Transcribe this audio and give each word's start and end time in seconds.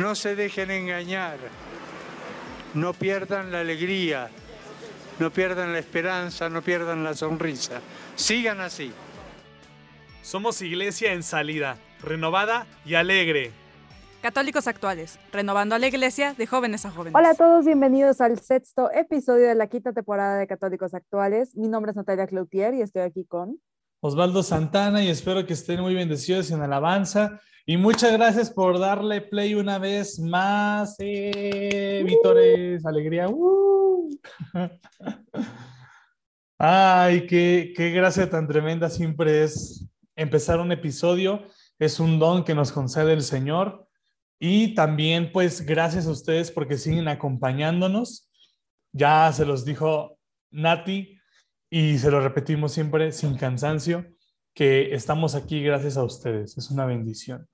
no 0.00 0.14
se 0.14 0.34
dejen 0.34 0.70
engañar, 0.70 1.36
no 2.72 2.94
pierdan 2.94 3.52
la 3.52 3.60
alegría, 3.60 4.30
no 5.18 5.30
pierdan 5.30 5.74
la 5.74 5.78
esperanza, 5.78 6.48
no 6.48 6.62
pierdan 6.62 7.04
la 7.04 7.12
sonrisa. 7.12 7.82
Sigan 8.16 8.60
así. 8.60 8.92
Somos 10.22 10.62
iglesia 10.62 11.12
en 11.12 11.22
salida, 11.22 11.76
renovada 12.02 12.66
y 12.86 12.94
alegre. 12.94 13.52
Católicos 14.22 14.66
actuales, 14.66 15.18
renovando 15.32 15.74
a 15.74 15.78
la 15.78 15.88
iglesia 15.88 16.32
de 16.32 16.46
jóvenes 16.46 16.86
a 16.86 16.90
jóvenes. 16.90 17.14
Hola 17.14 17.30
a 17.30 17.34
todos, 17.34 17.66
bienvenidos 17.66 18.22
al 18.22 18.38
sexto 18.40 18.90
episodio 18.92 19.48
de 19.48 19.54
la 19.54 19.66
quinta 19.66 19.92
temporada 19.92 20.38
de 20.38 20.46
Católicos 20.46 20.94
Actuales. 20.94 21.54
Mi 21.56 21.68
nombre 21.68 21.90
es 21.90 21.96
Natalia 21.96 22.26
Cloutier 22.26 22.72
y 22.72 22.80
estoy 22.80 23.02
aquí 23.02 23.26
con 23.26 23.60
Osvaldo 24.00 24.42
Santana 24.42 25.02
y 25.02 25.10
espero 25.10 25.44
que 25.44 25.52
estén 25.52 25.80
muy 25.80 25.94
bendecidos 25.94 26.50
en 26.50 26.62
alabanza. 26.62 27.40
Y 27.70 27.76
muchas 27.76 28.10
gracias 28.14 28.50
por 28.50 28.80
darle 28.80 29.20
play 29.20 29.54
una 29.54 29.78
vez 29.78 30.18
más. 30.18 30.96
Eh, 30.98 32.02
Vítores, 32.04 32.84
alegría. 32.84 33.28
Uh. 33.28 34.10
Ay, 36.58 37.28
qué, 37.28 37.72
qué 37.76 37.90
gracia 37.90 38.28
tan 38.28 38.48
tremenda 38.48 38.90
siempre 38.90 39.44
es 39.44 39.88
empezar 40.16 40.58
un 40.58 40.72
episodio. 40.72 41.46
Es 41.78 42.00
un 42.00 42.18
don 42.18 42.42
que 42.42 42.56
nos 42.56 42.72
concede 42.72 43.12
el 43.12 43.22
Señor. 43.22 43.86
Y 44.40 44.74
también, 44.74 45.30
pues, 45.30 45.64
gracias 45.64 46.08
a 46.08 46.10
ustedes 46.10 46.50
porque 46.50 46.76
siguen 46.76 47.06
acompañándonos. 47.06 48.32
Ya 48.90 49.32
se 49.32 49.46
los 49.46 49.64
dijo 49.64 50.18
Nati 50.50 51.20
y 51.70 51.98
se 51.98 52.10
lo 52.10 52.20
repetimos 52.20 52.72
siempre 52.72 53.12
sin 53.12 53.36
cansancio, 53.36 54.06
que 54.54 54.92
estamos 54.92 55.36
aquí 55.36 55.62
gracias 55.62 55.96
a 55.96 56.02
ustedes. 56.02 56.58
Es 56.58 56.68
una 56.72 56.84
bendición. 56.84 57.46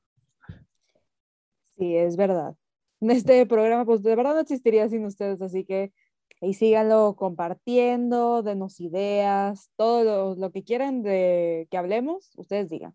Sí, 1.78 1.96
es 1.96 2.16
verdad. 2.16 2.56
Este 3.00 3.44
programa, 3.46 3.84
pues, 3.84 4.02
de 4.02 4.16
verdad 4.16 4.34
no 4.34 4.40
existiría 4.40 4.88
sin 4.88 5.04
ustedes, 5.04 5.42
así 5.42 5.64
que 5.64 5.92
ahí 6.40 6.54
síganlo 6.54 7.14
compartiendo, 7.16 8.42
denos 8.42 8.80
ideas, 8.80 9.70
todo 9.76 10.04
lo, 10.04 10.34
lo 10.34 10.52
que 10.52 10.64
quieran 10.64 11.02
de 11.02 11.68
que 11.70 11.76
hablemos, 11.76 12.32
ustedes 12.36 12.70
digan. 12.70 12.94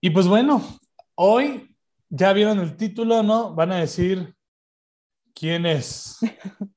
Y 0.00 0.10
pues 0.10 0.26
bueno, 0.26 0.60
hoy 1.14 1.76
ya 2.08 2.32
vieron 2.32 2.58
el 2.58 2.76
título, 2.76 3.22
¿no? 3.22 3.54
Van 3.54 3.72
a 3.72 3.78
decir 3.78 4.34
quién 5.34 5.64
es. 5.64 6.18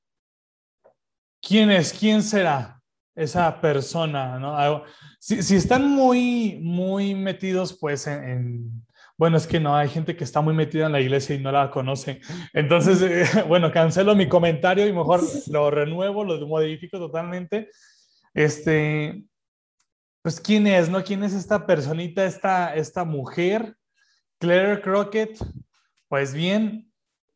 ¿Quién 1.42 1.70
es? 1.70 1.92
¿Quién 1.92 2.22
será 2.22 2.82
esa 3.14 3.60
persona? 3.60 4.38
¿no? 4.38 4.84
Si, 5.20 5.42
si 5.42 5.56
están 5.56 5.88
muy, 5.90 6.58
muy 6.62 7.14
metidos, 7.14 7.76
pues, 7.78 8.06
en, 8.06 8.24
en, 8.24 8.85
Bueno, 9.18 9.38
es 9.38 9.46
que 9.46 9.60
no, 9.60 9.74
hay 9.74 9.88
gente 9.88 10.14
que 10.14 10.24
está 10.24 10.42
muy 10.42 10.52
metida 10.52 10.86
en 10.86 10.92
la 10.92 11.00
iglesia 11.00 11.34
y 11.34 11.40
no 11.40 11.50
la 11.50 11.70
conoce. 11.70 12.20
Entonces, 12.52 13.00
eh, 13.02 13.44
bueno, 13.48 13.72
cancelo 13.72 14.14
mi 14.14 14.28
comentario 14.28 14.86
y 14.86 14.92
mejor 14.92 15.20
lo 15.50 15.70
renuevo, 15.70 16.24
lo 16.24 16.46
modifico 16.46 16.98
totalmente. 16.98 17.70
Este, 18.34 19.24
pues, 20.22 20.40
¿quién 20.40 20.66
es, 20.66 20.90
no? 20.90 21.02
¿Quién 21.02 21.24
es 21.24 21.32
esta 21.32 21.66
personita, 21.66 22.26
esta, 22.26 22.74
esta 22.74 23.04
mujer? 23.04 23.76
Claire 24.38 24.82
Crockett, 24.82 25.38
pues 26.08 26.34
bien, 26.34 26.92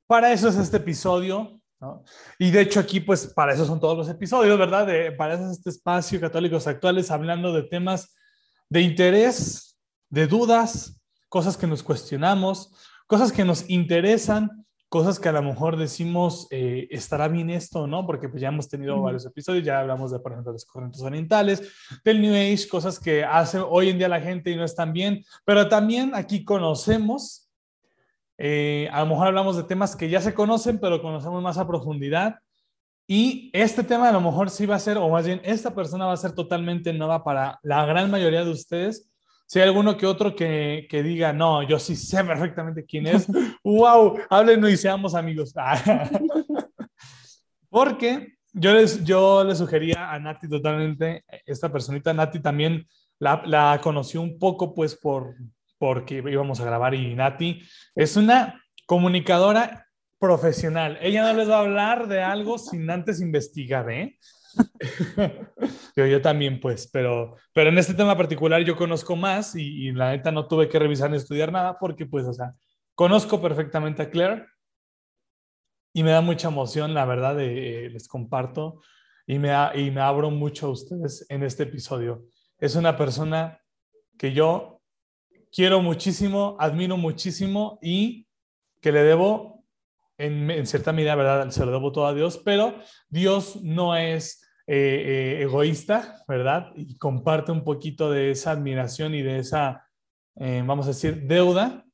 para 0.06 0.33
eso 0.33 0.49
es 0.49 0.56
este 0.56 0.77
episodio, 0.77 1.60
¿no? 1.81 2.04
Y 2.38 2.50
de 2.50 2.60
hecho 2.60 2.78
aquí, 2.78 3.00
pues 3.00 3.27
para 3.28 3.54
eso 3.54 3.65
son 3.65 3.81
todos 3.81 3.97
los 3.97 4.09
episodios, 4.10 4.59
¿verdad? 4.59 4.87
De, 4.87 5.12
para 5.12 5.34
eso 5.34 5.44
es 5.47 5.59
este 5.59 5.71
espacio 5.71 6.21
Católicos 6.21 6.66
Actuales, 6.66 7.10
hablando 7.10 7.54
de 7.54 7.62
temas 7.62 8.15
de 8.69 8.83
interés, 8.83 9.78
de 10.10 10.27
dudas, 10.27 11.00
cosas 11.30 11.56
que 11.56 11.66
nos 11.66 11.82
cuestionamos, 11.82 12.74
cosas 13.06 13.32
que 13.32 13.44
nos 13.46 13.70
interesan, 13.70 14.66
cosas 14.91 15.20
que 15.20 15.28
a 15.28 15.32
lo 15.32 15.42
mejor 15.42 15.76
decimos, 15.76 16.48
eh, 16.50 16.88
¿estará 16.91 17.28
bien 17.28 17.48
esto 17.48 17.86
no? 17.86 18.04
Porque 18.04 18.28
pues 18.28 18.42
ya 18.42 18.48
hemos 18.48 18.68
tenido 18.68 18.96
mm. 18.96 19.02
varios 19.02 19.24
episodios, 19.24 19.64
ya 19.64 19.78
hablamos 19.78 20.10
de, 20.10 20.18
por 20.18 20.32
ejemplo, 20.32 20.52
los 20.52 20.66
corrientes 20.66 21.00
orientales, 21.00 21.62
del 22.04 22.20
New 22.20 22.34
Age, 22.34 22.68
cosas 22.68 22.98
que 22.98 23.24
hace 23.24 23.60
hoy 23.60 23.88
en 23.88 23.98
día 23.98 24.08
la 24.08 24.20
gente 24.20 24.50
y 24.50 24.56
no 24.56 24.64
están 24.64 24.92
bien, 24.92 25.24
pero 25.44 25.68
también 25.68 26.12
aquí 26.14 26.44
conocemos, 26.44 27.48
eh, 28.36 28.88
a 28.92 29.00
lo 29.00 29.06
mejor 29.06 29.28
hablamos 29.28 29.56
de 29.56 29.62
temas 29.62 29.94
que 29.94 30.10
ya 30.10 30.20
se 30.20 30.34
conocen, 30.34 30.80
pero 30.80 31.00
conocemos 31.00 31.41
más 31.41 31.56
a 31.58 31.68
profundidad. 31.68 32.41
Y 33.06 33.50
este 33.52 33.82
tema 33.84 34.08
a 34.08 34.12
lo 34.12 34.20
mejor 34.20 34.50
sí 34.50 34.66
va 34.66 34.76
a 34.76 34.80
ser, 34.80 34.97
o 34.98 35.08
más 35.08 35.26
bien 35.26 35.41
esta 35.44 35.74
persona 35.74 36.06
va 36.06 36.12
a 36.12 36.16
ser 36.16 36.32
totalmente 36.32 36.92
nueva 36.92 37.22
para 37.22 37.58
la 37.62 37.84
gran 37.84 38.10
mayoría 38.10 38.44
de 38.44 38.50
ustedes, 38.50 39.09
si 39.50 39.59
hay 39.59 39.66
alguno 39.66 39.97
que 39.97 40.06
otro 40.06 40.37
que, 40.37 40.87
que, 40.88 41.03
diga, 41.03 41.33
no, 41.33 41.65
yo 41.65 41.81
sí 41.81 41.97
sé 41.97 42.22
perfectamente 42.22 42.84
quién 42.84 43.09
es, 43.09 43.27
wow, 43.65 44.16
háblenos 44.31 44.71
y 44.71 44.77
seamos 44.77 45.16
amigos. 45.16 45.53
Porque 47.69 48.34
yo 48.53 48.72
les, 48.72 49.03
yo 49.03 49.43
le 49.43 49.56
sugería 49.56 50.12
a 50.12 50.21
Nati 50.21 50.49
totalmente, 50.49 51.25
esta 51.44 51.72
personita, 51.72 52.15
Nati 52.15 52.39
también 52.39 52.87
la, 53.19 53.43
la 53.44 53.81
conoció 53.83 54.22
un 54.22 54.39
poco 54.39 54.72
pues 54.72 54.94
por, 54.94 55.34
porque 55.78 56.22
íbamos 56.25 56.60
a 56.60 56.65
grabar 56.65 56.94
y 56.94 57.16
Nati 57.16 57.60
es 57.97 58.16
una 58.16 58.62
comunicadora 58.87 59.89
profesional. 60.21 60.97
Ella 61.03 61.25
no 61.25 61.37
les 61.37 61.50
va 61.50 61.56
a 61.56 61.62
hablar 61.62 62.06
de 62.06 62.22
algo 62.22 62.56
sin 62.56 62.89
antes 62.89 63.21
investigar, 63.21 63.91
¿eh? 63.91 64.16
yo, 65.97 66.22
también, 66.22 66.61
pues, 66.61 66.88
pero, 66.93 67.37
pero 67.53 67.71
en 67.71 67.78
este 67.78 67.94
tema 67.94 68.16
particular 68.16 68.62
yo 68.62 68.77
conozco 68.77 69.16
más 69.16 69.55
y, 69.55 69.88
y, 69.88 69.93
la 69.93 70.11
neta 70.11 70.33
no 70.33 70.47
tuve 70.47 70.69
que 70.69 70.78
revisar 70.78 71.11
ni 71.11 71.16
estudiar 71.16 71.53
nada 71.53 71.78
porque, 71.78 72.06
pues, 72.06 72.27
o 72.27 72.33
sea, 72.33 72.55
conozco 72.94 73.41
perfectamente 73.41 74.03
a 74.03 74.10
Claire 74.10 74.47
y 75.93 76.03
me 76.03 76.10
da 76.10 76.21
mucha 76.21 76.49
emoción, 76.49 76.94
la 76.94 77.05
verdad, 77.05 77.39
eh, 77.41 77.89
les 77.91 78.09
comparto 78.09 78.81
y 79.27 79.39
me, 79.39 79.50
y 79.75 79.91
me 79.91 80.00
abro 80.00 80.31
mucho 80.31 80.66
a 80.66 80.71
ustedes 80.71 81.27
en 81.28 81.43
este 81.43 81.65
episodio. 81.65 82.27
Es 82.59 82.77
una 82.77 82.97
persona 82.97 83.60
que 84.19 84.33
yo 84.33 84.81
quiero 85.53 85.81
muchísimo, 85.83 86.56
admiro 86.60 86.97
muchísimo 86.97 87.78
y 87.83 88.28
que 88.81 88.93
le 88.93 89.03
debo 89.03 89.59
en, 90.20 90.50
en, 90.50 90.66
cierta 90.66 90.92
medida, 90.92 91.14
¿verdad? 91.14 91.50
Se 91.50 91.64
lo 91.64 91.72
debo 91.72 91.92
todo 91.92 92.06
a 92.06 92.14
Dios, 92.14 92.41
pero 92.44 92.75
Dios 93.08 93.62
no 93.62 93.97
es 93.97 94.41
eh, 94.72 94.76
eh, 94.76 95.42
egoísta, 95.42 96.22
¿verdad? 96.28 96.70
Y 96.76 96.97
comparte 96.97 97.50
un 97.50 97.64
poquito 97.64 98.08
de 98.08 98.30
esa 98.30 98.53
admiración 98.53 99.16
y 99.16 99.22
de 99.22 99.41
esa, 99.41 99.84
eh, 100.36 100.62
vamos 100.64 100.86
a 100.86 100.91
decir, 100.91 101.26
deuda 101.26 101.84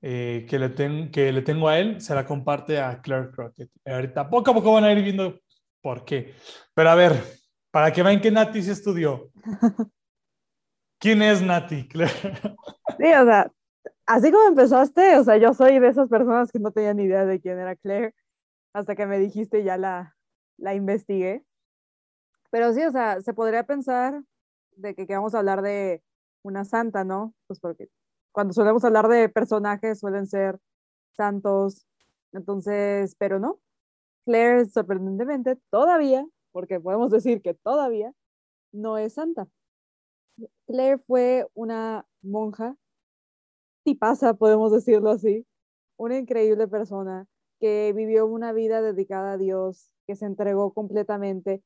que, 0.00 0.46
le 0.50 0.68
ten, 0.70 1.10
que 1.10 1.30
le 1.32 1.42
tengo 1.42 1.68
a 1.68 1.78
él, 1.78 2.00
se 2.00 2.14
la 2.14 2.24
comparte 2.24 2.80
a 2.80 3.02
Claire 3.02 3.30
Crockett. 3.30 3.68
Ahorita 3.84 4.30
poco 4.30 4.52
a 4.52 4.54
poco 4.54 4.72
van 4.72 4.84
a 4.84 4.92
ir 4.92 5.02
viendo 5.02 5.38
por 5.82 6.06
qué. 6.06 6.34
Pero 6.72 6.88
a 6.88 6.94
ver, 6.94 7.22
para 7.70 7.92
que 7.92 8.02
vean 8.02 8.22
que 8.22 8.30
Nati 8.30 8.62
se 8.62 8.72
estudió. 8.72 9.30
¿Quién 10.98 11.20
es 11.20 11.42
Nati, 11.42 11.88
Claire? 11.88 12.14
Sí, 12.96 13.12
o 13.12 13.24
sea, 13.26 13.52
así 14.08 14.32
como 14.32 14.48
empezaste, 14.48 15.18
o 15.18 15.24
sea, 15.24 15.36
yo 15.36 15.52
soy 15.54 15.78
de 15.78 15.88
esas 15.88 16.08
personas 16.08 16.50
que 16.50 16.58
no 16.58 16.72
tenían 16.72 16.96
ni 16.96 17.04
idea 17.04 17.26
de 17.26 17.40
quién 17.40 17.58
era 17.58 17.76
Claire, 17.76 18.14
hasta 18.72 18.96
que 18.96 19.06
me 19.06 19.18
dijiste 19.18 19.62
ya 19.64 19.76
la, 19.76 20.16
la 20.56 20.74
investigué. 20.74 21.44
Pero 22.50 22.72
sí, 22.72 22.82
o 22.82 22.90
sea, 22.90 23.20
se 23.20 23.34
podría 23.34 23.64
pensar 23.64 24.22
de 24.76 24.94
que, 24.94 25.06
que 25.06 25.14
vamos 25.14 25.34
a 25.34 25.40
hablar 25.40 25.60
de 25.62 26.02
una 26.42 26.64
santa, 26.64 27.04
¿no? 27.04 27.34
Pues 27.46 27.60
porque 27.60 27.88
cuando 28.32 28.54
solemos 28.54 28.84
hablar 28.84 29.08
de 29.08 29.28
personajes 29.28 30.00
suelen 30.00 30.26
ser 30.26 30.58
santos, 31.12 31.86
entonces, 32.32 33.14
pero 33.18 33.38
no. 33.38 33.60
Claire, 34.24 34.66
sorprendentemente, 34.66 35.56
todavía, 35.70 36.26
porque 36.52 36.80
podemos 36.80 37.10
decir 37.10 37.42
que 37.42 37.54
todavía, 37.54 38.14
no 38.72 38.96
es 38.98 39.14
santa. 39.14 39.48
Claire 40.66 40.98
fue 41.06 41.46
una 41.54 42.06
monja 42.22 42.76
pasa, 43.94 44.34
podemos 44.34 44.72
decirlo 44.72 45.10
así, 45.10 45.46
una 45.96 46.18
increíble 46.18 46.68
persona 46.68 47.26
que 47.60 47.92
vivió 47.94 48.26
una 48.26 48.52
vida 48.52 48.82
dedicada 48.82 49.32
a 49.32 49.38
Dios, 49.38 49.90
que 50.06 50.16
se 50.16 50.26
entregó 50.26 50.72
completamente, 50.72 51.62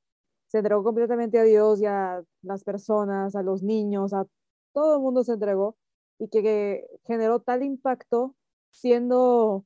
se 0.49 0.59
entregó 0.59 0.83
completamente 0.85 1.39
a 1.39 1.45
Dios 1.45 1.81
y 1.81 1.87
a 1.87 2.23
las 2.43 2.65
personas, 2.65 3.37
a 3.37 3.43
los 3.43 3.63
niños, 3.63 4.13
a 4.13 4.27
todo 4.73 4.97
el 4.97 5.03
mundo 5.03 5.25
se 5.25 5.33
entregó 5.33 5.77
y 6.19 6.29
que, 6.29 6.43
que 6.43 6.87
generó 7.07 7.41
tal 7.41 7.63
impacto 7.63 8.35
siendo 8.71 9.65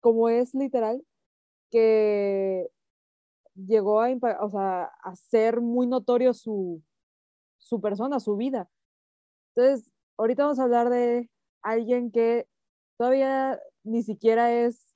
como 0.00 0.28
es 0.28 0.54
literal, 0.54 1.04
que 1.70 2.70
llegó 3.54 4.00
a, 4.00 4.08
o 4.40 4.50
sea, 4.50 4.84
a 4.84 5.16
ser 5.16 5.60
muy 5.60 5.86
notorio 5.86 6.34
su, 6.34 6.82
su 7.58 7.80
persona, 7.80 8.20
su 8.20 8.36
vida. 8.36 8.68
Entonces, 9.54 9.90
ahorita 10.16 10.44
vamos 10.44 10.58
a 10.58 10.64
hablar 10.64 10.90
de 10.90 11.30
alguien 11.64 12.10
que 12.12 12.46
todavía 12.96 13.58
ni 13.82 14.02
siquiera 14.02 14.52
es 14.52 14.94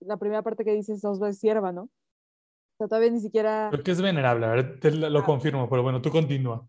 la 0.00 0.16
primera 0.16 0.42
parte 0.42 0.64
que 0.64 0.72
dice 0.74 0.94
Osva 1.02 1.28
es 1.28 1.38
sierva, 1.38 1.70
¿no? 1.72 1.82
O 1.82 2.78
sea, 2.78 2.88
todavía 2.88 3.10
ni 3.10 3.20
siquiera... 3.20 3.68
Creo 3.70 3.84
que 3.84 3.92
es 3.92 4.02
venerable, 4.02 4.46
a 4.46 4.50
ver, 4.50 4.80
te 4.80 4.90
lo, 4.90 5.18
Ah. 5.20 5.24
confirmo, 5.24 5.68
pero 5.70 5.82
bueno, 5.82 6.02
tú 6.02 6.10
continúa. 6.10 6.68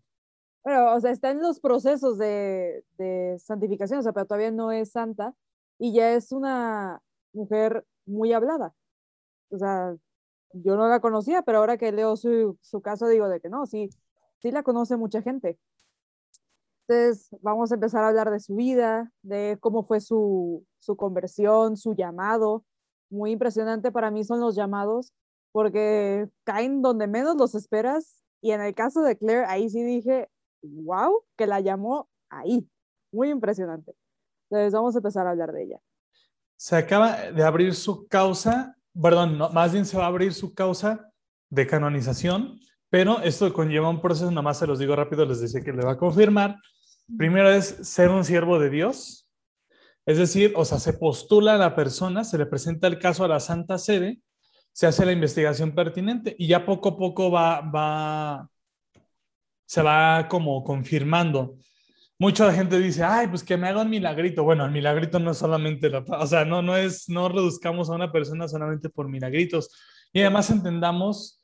Pero, 0.62 0.94
o 0.94 1.00
sea, 1.00 1.10
está 1.10 1.30
en 1.30 1.40
los 1.40 1.60
procesos 1.60 2.18
de, 2.18 2.84
de 2.96 3.38
santificación, 3.38 4.00
o 4.00 4.02
sea, 4.02 4.12
pero 4.12 4.26
todavía 4.26 4.50
no 4.50 4.70
es 4.72 4.90
santa 4.92 5.34
y 5.78 5.92
ya 5.92 6.12
es 6.14 6.32
una 6.32 7.00
mujer 7.32 7.84
muy 8.06 8.32
hablada. 8.32 8.74
O 9.50 9.58
sea, 9.58 9.94
yo 10.52 10.76
no 10.76 10.88
la 10.88 11.00
conocía, 11.00 11.42
pero 11.42 11.58
ahora 11.58 11.76
que 11.76 11.92
leo 11.92 12.16
su, 12.16 12.58
su 12.62 12.80
caso 12.80 13.06
digo 13.08 13.28
de 13.28 13.40
que 13.40 13.48
no, 13.50 13.66
sí, 13.66 13.90
sí 14.38 14.50
la 14.50 14.62
conoce 14.62 14.96
mucha 14.96 15.20
gente. 15.22 15.58
Entonces, 16.88 17.28
vamos 17.42 17.70
a 17.70 17.74
empezar 17.74 18.02
a 18.02 18.08
hablar 18.08 18.30
de 18.30 18.40
su 18.40 18.54
vida, 18.54 19.12
de 19.22 19.58
cómo 19.60 19.84
fue 19.84 20.00
su, 20.00 20.64
su 20.78 20.96
conversión, 20.96 21.76
su 21.76 21.94
llamado. 21.94 22.64
Muy 23.10 23.32
impresionante 23.32 23.92
para 23.92 24.10
mí 24.10 24.24
son 24.24 24.40
los 24.40 24.54
llamados, 24.54 25.12
porque 25.52 26.28
caen 26.44 26.80
donde 26.80 27.06
menos 27.06 27.36
los 27.36 27.54
esperas. 27.54 28.24
Y 28.40 28.52
en 28.52 28.62
el 28.62 28.74
caso 28.74 29.02
de 29.02 29.18
Claire, 29.18 29.44
ahí 29.48 29.68
sí 29.68 29.82
dije, 29.82 30.30
wow, 30.62 31.24
que 31.36 31.46
la 31.46 31.60
llamó 31.60 32.08
ahí. 32.30 32.66
Muy 33.12 33.28
impresionante. 33.28 33.94
Entonces, 34.50 34.72
vamos 34.72 34.94
a 34.94 34.98
empezar 35.00 35.26
a 35.26 35.30
hablar 35.30 35.52
de 35.52 35.64
ella. 35.64 35.80
Se 36.56 36.74
acaba 36.74 37.30
de 37.30 37.44
abrir 37.44 37.74
su 37.74 38.08
causa, 38.08 38.76
perdón, 39.00 39.36
no, 39.36 39.50
más 39.50 39.72
bien 39.72 39.84
se 39.84 39.98
va 39.98 40.04
a 40.04 40.08
abrir 40.08 40.32
su 40.32 40.54
causa 40.54 41.12
de 41.50 41.66
canonización, 41.66 42.58
pero 42.88 43.20
esto 43.20 43.52
conlleva 43.52 43.90
un 43.90 44.00
proceso, 44.00 44.30
nada 44.30 44.42
más 44.42 44.58
se 44.58 44.66
los 44.66 44.78
digo 44.78 44.96
rápido, 44.96 45.26
les 45.26 45.40
decía 45.40 45.60
que 45.60 45.72
le 45.72 45.84
va 45.84 45.92
a 45.92 45.98
confirmar. 45.98 46.56
Primero 47.16 47.50
es 47.50 47.66
ser 47.82 48.10
un 48.10 48.24
siervo 48.24 48.58
de 48.58 48.70
Dios, 48.70 49.28
es 50.08 50.18
decir, 50.18 50.52
o 50.56 50.64
sea, 50.64 50.78
se 50.78 50.94
postula 50.94 51.54
a 51.54 51.58
la 51.58 51.74
persona, 51.74 52.24
se 52.24 52.38
le 52.38 52.46
presenta 52.46 52.86
el 52.86 52.98
caso 52.98 53.24
a 53.24 53.28
la 53.28 53.40
Santa 53.40 53.76
Sede, 53.76 54.20
se 54.72 54.86
hace 54.86 55.04
la 55.04 55.12
investigación 55.12 55.74
pertinente 55.74 56.34
y 56.38 56.46
ya 56.48 56.64
poco 56.64 56.90
a 56.90 56.96
poco 56.96 57.30
va, 57.30 57.60
va, 57.60 58.48
se 59.66 59.82
va 59.82 60.28
como 60.28 60.64
confirmando. 60.64 61.56
Mucha 62.18 62.52
gente 62.52 62.78
dice, 62.78 63.04
ay, 63.04 63.28
pues 63.28 63.44
que 63.44 63.56
me 63.56 63.68
haga 63.68 63.82
un 63.82 63.90
milagrito. 63.90 64.44
Bueno, 64.44 64.64
el 64.64 64.70
milagrito 64.70 65.18
no 65.18 65.32
es 65.32 65.38
solamente, 65.38 65.90
la, 65.90 65.98
o 65.98 66.26
sea, 66.26 66.44
no, 66.44 66.62
no 66.62 66.76
es, 66.76 67.08
no 67.08 67.28
reduzcamos 67.28 67.90
a 67.90 67.94
una 67.94 68.10
persona 68.10 68.48
solamente 68.48 68.88
por 68.88 69.08
milagritos. 69.08 69.70
Y 70.12 70.20
además 70.22 70.48
entendamos 70.50 71.37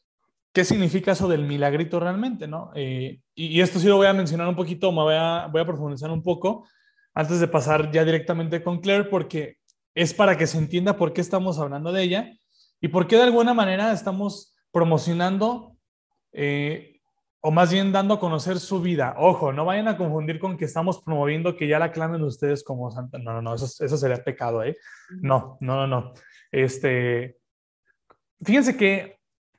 qué 0.54 0.64
significa 0.64 1.12
eso 1.12 1.28
del 1.28 1.44
milagrito 1.44 1.98
realmente, 1.98 2.46
¿no? 2.46 2.70
Eh, 2.76 3.20
y, 3.34 3.46
y, 3.46 3.60
esto 3.60 3.80
sí 3.80 3.88
lo 3.88 3.96
voy 3.96 4.06
a 4.06 4.12
mencionar 4.12 4.46
un 4.46 4.54
poquito, 4.54 4.92
me 4.92 5.02
voy 5.02 5.16
a, 5.18 5.48
voy 5.50 5.60
a 5.60 5.66
profundizar 5.66 6.10
un 6.10 6.22
poco 6.22 6.66
antes 7.12 7.40
de 7.40 7.48
pasar 7.48 7.90
ya 7.90 8.04
directamente 8.04 8.62
con 8.62 8.80
Claire, 8.80 9.04
porque 9.04 9.56
es 9.94 10.14
para 10.14 10.38
que 10.38 10.46
se 10.46 10.58
entienda 10.58 10.96
por 10.96 11.12
qué 11.12 11.20
estamos 11.20 11.58
hablando 11.58 11.92
de 11.92 12.02
ella 12.02 12.32
y 12.80 12.88
por 12.88 13.08
qué 13.08 13.16
de 13.16 13.24
alguna 13.24 13.52
manera 13.52 13.92
estamos 13.92 14.54
promocionando 14.70 15.76
eh, 16.32 17.00
o 17.40 17.50
más 17.50 17.72
bien 17.72 17.90
dando 17.90 18.14
a 18.14 18.20
conocer 18.20 18.60
su 18.60 18.80
vida. 18.80 19.16
Ojo, 19.18 19.52
no 19.52 19.64
vayan 19.64 19.88
a 19.88 19.96
confundir 19.96 20.38
con 20.38 20.56
que 20.56 20.66
estamos 20.66 21.02
promoviendo 21.02 21.56
que 21.56 21.66
ya 21.66 21.80
la 21.80 21.90
clamen 21.90 22.22
ustedes 22.22 22.62
como 22.62 22.92
santa. 22.92 23.18
No, 23.18 23.32
no, 23.32 23.42
no, 23.42 23.54
eso, 23.54 23.66
eso 23.84 23.96
sería 23.96 24.22
pecado, 24.22 24.62
¿eh? 24.62 24.76
No, 25.20 25.58
no, 25.60 25.76
no, 25.76 25.86
no. 25.86 26.12
Este, 26.50 27.38
fíjense 28.40 28.76
que 28.76 29.18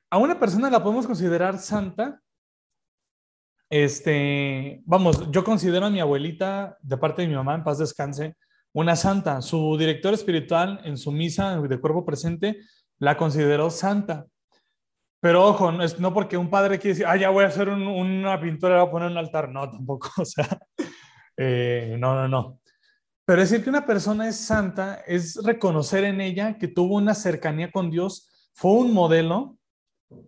a 0.09 0.17
una 0.17 0.39
persona 0.39 0.69
la 0.69 0.83
podemos 0.83 1.07
considerar 1.07 1.57
santa. 1.57 2.21
Este, 3.69 4.81
vamos, 4.85 5.29
yo 5.31 5.43
considero 5.43 5.85
a 5.85 5.89
mi 5.89 5.99
abuelita, 5.99 6.77
de 6.81 6.97
parte 6.97 7.21
de 7.21 7.27
mi 7.27 7.35
mamá, 7.35 7.55
en 7.55 7.63
paz 7.63 7.79
descanse, 7.79 8.35
una 8.73 8.95
santa. 8.95 9.41
Su 9.41 9.77
director 9.77 10.13
espiritual 10.13 10.81
en 10.83 10.97
su 10.97 11.11
misa 11.11 11.59
de 11.59 11.79
cuerpo 11.79 12.05
presente 12.05 12.59
la 12.99 13.17
consideró 13.17 13.69
santa. 13.69 14.25
Pero 15.19 15.45
ojo, 15.45 15.71
no, 15.71 15.83
es, 15.83 15.99
no 15.99 16.13
porque 16.13 16.37
un 16.37 16.49
padre 16.49 16.77
quiere 16.77 16.93
decir, 16.93 17.07
ah, 17.07 17.15
ya 17.15 17.29
voy 17.29 17.45
a 17.45 17.47
hacer 17.47 17.69
un, 17.69 17.87
una 17.87 18.39
pintura, 18.39 18.81
voy 18.81 18.87
a 18.87 18.91
poner 18.91 19.11
un 19.11 19.17
altar. 19.17 19.49
No, 19.49 19.69
tampoco. 19.69 20.09
O 20.21 20.25
sea, 20.25 20.59
eh, 21.37 21.95
no, 21.99 22.13
no, 22.15 22.27
no. 22.27 22.59
Pero 23.25 23.41
decir 23.41 23.63
que 23.63 23.69
una 23.69 23.87
persona 23.87 24.27
es 24.27 24.37
santa 24.37 25.01
es 25.07 25.43
reconocer 25.43 26.03
en 26.03 26.21
ella 26.21 26.57
que 26.59 26.67
tuvo 26.67 26.95
una 26.95 27.15
cercanía 27.15 27.71
con 27.71 27.89
Dios, 27.89 28.29
fue 28.53 28.71
un 28.73 28.93
modelo 28.93 29.57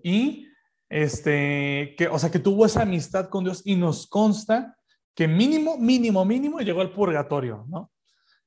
y, 0.04 0.48
este, 0.90 1.96
que, 1.98 2.08
o 2.08 2.18
sea, 2.20 2.32
que 2.32 2.40
tuvo 2.40 2.66
esa 2.66 2.84
amistad 2.84 3.30
con 3.30 3.44
Dios 3.44 3.62
y 3.66 3.76
nos 3.76 4.08
consta 4.08 4.78
que 5.14 5.28
mínimo, 5.28 5.78
mínimo, 5.78 6.24
mínimo 6.26 6.60
llegó 6.60 6.82
al 6.82 6.92
purgatorio, 6.92 7.66
¿no? 7.68 7.92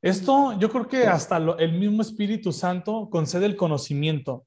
Esto 0.02 0.58
yo 0.58 0.70
creo 0.70 0.88
que 0.88 1.06
hasta 1.06 1.36
el 1.36 1.78
mismo 1.78 2.00
Espíritu 2.00 2.52
Santo 2.52 3.08
concede 3.10 3.46
el 3.46 3.56
conocimiento. 3.56 4.46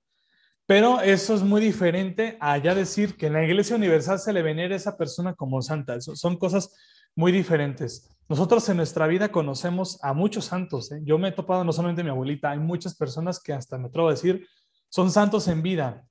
Pero 0.65 1.01
eso 1.01 1.35
es 1.35 1.43
muy 1.43 1.61
diferente 1.61 2.37
a 2.39 2.57
ya 2.57 2.73
decir 2.73 3.17
que 3.17 3.27
en 3.27 3.33
la 3.33 3.43
Iglesia 3.43 3.75
Universal 3.75 4.17
se 4.17 4.33
le 4.33 4.41
venera 4.41 4.73
a 4.73 4.77
esa 4.77 4.97
persona 4.97 5.33
como 5.33 5.61
santa. 5.61 5.95
Eso 5.95 6.15
son 6.15 6.37
cosas 6.37 6.73
muy 7.15 7.31
diferentes. 7.31 8.09
Nosotros 8.29 8.67
en 8.69 8.77
nuestra 8.77 9.05
vida 9.05 9.29
conocemos 9.29 9.99
a 10.01 10.13
muchos 10.13 10.45
santos. 10.45 10.91
¿eh? 10.91 11.01
Yo 11.03 11.17
me 11.17 11.27
he 11.27 11.31
topado 11.33 11.63
no 11.63 11.73
solamente 11.73 12.03
mi 12.03 12.09
abuelita, 12.09 12.51
hay 12.51 12.59
muchas 12.59 12.95
personas 12.95 13.39
que 13.41 13.53
hasta 13.53 13.77
me 13.77 13.87
atrevo 13.87 14.07
a 14.07 14.11
decir 14.11 14.47
son 14.89 15.11
santos 15.11 15.47
en 15.47 15.61
vida. 15.61 16.05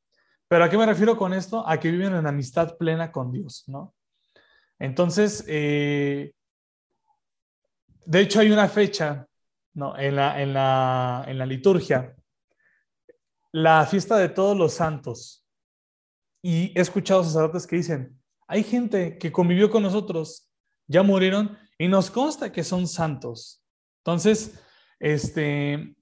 Pero 0.52 0.64
¿a 0.64 0.68
qué 0.68 0.76
me 0.76 0.84
refiero 0.84 1.16
con 1.16 1.32
esto? 1.32 1.66
A 1.66 1.80
que 1.80 1.90
viven 1.90 2.14
en 2.14 2.26
amistad 2.26 2.76
plena 2.76 3.10
con 3.10 3.32
Dios, 3.32 3.64
¿no? 3.68 3.94
Entonces, 4.78 5.46
eh, 5.48 6.34
de 8.04 8.20
hecho 8.20 8.38
hay 8.38 8.50
una 8.50 8.68
fecha 8.68 9.26
¿no? 9.72 9.96
en, 9.96 10.14
la, 10.14 10.42
en, 10.42 10.52
la, 10.52 11.24
en 11.26 11.38
la 11.38 11.46
liturgia 11.46 12.14
la 13.50 13.86
fiesta 13.86 14.18
de 14.18 14.28
todos 14.28 14.54
los 14.54 14.74
santos. 14.74 15.48
Y 16.42 16.78
he 16.78 16.82
escuchado 16.82 17.24
sacerdotes 17.24 17.66
que 17.66 17.76
dicen, 17.76 18.20
hay 18.46 18.62
gente 18.62 19.16
que 19.16 19.32
convivió 19.32 19.70
con 19.70 19.82
nosotros, 19.82 20.50
ya 20.86 21.02
murieron 21.02 21.56
y 21.78 21.88
nos 21.88 22.10
consta 22.10 22.52
que 22.52 22.62
son 22.62 22.86
santos. 22.86 23.64
Entonces, 24.00 24.62
este, 25.00 25.96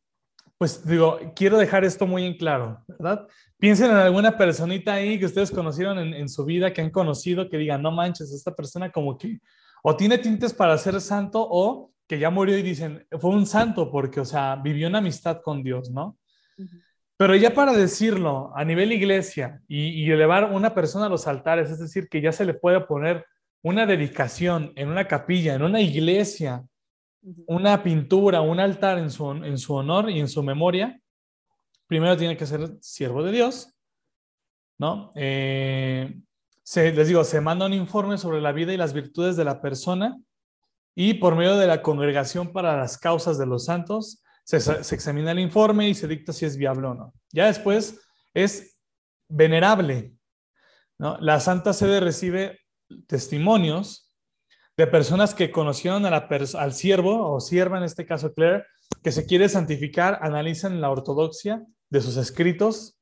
pues 0.61 0.87
digo, 0.87 1.19
quiero 1.35 1.57
dejar 1.57 1.87
esto 1.87 2.07
muy 2.07 2.27
en 2.27 2.37
claro, 2.37 2.85
¿verdad? 2.87 3.27
Piensen 3.59 3.93
en 3.93 3.97
alguna 3.97 4.37
personita 4.37 4.93
ahí 4.93 5.19
que 5.19 5.25
ustedes 5.25 5.51
conocieron 5.51 5.99
en, 5.99 6.13
en 6.13 6.29
su 6.29 6.45
vida, 6.45 6.71
que 6.75 6.83
han 6.83 6.91
conocido, 6.91 7.49
que 7.49 7.57
digan, 7.57 7.81
no 7.81 7.91
manches, 7.91 8.31
esta 8.31 8.55
persona 8.55 8.93
como 8.93 9.17
que 9.17 9.39
o 9.83 9.97
tiene 9.97 10.19
tintes 10.19 10.53
para 10.53 10.77
ser 10.77 11.01
santo 11.01 11.49
o 11.51 11.93
que 12.07 12.19
ya 12.19 12.29
murió 12.29 12.59
y 12.59 12.63
dicen, 12.63 13.07
fue 13.19 13.31
un 13.31 13.47
santo 13.47 13.91
porque, 13.91 14.21
o 14.21 14.27
sea, 14.27 14.57
vivió 14.57 14.89
en 14.89 14.97
amistad 14.97 15.41
con 15.43 15.63
Dios, 15.63 15.91
¿no? 15.91 16.19
Uh 16.59 16.65
-huh. 16.65 16.83
Pero 17.17 17.35
ya 17.37 17.55
para 17.55 17.73
decirlo 17.73 18.53
a 18.55 18.63
nivel 18.63 18.93
iglesia 18.93 19.63
y, 19.67 20.05
y, 20.05 20.11
elevar 20.11 20.53
una 20.53 20.75
persona 20.75 21.07
a 21.07 21.09
los 21.09 21.27
altares, 21.27 21.71
es 21.71 21.79
decir, 21.79 22.07
que 22.11 22.21
ya 22.21 22.33
se 22.33 22.45
le 22.45 22.53
puede 22.53 22.83
poner 22.83 23.25
una 23.63 23.87
dedicación 23.87 24.75
en 24.77 24.91
una 24.91 25.09
capilla, 25.09 25.55
en 25.55 25.63
una 25.63 25.81
iglesia, 25.81 26.65
una 27.47 27.83
pintura, 27.83 28.41
un 28.41 28.61
altar 28.61 28.99
en 28.99 29.11
su, 29.11 29.31
en 29.31 29.59
su 29.59 29.75
honor 29.75 30.11
y 30.11 30.21
en 30.21 30.29
su 30.29 30.43
memoria, 30.43 31.01
primero 31.87 32.17
tiene 32.17 32.37
que 32.37 32.47
ser 32.47 32.79
siervo 32.81 33.23
de 33.23 33.33
Dios, 33.33 33.75
¿no? 34.79 35.11
Eh, 35.15 36.21
se, 36.63 36.93
les 36.93 37.09
digo, 37.09 37.25
se 37.25 37.41
manda 37.41 37.67
un 37.67 37.75
informe 37.75 38.17
sobre 38.17 38.41
la 38.41 38.53
vida 38.53 38.73
y 38.73 38.77
las 38.77 38.93
virtudes 38.93 39.37
de 39.37 39.45
la 39.45 39.61
persona 39.61 40.17
y 40.95 41.15
por 41.15 41.35
medio 41.35 41.57
de 41.57 41.67
la 41.67 41.83
congregación 41.83 42.53
para 42.53 42.77
las 42.77 42.99
causas 42.99 43.39
de 43.39 43.47
los 43.47 43.65
santos, 43.65 44.23
se, 44.45 44.95
examina 44.95 45.31
el 45.33 45.39
informe 45.39 45.89
y 45.89 45.95
se 45.95 46.09
dicta 46.09 46.33
si 46.33 46.45
es 46.45 46.57
viable 46.57 46.89
o 46.89 46.95
no. 46.95 47.15
Ya 47.33 47.47
después 47.47 48.01
es 48.35 48.79
venerable. 49.29 50.15
La 50.99 51.41
Santa 51.41 51.73
Sede 51.73 52.01
recibe 52.01 52.61
testimonios 53.07 54.10
de 54.81 54.87
personas 54.87 55.35
que 55.35 55.51
conocieron 55.51 56.07
al 56.07 56.73
siervo 56.73 57.35
o 57.35 57.41
sierva, 57.41 57.77
en 57.77 57.85
este 57.85 58.07
caso 58.07 58.33
Claire, 58.33 58.65
que 59.05 59.13
se 59.13 59.27
quiere 59.27 59.47
santificar, 59.51 60.19
analizan 60.23 60.81
la 60.81 60.89
ortodoxia 60.89 61.63
de 61.91 62.01
sus 62.01 62.17
escritos 62.17 62.99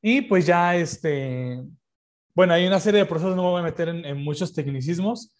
y 0.00 0.20
pues 0.22 0.46
ya 0.46 0.76
este, 0.76 1.64
bueno, 2.32 2.54
hay 2.54 2.64
una 2.64 2.78
serie 2.78 3.00
de 3.00 3.06
procesos, 3.06 3.34
no 3.34 3.42
me 3.42 3.48
voy 3.48 3.60
a 3.60 3.64
meter 3.64 3.88
en, 3.88 4.22
muchos 4.22 4.52
tecnicismos, 4.52 5.36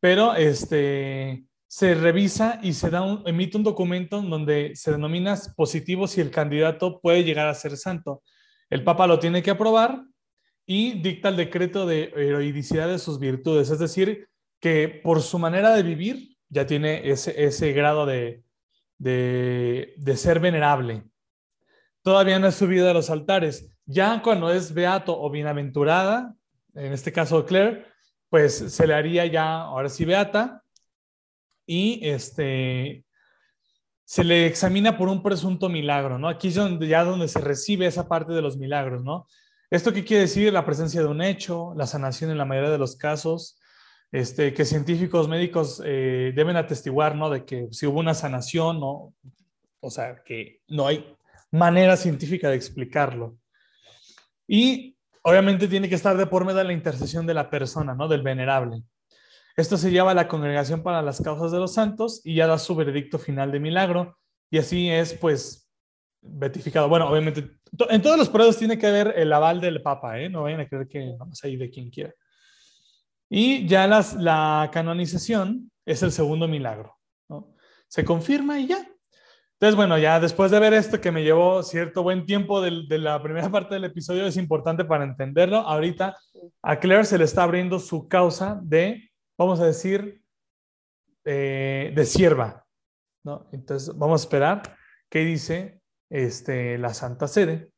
pero 0.00 0.34
este, 0.34 1.44
se 1.68 1.94
revisa 1.94 2.58
y 2.60 2.72
se 2.72 2.90
da 2.90 3.02
un, 3.02 3.22
emite 3.24 3.56
un 3.56 3.62
documento 3.62 4.20
donde 4.20 4.72
se 4.74 4.90
denomina 4.90 5.38
positivo 5.54 6.08
si 6.08 6.22
el 6.22 6.32
candidato 6.32 6.98
puede 7.00 7.22
llegar 7.22 7.46
a 7.46 7.54
ser 7.54 7.76
santo. 7.76 8.20
El 8.68 8.82
Papa 8.82 9.06
lo 9.06 9.20
tiene 9.20 9.44
que 9.44 9.52
aprobar 9.52 10.02
y 10.66 11.00
dicta 11.00 11.28
el 11.28 11.36
decreto 11.36 11.86
de 11.86 12.12
heroicidad 12.16 12.88
de 12.88 12.98
sus 12.98 13.20
virtudes, 13.20 13.70
es 13.70 13.78
decir, 13.78 14.26
que 14.64 14.88
por 14.88 15.20
su 15.20 15.38
manera 15.38 15.74
de 15.74 15.82
vivir 15.82 16.38
ya 16.48 16.64
tiene 16.64 17.10
ese, 17.10 17.44
ese 17.44 17.74
grado 17.74 18.06
de, 18.06 18.42
de, 18.96 19.92
de 19.98 20.16
ser 20.16 20.40
venerable. 20.40 21.04
Todavía 22.00 22.38
no 22.38 22.46
es 22.46 22.54
subido 22.54 22.88
a 22.88 22.94
los 22.94 23.10
altares. 23.10 23.76
Ya 23.84 24.22
cuando 24.22 24.50
es 24.50 24.72
beato 24.72 25.20
o 25.20 25.28
bienaventurada, 25.28 26.34
en 26.74 26.94
este 26.94 27.12
caso 27.12 27.44
Claire, 27.44 27.84
pues 28.30 28.54
se 28.54 28.86
le 28.86 28.94
haría 28.94 29.26
ya, 29.26 29.60
ahora 29.64 29.90
sí, 29.90 30.06
beata, 30.06 30.62
y 31.66 32.00
este, 32.08 33.04
se 34.06 34.24
le 34.24 34.46
examina 34.46 34.96
por 34.96 35.10
un 35.10 35.22
presunto 35.22 35.68
milagro, 35.68 36.18
¿no? 36.18 36.26
Aquí 36.26 36.48
es 36.48 36.54
donde, 36.54 36.88
ya 36.88 37.04
donde 37.04 37.28
se 37.28 37.38
recibe 37.38 37.84
esa 37.84 38.08
parte 38.08 38.32
de 38.32 38.40
los 38.40 38.56
milagros, 38.56 39.04
¿no? 39.04 39.26
¿Esto 39.68 39.92
qué 39.92 40.06
quiere 40.06 40.22
decir? 40.22 40.50
La 40.54 40.64
presencia 40.64 41.02
de 41.02 41.08
un 41.08 41.20
hecho, 41.20 41.74
la 41.76 41.86
sanación 41.86 42.30
en 42.30 42.38
la 42.38 42.46
mayoría 42.46 42.70
de 42.70 42.78
los 42.78 42.96
casos, 42.96 43.58
este, 44.14 44.54
que 44.54 44.64
científicos 44.64 45.28
médicos 45.28 45.82
eh, 45.84 46.32
deben 46.36 46.54
atestiguar, 46.54 47.16
¿no? 47.16 47.30
De 47.30 47.44
que 47.44 47.66
si 47.72 47.84
hubo 47.84 47.98
una 47.98 48.14
sanación, 48.14 48.78
¿no? 48.78 49.12
O 49.80 49.90
sea, 49.90 50.22
que 50.24 50.60
no 50.68 50.86
hay 50.86 51.04
manera 51.50 51.96
científica 51.96 52.48
de 52.48 52.54
explicarlo. 52.54 53.36
Y 54.46 54.96
obviamente 55.22 55.66
tiene 55.66 55.88
que 55.88 55.96
estar 55.96 56.16
de 56.16 56.26
por 56.26 56.44
medio 56.44 56.62
la 56.62 56.72
intercesión 56.72 57.26
de 57.26 57.34
la 57.34 57.50
persona, 57.50 57.96
¿no? 57.96 58.06
Del 58.06 58.22
venerable. 58.22 58.84
Esto 59.56 59.76
se 59.76 59.90
lleva 59.90 60.12
a 60.12 60.14
la 60.14 60.28
congregación 60.28 60.84
para 60.84 61.02
las 61.02 61.20
causas 61.20 61.50
de 61.50 61.58
los 61.58 61.74
santos 61.74 62.20
y 62.22 62.36
ya 62.36 62.46
da 62.46 62.58
su 62.58 62.76
veredicto 62.76 63.18
final 63.18 63.50
de 63.50 63.58
milagro. 63.58 64.16
Y 64.48 64.58
así 64.58 64.90
es, 64.90 65.14
pues, 65.14 65.68
beatificado. 66.20 66.88
Bueno, 66.88 67.10
obviamente, 67.10 67.50
en 67.90 68.00
todos 68.00 68.16
los 68.16 68.28
pruebas 68.28 68.58
tiene 68.58 68.78
que 68.78 68.86
haber 68.86 69.14
el 69.16 69.32
aval 69.32 69.60
del 69.60 69.82
Papa, 69.82 70.20
¿eh? 70.20 70.28
No 70.28 70.44
vayan 70.44 70.60
a 70.60 70.68
creer 70.68 70.86
que 70.86 71.16
vamos 71.18 71.42
ahí 71.42 71.56
de 71.56 71.68
quien 71.68 71.90
quiera. 71.90 72.14
Y 73.36 73.66
ya 73.66 73.88
las, 73.88 74.14
la 74.14 74.70
canonización 74.72 75.72
es 75.84 76.02
el 76.04 76.12
segundo 76.12 76.46
milagro. 76.46 76.96
Se 77.88 78.04
confirma 78.04 78.60
y 78.60 78.68
ya. 78.68 78.88
Entonces, 79.54 79.76
bueno, 79.76 79.98
ya 79.98 80.20
después 80.20 80.50
de 80.50 80.60
ver 80.60 80.74
esto 80.74 81.00
que 81.00 81.10
me 81.10 81.24
llevó 81.24 81.62
cierto 81.62 82.02
buen 82.02 82.26
tiempo 82.26 82.60
de, 82.60 82.84
de 82.88 82.98
la 82.98 83.20
primera 83.22 83.50
parte 83.50 83.74
del 83.74 83.84
episodio, 83.84 84.26
es 84.26 84.36
importante 84.36 84.84
para 84.84 85.04
entenderlo. 85.04 85.58
Ahorita 85.58 86.16
a 86.62 86.78
Claire 86.78 87.04
se 87.04 87.18
le 87.18 87.24
está 87.24 87.42
abriendo 87.42 87.78
su 87.78 88.06
causa 88.06 88.60
de 88.62 89.10
vamos 89.36 89.60
a 89.60 89.66
decir, 89.66 90.22
eh, 91.24 91.92
de 91.94 92.06
sierva. 92.06 92.64
¿no? 93.24 93.48
Entonces, 93.52 93.96
vamos 93.96 94.20
a 94.20 94.24
esperar 94.24 94.62
qué 95.08 95.20
dice 95.20 95.80
este, 96.08 96.78
la 96.78 96.94
Santa 96.94 97.26
Sede. 97.26 97.70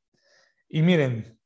Y 0.68 0.82
miren, 0.82 1.38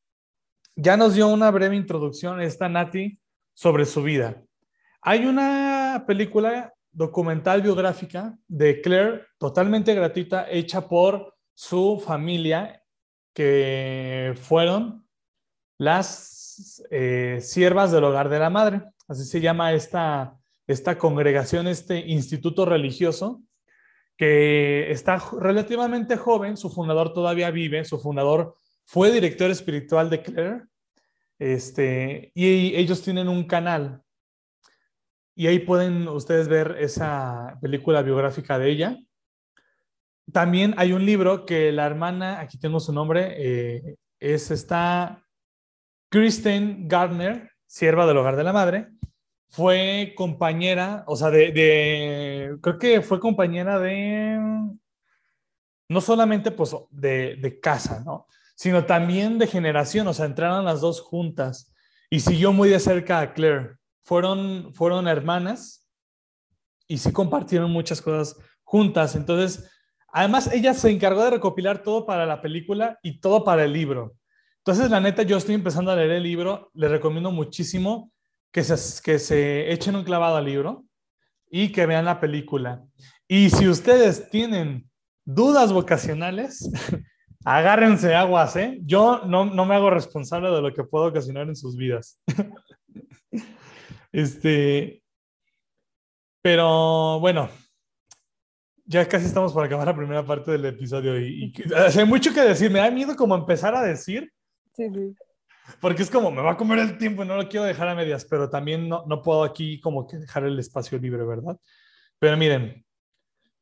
ya 0.75 0.97
nos 0.97 1.15
dio 1.15 1.29
una 1.29 1.51
breve 1.51 1.77
introducción 1.77 2.41
esta 2.41 2.69
Nati 2.69 3.20
sobre 3.61 3.85
su 3.85 4.03
vida. 4.03 4.43
Hay 5.03 5.27
una 5.27 6.05
película 6.07 6.73
documental 6.91 7.61
biográfica 7.61 8.35
de 8.49 8.81
Claire, 8.81 9.27
totalmente 9.37 9.95
gratuita, 9.95 10.51
hecha 10.51 10.89
por 10.89 11.35
su 11.53 12.03
familia, 12.03 12.83
que 13.35 14.33
fueron 14.41 15.07
las 15.77 16.83
eh, 16.91 17.41
siervas 17.43 17.93
del 17.93 18.05
hogar 18.05 18.31
de 18.31 18.39
la 18.39 18.49
madre. 18.49 18.81
Así 19.07 19.27
se 19.27 19.43
llama 19.43 19.75
esta, 19.75 20.39
esta 20.67 20.97
congregación, 20.97 21.69
este 21.69 21.99
instituto 21.99 22.65
religioso, 22.65 23.43
que 24.17 24.91
está 24.91 25.23
relativamente 25.39 26.17
joven, 26.17 26.57
su 26.57 26.71
fundador 26.71 27.13
todavía 27.13 27.51
vive, 27.51 27.85
su 27.85 27.99
fundador 27.99 28.57
fue 28.87 29.13
director 29.13 29.51
espiritual 29.51 30.09
de 30.09 30.23
Claire, 30.23 30.63
este, 31.41 32.31
y 32.35 32.77
ellos 32.77 33.03
tienen 33.03 33.29
un 33.29 33.45
canal. 33.45 34.03
Y 35.35 35.47
ahí 35.47 35.59
pueden 35.59 36.07
ustedes 36.07 36.49
ver 36.49 36.77
esa 36.79 37.59
película 37.63 38.03
biográfica 38.03 38.59
de 38.59 38.71
ella. 38.71 38.99
También 40.33 40.75
hay 40.77 40.93
un 40.93 41.05
libro 41.05 41.47
que 41.47 41.73
la 41.73 41.87
hermana, 41.87 42.41
aquí 42.41 42.59
tengo 42.59 42.79
su 42.79 42.93
nombre, 42.93 43.35
eh, 43.39 43.97
es 44.21 44.51
esta 44.51 45.25
Kristen 46.11 46.87
Gardner, 46.87 47.51
sierva 47.67 48.07
del 48.07 48.19
hogar 48.19 48.37
de 48.37 48.45
la 48.45 48.53
madre, 48.53 48.89
fue 49.49 50.13
compañera, 50.17 51.05
o 51.07 51.17
sea, 51.17 51.31
de, 51.31 52.55
creo 52.61 52.79
que 52.79 53.01
fue 53.01 53.19
compañera 53.19 53.81
de, 53.81 54.39
no 55.89 56.01
solamente 56.03 56.51
pues 56.51 56.77
de, 56.91 57.37
de, 57.37 57.59
casa, 57.61 58.03
¿no? 58.05 58.27
Sino 58.61 58.85
también 58.85 59.39
de 59.39 59.47
generación, 59.47 60.07
o 60.07 60.13
sea, 60.13 60.27
entraron 60.27 60.67
las 60.67 60.83
dos 60.83 61.01
juntas 61.01 61.73
y 62.11 62.21
siguió 62.21 62.53
muy 62.53 62.69
de 62.69 62.79
cerca 62.79 63.21
a 63.21 63.33
Claire. 63.33 63.77
Fueron, 64.05 64.75
fueron 64.75 65.09
hermanas 65.09 65.89
y 66.87 66.99
sí 66.99 67.11
compartieron 67.11 67.71
muchas 67.71 68.03
cosas 68.03 68.37
juntas. 68.63 69.17
Entonces, 69.17 69.67
además, 70.13 70.53
ella 70.53 70.75
se 70.75 70.91
encargó 70.91 71.25
de 71.25 71.31
recopilar 71.31 71.83
todo 71.83 72.05
para 72.05 72.27
la 72.27 72.43
película 72.43 72.99
y 73.03 73.19
todo 73.19 73.45
para 73.45 73.65
el 73.65 73.73
libro. 73.73 74.15
Entonces, 74.59 74.91
la 74.91 75.01
neta, 75.01 75.23
yo 75.23 75.39
estoy 75.39 75.55
empezando 75.55 75.91
a 75.91 75.97
leer 75.97 76.11
el 76.11 76.23
libro, 76.23 76.71
le 76.75 76.89
recomiendo 76.89 77.31
muchísimo 77.31 78.13
que 78.53 78.63
se, 78.63 79.03
que 79.03 79.19
se 79.19 79.73
echen 79.73 79.97
un 79.97 80.05
clavado 80.05 80.37
al 80.37 80.45
libro 80.45 80.85
y 81.51 81.73
que 81.73 81.87
vean 81.87 82.05
la 82.05 82.21
película. 82.21 82.85
Y 83.27 83.49
si 83.49 83.69
ustedes 83.69 84.29
tienen 84.29 84.87
dudas 85.25 85.73
vocacionales, 85.73 86.71
agárrense 87.45 88.15
aguas, 88.15 88.57
¿eh? 88.57 88.79
Yo 88.83 89.23
no, 89.27 89.45
no 89.45 89.65
me 89.65 89.75
hago 89.75 89.91
responsable 89.91 90.51
de 90.51 90.63
lo 90.63 90.73
que 90.73 90.85
puedo 90.85 91.07
ocasionar 91.07 91.49
en 91.49 91.57
sus 91.57 91.77
vidas. 91.77 92.21
este, 94.13 95.03
pero 96.43 97.21
bueno, 97.21 97.49
ya 98.85 99.09
casi 99.09 99.27
estamos 99.27 99.53
por 99.53 99.65
acabar 99.65 99.87
la 99.87 99.97
primera 99.97 100.25
parte 100.25 100.51
del 100.51 100.65
episodio 100.65 101.19
y, 101.19 101.53
y 101.55 101.99
hay 101.99 102.05
mucho 102.05 102.33
que 102.33 102.41
decir. 102.41 102.71
Me 102.71 102.81
da 102.81 102.91
miedo 102.91 103.15
como 103.17 103.35
empezar 103.35 103.75
a 103.75 103.83
decir. 103.83 104.33
Sí, 104.75 104.89
sí 104.93 105.15
porque 105.81 106.03
es 106.03 106.11
como, 106.11 106.31
me 106.31 106.43
va 106.43 106.53
a 106.53 106.57
comer 106.57 106.79
el 106.79 106.99
tiempo 106.99 107.23
y 107.23 107.27
no 107.27 107.37
lo 107.37 107.49
quiero 107.49 107.65
dejar 107.67 107.89
a 107.89 107.95
medias, 107.95 108.25
pero 108.25 108.49
también 108.49 108.89
no, 108.89 109.05
no 109.07 109.23
puedo 109.23 109.45
aquí 109.45 109.81
como 109.81 110.07
que 110.07 110.19
dejar 110.19 110.45
el 110.45 110.59
espacio 110.59 110.99
libre, 110.99 111.25
¿verdad? 111.25 111.57
Pero 112.19 112.37
miren, 112.37 112.85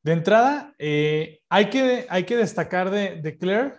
de 0.02 0.12
entrada, 0.12 0.74
eh, 0.78 1.40
hay, 1.48 1.70
que, 1.70 2.06
hay 2.08 2.24
que 2.24 2.36
destacar 2.36 2.90
de, 2.90 3.36
Claire 3.38 3.74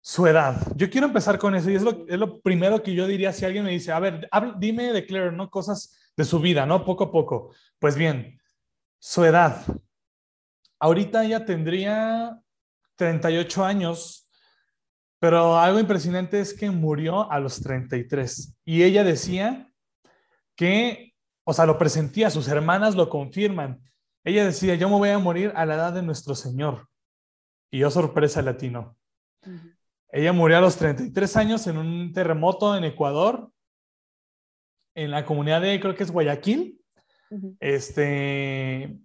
su 0.00 0.26
edad. 0.26 0.56
Yo 0.76 0.88
quiero 0.88 1.08
empezar 1.08 1.38
con 1.38 1.54
eso 1.54 1.68
y 1.70 1.74
es 1.74 1.82
lo, 1.82 2.06
es 2.06 2.18
lo 2.18 2.40
primero 2.40 2.82
que 2.82 2.94
yo 2.94 3.06
diría 3.06 3.32
si 3.32 3.44
alguien 3.44 3.64
me 3.64 3.72
dice, 3.72 3.90
a 3.90 3.98
ver, 3.98 4.28
dime 4.58 4.92
de 4.92 5.04
Claire, 5.04 5.32
¿no? 5.32 5.50
Cosas 5.50 5.96
de 6.16 6.24
su 6.24 6.38
vida, 6.38 6.64
¿no? 6.64 6.84
Poco 6.84 7.04
a 7.04 7.12
poco. 7.12 7.52
Pues 7.78 7.96
bien, 7.96 8.40
su 9.00 9.24
edad. 9.24 9.64
Ahorita 10.78 11.24
ella 11.24 11.44
tendría 11.44 12.40
38 12.96 13.64
años 13.64 14.26
pero 15.18 15.58
algo 15.58 15.80
impresionante 15.80 16.40
es 16.40 16.52
que 16.52 16.70
murió 16.70 17.30
a 17.30 17.40
los 17.40 17.60
33 17.62 18.54
y 18.64 18.82
ella 18.82 19.02
decía 19.02 19.72
que, 20.54 21.14
o 21.44 21.52
sea, 21.52 21.66
lo 21.66 21.78
presentía, 21.78 22.30
sus 22.30 22.48
hermanas 22.48 22.94
lo 22.94 23.08
confirman. 23.08 23.82
Ella 24.26 24.44
decía, 24.44 24.74
yo 24.74 24.88
me 24.88 24.96
voy 24.96 25.10
a 25.10 25.20
morir 25.20 25.52
a 25.54 25.64
la 25.64 25.76
edad 25.76 25.92
de 25.92 26.02
nuestro 26.02 26.34
Señor. 26.34 26.88
Y 27.70 27.78
yo 27.78 27.92
sorpresa 27.92 28.42
latino. 28.42 28.98
Ella 30.10 30.32
murió 30.32 30.58
a 30.58 30.60
los 30.60 30.76
33 30.76 31.36
años 31.36 31.64
en 31.68 31.78
un 31.78 32.12
terremoto 32.12 32.76
en 32.76 32.82
Ecuador, 32.82 33.52
en 34.96 35.12
la 35.12 35.24
comunidad 35.24 35.60
de, 35.60 35.78
creo 35.78 35.94
que 35.94 36.02
es 36.02 36.10
Guayaquil. 36.10 36.80
Este, 37.60 38.98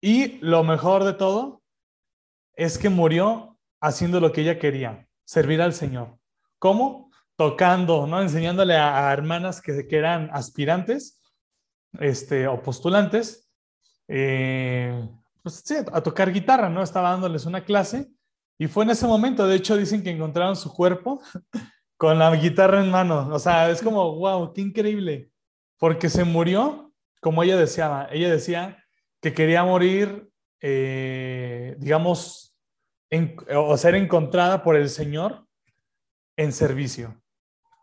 y 0.00 0.38
lo 0.38 0.62
mejor 0.62 1.02
de 1.02 1.14
todo 1.14 1.60
es 2.54 2.78
que 2.78 2.88
murió 2.88 3.58
haciendo 3.80 4.20
lo 4.20 4.30
que 4.30 4.42
ella 4.42 4.60
quería 4.60 5.08
servir 5.24 5.60
al 5.60 5.74
Señor. 5.74 6.18
¿Cómo? 6.60 7.10
Tocando, 7.34 8.06
¿no? 8.06 8.22
Enseñándole 8.22 8.76
a, 8.76 9.12
hermanas 9.12 9.60
que, 9.60 9.88
que, 9.88 9.96
eran 9.96 10.30
aspirantes 10.32 11.20
este, 11.98 12.46
o 12.46 12.62
postulantes, 12.62 13.41
eh, 14.14 15.08
pues 15.42 15.64
a 15.90 16.02
tocar 16.02 16.30
guitarra, 16.30 16.68
¿no? 16.68 16.82
Estaba 16.82 17.10
dándoles 17.10 17.46
una 17.46 17.64
clase 17.64 18.10
y 18.58 18.68
fue 18.68 18.84
en 18.84 18.90
ese 18.90 19.06
momento, 19.06 19.46
de 19.46 19.56
hecho, 19.56 19.74
dicen 19.76 20.02
que 20.02 20.10
encontraron 20.10 20.54
su 20.54 20.72
cuerpo 20.72 21.22
con 21.96 22.18
la 22.18 22.34
guitarra 22.36 22.84
en 22.84 22.90
mano. 22.90 23.28
O 23.32 23.38
sea, 23.38 23.70
es 23.70 23.80
como, 23.82 24.16
wow, 24.16 24.52
qué 24.52 24.60
increíble. 24.60 25.30
Porque 25.78 26.10
se 26.10 26.24
murió 26.24 26.92
como 27.20 27.42
ella 27.42 27.56
deseaba. 27.56 28.06
Ella 28.12 28.30
decía 28.30 28.84
que 29.22 29.32
quería 29.32 29.64
morir, 29.64 30.30
eh, 30.60 31.74
digamos, 31.78 32.54
o 33.56 33.76
ser 33.78 33.94
encontrada 33.94 34.62
por 34.62 34.76
el 34.76 34.90
Señor 34.90 35.46
en 36.36 36.52
servicio. 36.52 37.18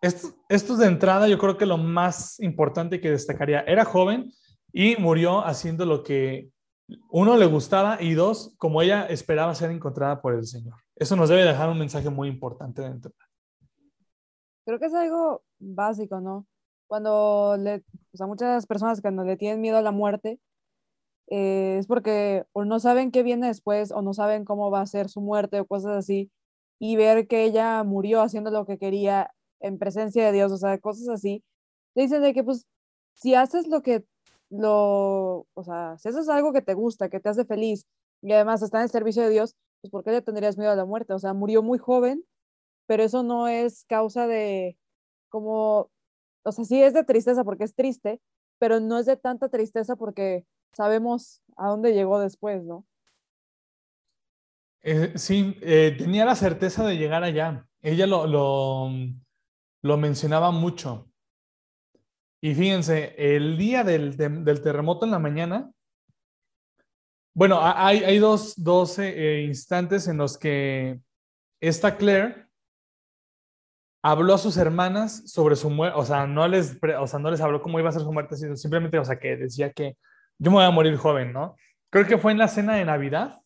Esto, 0.02 0.36
esto 0.48 0.78
de 0.78 0.88
entrada 0.88 1.28
yo 1.28 1.40
creo 1.40 1.58
que 1.58 1.66
lo 1.66 1.78
más 1.78 2.40
importante 2.40 3.02
que 3.02 3.12
destacaría, 3.12 3.62
era 3.62 3.84
joven 3.84 4.32
y 4.72 4.96
murió 4.98 5.46
haciendo 5.46 5.86
lo 5.86 6.04
que 6.04 6.52
uno 7.10 7.38
le 7.38 7.46
gustaba 7.46 8.02
y 8.02 8.14
dos, 8.14 8.56
como 8.58 8.82
ella 8.82 9.06
esperaba 9.08 9.54
ser 9.56 9.72
encontrada 9.72 10.22
por 10.22 10.34
el 10.34 10.46
Señor. 10.46 10.76
Eso 10.96 11.16
nos 11.16 11.30
debe 11.30 11.44
dejar 11.44 11.70
un 11.70 11.80
mensaje 11.80 12.10
muy 12.10 12.28
importante 12.28 12.82
dentro. 12.82 13.12
Creo 14.66 14.80
que 14.80 14.86
es 14.86 14.94
algo 14.94 15.44
básico, 15.60 16.20
¿no? 16.20 16.46
Cuando 16.88 17.56
le, 17.58 17.84
o 18.14 18.18
sea, 18.18 18.28
muchas 18.28 18.66
personas 18.66 19.02
cuando 19.02 19.24
le 19.24 19.38
tienen 19.38 19.62
miedo 19.62 19.78
a 19.78 19.82
la 19.82 19.92
muerte, 19.92 20.40
eh, 21.28 21.78
es 21.80 21.86
porque 21.86 22.46
o 22.54 22.66
no 22.66 22.80
saben 22.80 23.12
qué 23.12 23.22
viene 23.22 23.48
después 23.48 23.92
o 23.92 24.02
no 24.02 24.14
saben 24.14 24.46
cómo 24.46 24.72
va 24.72 24.82
a 24.82 24.88
ser 24.88 25.10
su 25.10 25.22
muerte 25.22 25.60
o 25.60 25.68
cosas 25.68 25.98
así. 25.98 26.32
Y 26.80 26.96
ver 26.96 27.28
que 27.28 27.44
ella 27.44 27.84
murió 27.84 28.22
haciendo 28.22 28.52
lo 28.52 28.66
que 28.66 28.78
quería 28.78 29.32
en 29.60 29.78
presencia 29.78 30.26
de 30.26 30.32
Dios, 30.32 30.52
o 30.52 30.58
sea, 30.58 30.80
cosas 30.80 31.10
así. 31.10 31.44
Le 31.94 32.04
dicen 32.04 32.22
de 32.22 32.34
que 32.34 32.44
pues 32.44 32.66
si 33.14 33.36
haces 33.36 33.68
lo 33.68 33.82
que 33.82 34.06
lo, 34.50 35.48
o 35.54 35.64
sea, 35.64 35.98
si 35.98 36.10
haces 36.10 36.30
algo 36.30 36.54
que 36.54 36.62
te 36.62 36.74
gusta, 36.74 37.10
que 37.10 37.20
te 37.20 37.30
hace 37.30 37.46
feliz 37.46 37.86
y 38.22 38.32
además 38.34 38.62
está 38.62 38.80
en 38.80 38.84
el 38.86 38.90
servicio 38.90 39.24
de 39.24 39.30
Dios, 39.30 39.56
pues 39.82 39.92
¿por 39.92 40.04
qué 40.04 40.12
le 40.12 40.22
tendrías 40.22 40.58
miedo 40.58 40.72
a 40.72 40.76
la 40.76 40.86
muerte? 40.86 41.14
O 41.14 41.20
sea, 41.20 41.34
murió 41.34 41.64
muy 41.64 41.78
joven, 41.78 42.24
pero 42.88 43.04
eso 43.04 43.24
no 43.24 43.48
es 43.48 43.86
causa 43.86 44.28
de 44.28 44.78
como, 45.30 45.92
o 46.44 46.52
sea, 46.52 46.66
sí 46.66 46.82
es 46.82 46.94
de 46.94 47.04
tristeza 47.04 47.44
porque 47.44 47.64
es 47.64 47.76
triste, 47.76 48.20
pero 48.58 48.80
no 48.80 49.00
es 49.00 49.06
de 49.06 49.18
tanta 49.18 49.50
tristeza 49.50 49.96
porque 49.96 50.46
sabemos 50.74 51.42
a 51.56 51.70
dónde 51.70 51.94
llegó 51.94 52.20
después, 52.20 52.64
¿no? 52.64 52.86
Eh, 54.82 55.14
sí, 55.16 55.58
eh, 55.62 55.96
tenía 55.98 56.26
la 56.26 56.36
certeza 56.36 56.86
de 56.86 56.98
llegar 56.98 57.24
allá. 57.24 57.68
Ella 57.82 58.08
lo, 58.08 58.28
lo, 58.28 58.90
lo 59.82 59.98
mencionaba 59.98 60.52
mucho. 60.52 61.09
Y 62.42 62.56
fíjense, 62.56 63.16
el 63.18 63.58
día 63.58 63.84
del, 63.84 64.16
del 64.16 64.62
terremoto 64.62 65.06
en 65.06 65.12
la 65.12 65.20
mañana, 65.20 65.72
bueno, 67.34 67.60
hay, 67.62 68.04
hay 68.04 68.18
dos, 68.18 68.54
dos 68.62 68.98
eh, 69.00 69.44
instantes 69.48 70.08
en 70.08 70.18
los 70.18 70.38
que 70.38 71.00
esta 71.62 71.96
Claire 71.96 72.48
habló 74.02 74.34
a 74.34 74.38
sus 74.38 74.58
hermanas 74.58 75.30
sobre 75.30 75.56
su 75.56 75.70
muerte, 75.70 75.98
o 75.98 76.06
sea, 76.06 76.26
no 76.26 76.48
les, 76.48 76.78
o 77.00 77.08
sea, 77.08 77.20
no 77.20 77.30
les 77.30 77.42
habló 77.42 77.62
cómo 77.62 77.80
iba 77.80 77.90
a 77.90 77.94
ser 77.94 78.02
su 78.02 78.12
muerte, 78.12 78.36
sino 78.36 78.56
simplemente, 78.56 78.98
o 78.98 79.06
sea, 79.06 79.20
que 79.20 79.36
decía 79.38 79.72
que 79.72 79.98
yo 80.38 80.52
me 80.52 80.58
voy 80.58 80.66
a 80.66 80.72
morir 80.72 80.96
joven, 80.96 81.34
¿no? 81.34 81.56
Creo 81.90 82.08
que 82.08 82.18
fue 82.18 82.32
en 82.32 82.38
la 82.38 82.48
cena 82.48 82.76
de 82.76 82.86
Navidad, 82.86 83.42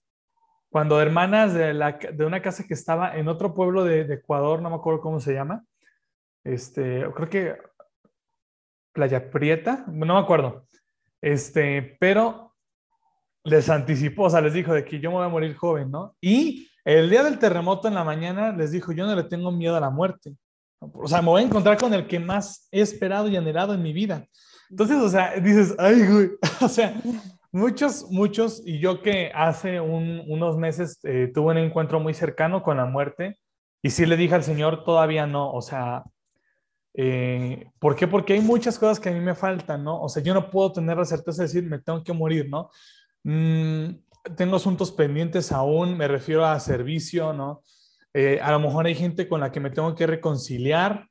cuando 0.70 1.02
hermanas 1.02 1.54
de, 1.54 1.74
la, 1.74 1.92
de 1.92 2.26
una 2.26 2.42
casa 2.42 2.66
que 2.68 2.74
estaba 2.74 3.16
en 3.16 3.28
otro 3.28 3.54
pueblo 3.54 3.84
de, 3.84 4.06
de, 4.06 4.16
Ecuador, 4.16 4.62
no 4.62 4.70
me 4.70 4.76
acuerdo 4.76 5.02
cómo 5.02 5.20
se 5.20 5.34
llama, 5.34 5.64
este, 6.44 7.06
creo 7.14 7.30
que 7.30 7.58
Playa 8.94 9.30
Prieta, 9.30 9.86
no 9.88 10.14
me 10.14 10.20
acuerdo, 10.20 10.68
este, 11.22 11.98
pero 12.00 12.54
les 13.44 13.70
anticipó, 13.70 14.24
o 14.24 14.30
sea, 14.30 14.42
les 14.42 14.54
dijo 14.54 14.74
de 14.74 14.86
que 14.86 15.00
yo 15.00 15.10
me 15.10 15.18
voy 15.18 15.26
a 15.26 15.30
morir 15.30 15.56
joven, 15.56 15.92
¿no? 15.92 16.16
Y 16.22 16.70
el 16.86 17.10
día 17.10 17.24
del 17.24 17.40
terremoto 17.40 17.88
en 17.88 17.96
la 17.96 18.04
mañana 18.04 18.52
les 18.52 18.72
dijo, 18.72 18.92
yo 18.92 19.06
no 19.06 19.16
le 19.16 19.24
tengo 19.24 19.52
miedo 19.52 19.76
a 19.76 19.82
la 19.82 19.90
muerte. 19.90 20.36
O 20.80 21.08
sea, 21.08 21.22
me 21.22 21.30
voy 21.30 21.42
a 21.42 21.46
encontrar 21.46 21.78
con 21.78 21.94
el 21.94 22.08
que 22.08 22.20
más 22.20 22.68
he 22.72 22.82
esperado 22.82 23.28
y 23.28 23.38
anhelado 23.38 23.74
en 23.74 23.82
mi 23.82 23.94
vida. 23.94 24.28
Entonces, 24.70 24.98
o 24.98 25.10
sea, 25.10 25.40
dices, 25.40 25.76
ay, 25.78 26.06
güey, 26.08 26.32
o 26.62 26.68
sea, 26.68 26.94
muchos, 27.52 28.08
muchos, 28.10 28.62
y 28.66 28.80
yo 28.80 29.02
que 29.02 29.32
hace 29.34 29.80
unos 29.80 30.58
meses 30.58 31.00
eh, 31.04 31.32
tuve 31.34 31.52
un 31.52 31.60
encuentro 31.60 32.00
muy 32.00 32.14
cercano 32.14 32.64
con 32.64 32.78
la 32.78 32.86
muerte, 32.86 33.38
y 33.82 33.90
sí 33.90 34.06
le 34.06 34.18
dije 34.18 34.36
al 34.36 34.44
Señor, 34.44 34.84
todavía 34.84 35.28
no, 35.28 35.52
o 35.52 35.62
sea, 35.62 36.04
eh, 36.94 37.70
¿por 37.80 37.96
qué? 37.96 38.08
Porque 38.08 38.34
hay 38.34 38.42
muchas 38.42 38.78
cosas 38.78 39.00
que 39.00 39.10
a 39.10 39.14
mí 39.14 39.20
me 39.20 39.36
faltan, 39.36 39.84
¿no? 39.84 40.02
O 40.02 40.10
sea, 40.10 40.22
yo 40.22 40.34
no 40.34 40.50
puedo 40.50 40.72
tener 40.72 40.98
la 40.98 41.06
certeza 41.06 41.42
de 41.42 41.48
decir, 41.48 41.64
me 41.64 41.80
tengo 41.80 42.04
que 42.04 42.14
morir, 42.14 42.50
¿no? 42.50 42.70
Mm, 43.24 43.96
tengo 44.36 44.56
asuntos 44.56 44.92
pendientes 44.92 45.52
aún, 45.52 45.98
me 45.98 46.08
refiero 46.08 46.46
a 46.46 46.60
servicio, 46.60 47.34
¿no? 47.34 47.64
Eh, 48.14 48.40
a 48.42 48.52
lo 48.52 48.60
mejor 48.60 48.86
hay 48.86 48.96
gente 48.96 49.28
con 49.28 49.42
la 49.42 49.52
que 49.52 49.60
me 49.60 49.72
tengo 49.72 49.96
que 49.96 50.06
reconciliar, 50.06 51.08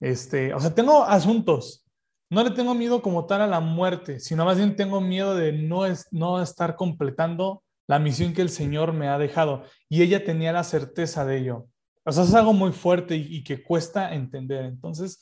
este, 0.00 0.54
o 0.54 0.60
sea, 0.60 0.74
tengo 0.74 1.04
asuntos. 1.04 1.84
No 2.30 2.44
le 2.44 2.52
tengo 2.52 2.74
miedo 2.74 3.02
como 3.02 3.26
tal 3.26 3.42
a 3.42 3.46
la 3.48 3.58
muerte, 3.58 4.20
sino 4.20 4.44
más 4.44 4.56
bien 4.56 4.76
tengo 4.76 5.00
miedo 5.00 5.34
de 5.34 5.52
no, 5.52 5.84
es, 5.84 6.06
no 6.12 6.40
estar 6.40 6.76
completando 6.76 7.64
la 7.88 7.98
misión 7.98 8.32
que 8.32 8.42
el 8.42 8.50
Señor 8.50 8.92
me 8.92 9.08
ha 9.08 9.18
dejado. 9.18 9.64
Y 9.88 10.02
ella 10.02 10.24
tenía 10.24 10.52
la 10.52 10.62
certeza 10.62 11.24
de 11.24 11.38
ello. 11.38 11.66
O 12.04 12.12
sea, 12.12 12.24
es 12.24 12.34
algo 12.34 12.52
muy 12.52 12.72
fuerte 12.72 13.16
y, 13.16 13.44
que 13.44 13.62
cuesta 13.62 14.14
entender. 14.14 14.64
Entonces, 14.64 15.20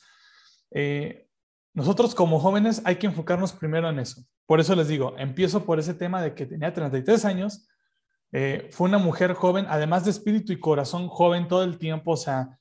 eh, 0.71 1.27
nosotros 1.73 2.15
como 2.15 2.39
jóvenes 2.39 2.81
hay 2.85 2.95
que 2.95 3.07
enfocarnos 3.07 3.53
primero 3.53 3.89
en 3.89 3.99
eso. 3.99 4.23
Por 4.45 4.59
eso 4.59 4.75
les 4.75 4.87
digo, 4.87 5.15
empiezo 5.17 5.65
por 5.65 5.79
ese 5.79 5.93
tema 5.93 6.21
de 6.21 6.33
que 6.33 6.45
tenía 6.45 6.73
33 6.73 7.25
años, 7.25 7.67
eh, 8.31 8.69
fue 8.71 8.87
una 8.87 8.97
mujer 8.97 9.33
joven, 9.33 9.65
además 9.69 10.05
de 10.05 10.11
espíritu 10.11 10.53
y 10.53 10.59
corazón 10.59 11.07
joven 11.07 11.47
todo 11.47 11.63
el 11.63 11.77
tiempo, 11.77 12.11
o 12.11 12.17
sea, 12.17 12.57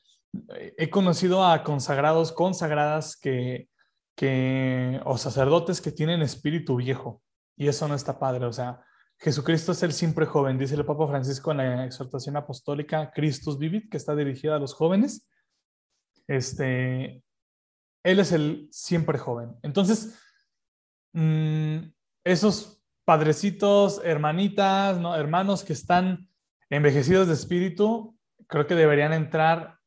he 0.77 0.91
conocido 0.91 1.45
a 1.45 1.63
consagrados, 1.63 2.33
consagradas 2.33 3.17
que, 3.17 3.69
que, 4.15 5.01
o 5.05 5.17
sacerdotes 5.17 5.81
que 5.81 5.93
tienen 5.93 6.23
espíritu 6.23 6.77
viejo, 6.77 7.23
y 7.57 7.69
eso 7.69 7.89
no 7.89 7.95
está 7.95 8.19
padre, 8.19 8.47
o 8.47 8.53
sea, 8.53 8.81
Jesucristo 9.21 9.73
es 9.73 9.83
el 9.83 9.93
siempre 9.93 10.27
joven, 10.27 10.59
dice 10.59 10.77
el 10.77 10.85
Papa 10.85 11.09
Francisco 11.09 11.51
en 11.51 11.57
la 11.59 11.85
exhortación 11.85 12.37
apostólica 12.37 13.11
Christus 13.13 13.59
Vivit, 13.59 13.91
que 13.91 13.97
está 13.97 14.15
dirigida 14.15 14.57
a 14.57 14.59
los 14.61 14.75
jóvenes. 14.75 15.29
Este, 16.29 17.23
él 18.05 18.21
es 18.21 18.33
el 18.33 18.69
siempre 18.71 19.19
joven. 19.19 19.57
Entonces, 19.63 20.19
mm, 21.15 21.79
esos 22.25 22.81
padrecitos, 23.05 24.01
hermanitas, 24.05 24.99
¿no? 25.01 25.17
hermanos 25.17 25.65
que 25.65 25.73
están 25.73 26.29
envejecidos 26.71 27.27
de 27.27 27.35
espíritu, 27.35 28.17
creo 28.47 28.67
que 28.67 28.75
deberían 28.75 29.13
entrar 29.13 29.79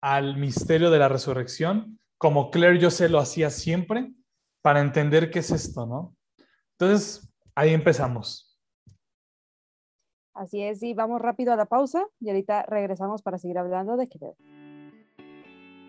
al 0.00 0.36
misterio 0.36 0.90
de 0.90 0.98
la 0.98 1.08
resurrección, 1.08 1.98
como 2.16 2.50
Claire 2.50 2.78
yo 2.78 2.90
sé 2.90 3.08
lo 3.08 3.18
hacía 3.18 3.50
siempre, 3.50 4.12
para 4.62 4.80
entender 4.80 5.30
qué 5.30 5.40
es 5.40 5.50
esto, 5.50 5.86
¿no? 5.86 6.16
Entonces, 6.78 7.32
ahí 7.54 7.74
empezamos. 7.74 8.45
Así 10.36 10.62
es, 10.62 10.82
y 10.82 10.92
vamos 10.92 11.22
rápido 11.22 11.54
a 11.54 11.56
la 11.56 11.64
pausa 11.64 12.04
y 12.20 12.28
ahorita 12.28 12.64
regresamos 12.64 13.22
para 13.22 13.38
seguir 13.38 13.56
hablando 13.56 13.96
de 13.96 14.06
Quevedo. 14.06 14.36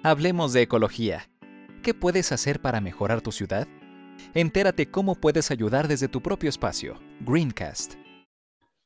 Hablemos 0.03 0.53
de 0.53 0.61
ecología. 0.61 1.29
¿Qué 1.83 1.93
puedes 1.93 2.31
hacer 2.31 2.61
para 2.61 2.79
mejorar 2.79 3.19
tu 3.19 3.33
ciudad? 3.33 3.67
Entérate 4.33 4.89
cómo 4.89 5.15
puedes 5.15 5.51
ayudar 5.51 5.89
desde 5.89 6.07
tu 6.07 6.21
propio 6.21 6.47
espacio. 6.47 6.95
Greencast. 7.19 7.95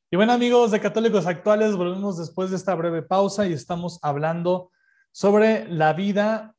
Y 0.10 0.16
bueno 0.16 0.34
amigos 0.34 0.72
de 0.72 0.80
Católicos 0.80 1.28
Actuales, 1.28 1.76
volvemos 1.76 2.18
después 2.18 2.50
de 2.50 2.56
esta 2.56 2.74
breve 2.74 3.04
pausa 3.04 3.46
y 3.46 3.54
estamos 3.54 4.00
hablando 4.02 4.72
sobre 5.12 5.68
la 5.68 5.94
vida 5.94 6.56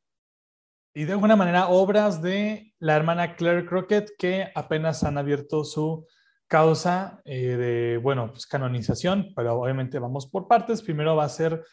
y 0.93 1.03
de 1.03 1.11
alguna 1.11 1.35
manera 1.35 1.67
obras 1.67 2.21
de 2.21 2.73
la 2.79 2.95
hermana 2.95 3.35
Claire 3.35 3.65
Crockett 3.65 4.11
que 4.17 4.49
apenas 4.55 5.03
han 5.03 5.17
abierto 5.17 5.65
su 5.65 6.07
causa 6.53 7.19
eh, 7.25 7.57
de, 7.57 7.97
bueno, 7.97 8.29
pues 8.29 8.45
canonización, 8.45 9.33
pero 9.35 9.59
obviamente 9.59 9.97
vamos 9.97 10.27
por 10.27 10.47
partes. 10.47 10.83
Primero 10.83 11.15
va 11.15 11.23
a 11.23 11.29
ser 11.29 11.65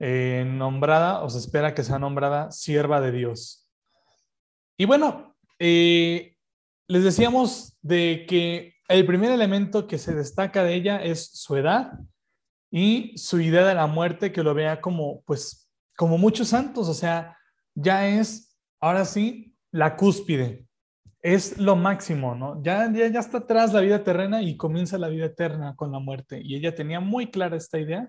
eh, 0.00 0.44
nombrada, 0.44 1.22
o 1.22 1.30
se 1.30 1.38
espera 1.38 1.72
que 1.72 1.84
sea 1.84 2.00
nombrada 2.00 2.50
sierva 2.50 3.00
de 3.00 3.12
Dios. 3.12 3.70
Y 4.76 4.86
bueno, 4.86 5.36
eh, 5.60 6.34
les 6.88 7.04
decíamos 7.04 7.78
de 7.80 8.26
que 8.28 8.74
el 8.88 9.06
primer 9.06 9.30
elemento 9.30 9.86
que 9.86 9.98
se 9.98 10.16
destaca 10.16 10.64
de 10.64 10.74
ella 10.74 11.00
es 11.00 11.30
su 11.34 11.54
edad 11.54 11.92
y 12.72 13.16
su 13.16 13.40
idea 13.40 13.64
de 13.64 13.76
la 13.76 13.86
muerte, 13.86 14.32
que 14.32 14.42
lo 14.42 14.52
vea 14.52 14.80
como, 14.80 15.22
pues, 15.26 15.70
como 15.96 16.18
muchos 16.18 16.48
santos, 16.48 16.88
o 16.88 16.94
sea, 16.94 17.38
ya 17.76 18.08
es, 18.08 18.58
ahora 18.80 19.04
sí, 19.04 19.54
la 19.70 19.94
cúspide, 19.94 20.66
es 21.24 21.56
lo 21.56 21.74
máximo, 21.74 22.34
¿no? 22.34 22.62
Ya, 22.62 22.92
ya, 22.92 23.08
ya 23.08 23.20
está 23.20 23.38
atrás 23.38 23.72
la 23.72 23.80
vida 23.80 24.04
terrena 24.04 24.42
y 24.42 24.58
comienza 24.58 24.98
la 24.98 25.08
vida 25.08 25.24
eterna 25.24 25.74
con 25.74 25.90
la 25.90 25.98
muerte. 25.98 26.42
Y 26.44 26.54
ella 26.54 26.74
tenía 26.74 27.00
muy 27.00 27.30
clara 27.30 27.56
esta 27.56 27.78
idea. 27.78 28.06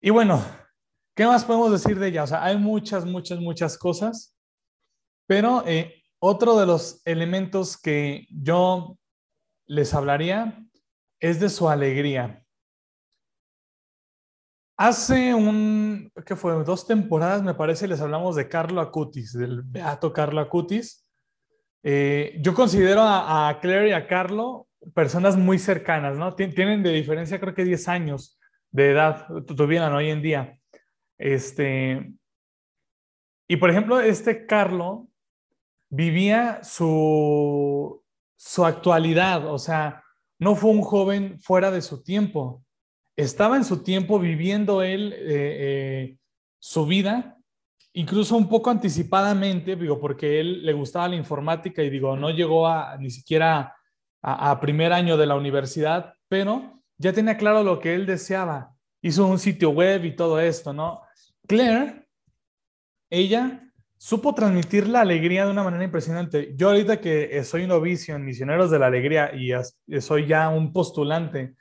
Y 0.00 0.10
bueno, 0.10 0.44
¿qué 1.14 1.24
más 1.24 1.44
podemos 1.44 1.70
decir 1.70 2.00
de 2.00 2.08
ella? 2.08 2.24
O 2.24 2.26
sea, 2.26 2.42
hay 2.42 2.58
muchas, 2.58 3.04
muchas, 3.04 3.38
muchas 3.38 3.78
cosas, 3.78 4.36
pero 5.28 5.62
eh, 5.64 6.02
otro 6.18 6.58
de 6.58 6.66
los 6.66 7.00
elementos 7.04 7.80
que 7.80 8.26
yo 8.28 8.98
les 9.64 9.94
hablaría 9.94 10.66
es 11.20 11.38
de 11.38 11.48
su 11.48 11.68
alegría. 11.68 12.44
Hace 14.76 15.32
un, 15.32 16.10
¿qué 16.26 16.34
fue? 16.34 16.64
Dos 16.64 16.88
temporadas, 16.88 17.44
me 17.44 17.54
parece, 17.54 17.86
les 17.86 18.00
hablamos 18.00 18.34
de 18.34 18.48
Carlo 18.48 18.80
Acutis, 18.80 19.32
del 19.32 19.62
beato 19.62 20.12
Carlo 20.12 20.40
Acutis 20.40 21.01
eh, 21.82 22.38
yo 22.40 22.54
considero 22.54 23.02
a, 23.02 23.58
Claire 23.60 23.88
y 23.88 23.92
a 23.92 24.06
Carlo 24.06 24.68
personas 24.94 25.36
muy 25.36 25.58
cercanas, 25.58 26.16
¿no? 26.16 26.34
Tienen 26.34 26.82
de 26.82 26.92
diferencia 26.92 27.40
creo 27.40 27.54
que 27.54 27.64
10 27.64 27.88
años 27.88 28.38
de 28.70 28.90
edad, 28.90 29.26
tuvieran 29.46 29.92
hoy 29.92 30.10
en 30.10 30.22
día. 30.22 30.58
Este, 31.18 32.12
y 33.48 33.56
por 33.56 33.70
ejemplo, 33.70 34.00
este 34.00 34.46
Carlo 34.46 35.08
vivía 35.88 36.64
su, 36.64 38.02
su 38.36 38.64
actualidad, 38.64 39.46
o 39.46 39.58
sea, 39.58 40.02
no 40.38 40.56
fue 40.56 40.70
un 40.70 40.82
joven 40.82 41.38
fuera 41.38 41.70
de 41.70 41.82
su 41.82 42.02
tiempo. 42.02 42.64
Estaba 43.14 43.56
en 43.56 43.64
su 43.64 43.82
tiempo 43.82 44.18
viviendo 44.18 44.82
él 44.82 45.12
eh, 45.12 45.18
eh, 45.28 46.16
su 46.58 46.86
vida 46.86 47.38
incluso 47.94 48.36
un 48.36 48.48
poco 48.48 48.70
anticipadamente, 48.70 49.76
digo, 49.76 50.00
porque 50.00 50.40
él 50.40 50.64
le 50.64 50.72
gustaba 50.72 51.08
la 51.08 51.16
informática 51.16 51.82
y 51.82 51.90
digo, 51.90 52.16
no 52.16 52.30
llegó 52.30 52.66
a 52.66 52.96
ni 52.98 53.10
siquiera 53.10 53.76
a, 54.22 54.60
primer 54.60 54.92
año 54.92 55.16
de 55.16 55.26
la 55.26 55.34
universidad, 55.34 56.14
pero 56.28 56.80
ya 56.96 57.12
tenía 57.12 57.36
claro 57.36 57.62
lo 57.64 57.80
que 57.80 57.94
él 57.94 58.06
deseaba. 58.06 58.74
Hizo 59.02 59.26
un 59.26 59.38
sitio 59.38 59.70
web 59.70 60.04
y 60.04 60.14
todo 60.14 60.38
esto, 60.38 60.72
¿no? 60.72 61.02
Claire, 61.46 62.06
ella 63.10 63.60
supo 63.98 64.34
transmitir 64.34 64.88
la 64.88 65.00
alegría 65.00 65.44
de 65.44 65.50
una 65.50 65.64
manera 65.64 65.84
impresionante. 65.84 66.54
Yo 66.56 66.68
ahorita 66.68 67.00
que 67.00 67.42
soy 67.44 67.66
novicio 67.66 68.14
en 68.14 68.24
Misioneros 68.24 68.70
de 68.70 68.78
la 68.78 68.86
Alegría 68.86 69.32
y 69.34 69.50
soy 70.00 70.26
ya 70.26 70.48
un 70.48 70.72
postulante, 70.72 71.56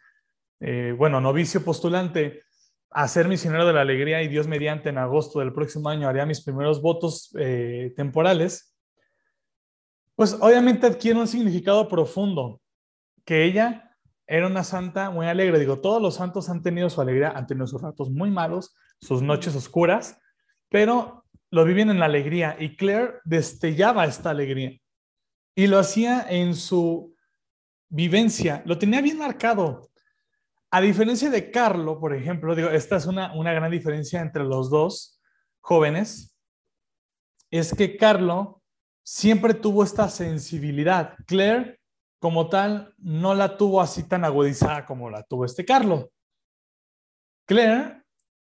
eh, 0.60 0.94
bueno, 0.96 1.20
novicio 1.20 1.66
postulante 1.66 2.44
a 2.92 3.08
ser 3.08 3.28
misionero 3.28 3.66
de 3.66 3.74
la 3.74 3.82
alegría 3.82 4.22
y 4.22 4.28
Dios 4.28 4.48
mediante 4.48 4.90
en 4.90 4.98
agosto 4.98 5.40
del 5.40 5.54
próximo 5.54 5.90
año 5.90 6.08
haría 6.08 6.26
mis 6.26 6.42
primeros 6.42 6.82
votos 6.82 7.34
eh, 7.40 7.94
temporales, 7.96 8.76
pues 10.16 10.38
obviamente 10.40 10.88
adquiere 10.88 11.20
un 11.20 11.28
significado 11.28 11.88
profundo, 11.88 12.62
que 13.26 13.46
ella 13.46 13.96
era 14.28 14.48
una 14.48 14.64
santa 14.64 15.10
muy 15.10 15.28
alegre. 15.28 15.60
Digo, 15.60 15.80
todos 15.80 16.02
los 16.02 16.16
santos 16.16 16.50
han 16.50 16.62
tenido 16.62 16.90
su 16.90 17.02
alegría, 17.02 17.32
han 17.32 17.48
tenido 17.48 17.66
sus 17.66 17.82
ratos 17.82 18.10
muy 18.10 18.30
malos, 18.30 18.76
sus 19.00 19.22
noches 19.22 19.56
oscuras, 19.56 20.20
pero 20.70 21.26
lo 21.50 21.66
viven 21.66 21.90
en 21.90 22.00
la 22.00 22.06
alegría 22.06 22.56
y 22.60 22.76
Claire 22.76 23.16
destellaba 23.26 24.06
esta 24.06 24.30
alegría 24.30 24.78
y 25.56 25.68
lo 25.68 25.80
hacía 25.80 26.26
en 26.30 26.56
su 26.56 27.16
vivencia, 27.90 28.64
lo 28.66 28.78
tenía 28.78 29.02
bien 29.02 29.18
marcado. 29.18 29.91
A 30.72 30.80
diferencia 30.80 31.30
de 31.30 31.52
Carlo, 31.52 32.00
por 32.00 32.16
ejemplo, 32.16 32.56
digo, 32.56 32.70
esta 32.70 32.96
es 32.96 33.06
una, 33.06 33.34
una 33.34 33.52
gran 33.52 33.70
diferencia 33.70 34.22
entre 34.22 34.46
los 34.46 34.70
dos 34.70 35.22
jóvenes, 35.60 36.38
es 37.50 37.74
que 37.74 37.98
Carlo 37.98 38.62
siempre 39.04 39.54
tuvo 39.54 39.84
esta 39.84 40.10
sensibilidad. 40.10 41.16
Claire 41.28 41.82
como 42.20 42.50
tal, 42.50 42.94
no 43.00 43.34
la 43.34 43.58
tuvo 43.58 43.82
así 43.82 44.08
tan 44.08 44.24
agudizada 44.24 44.86
como 44.86 45.10
la 45.10 45.24
tuvo 45.24 45.44
este 45.44 45.66
Carlo. 45.66 46.12
Claire 47.46 48.04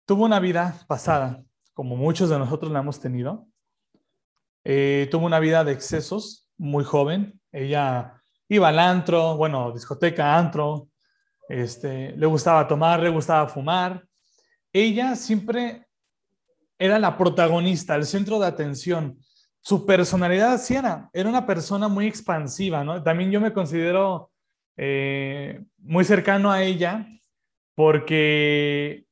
tuvo 0.05 0.25
una 0.25 0.39
vida 0.39 0.75
pasada, 0.87 1.43
como 1.73 1.95
muchos 1.95 2.29
de 2.29 2.39
nosotros 2.39 2.71
la 2.71 2.79
hemos 2.79 2.99
tenido. 2.99 3.47
Eh, 4.65 5.07
tuvo 5.11 5.25
una 5.25 5.39
vida 5.39 5.63
de 5.63 5.71
excesos, 5.71 6.49
muy 6.57 6.83
joven. 6.83 7.39
Ella 7.51 8.21
iba 8.49 8.67
al 8.67 8.79
antro, 8.79 9.37
bueno, 9.37 9.71
discoteca, 9.71 10.35
antro. 10.35 10.89
Este, 11.49 12.13
le 12.15 12.25
gustaba 12.25 12.65
tomar, 12.67 13.01
le 13.01 13.09
gustaba 13.09 13.49
fumar. 13.49 14.05
Ella 14.71 15.17
siempre 15.17 15.85
era 16.77 16.97
la 16.97 17.17
protagonista, 17.17 17.95
el 17.95 18.05
centro 18.05 18.39
de 18.39 18.47
atención 18.47 19.17
su 19.61 19.85
personalidad 19.85 20.59
sí 20.59 20.75
era, 20.75 21.09
era 21.13 21.29
una 21.29 21.45
persona 21.45 21.87
muy 21.87 22.07
expansiva, 22.07 22.83
¿no? 22.83 23.03
También 23.03 23.31
yo 23.31 23.41
me 23.41 23.53
considero 23.53 24.31
eh, 24.77 25.63
muy 25.77 26.05
cercano 26.05 26.51
a 26.51 26.63
ella 26.63 27.05
porque 27.75 29.05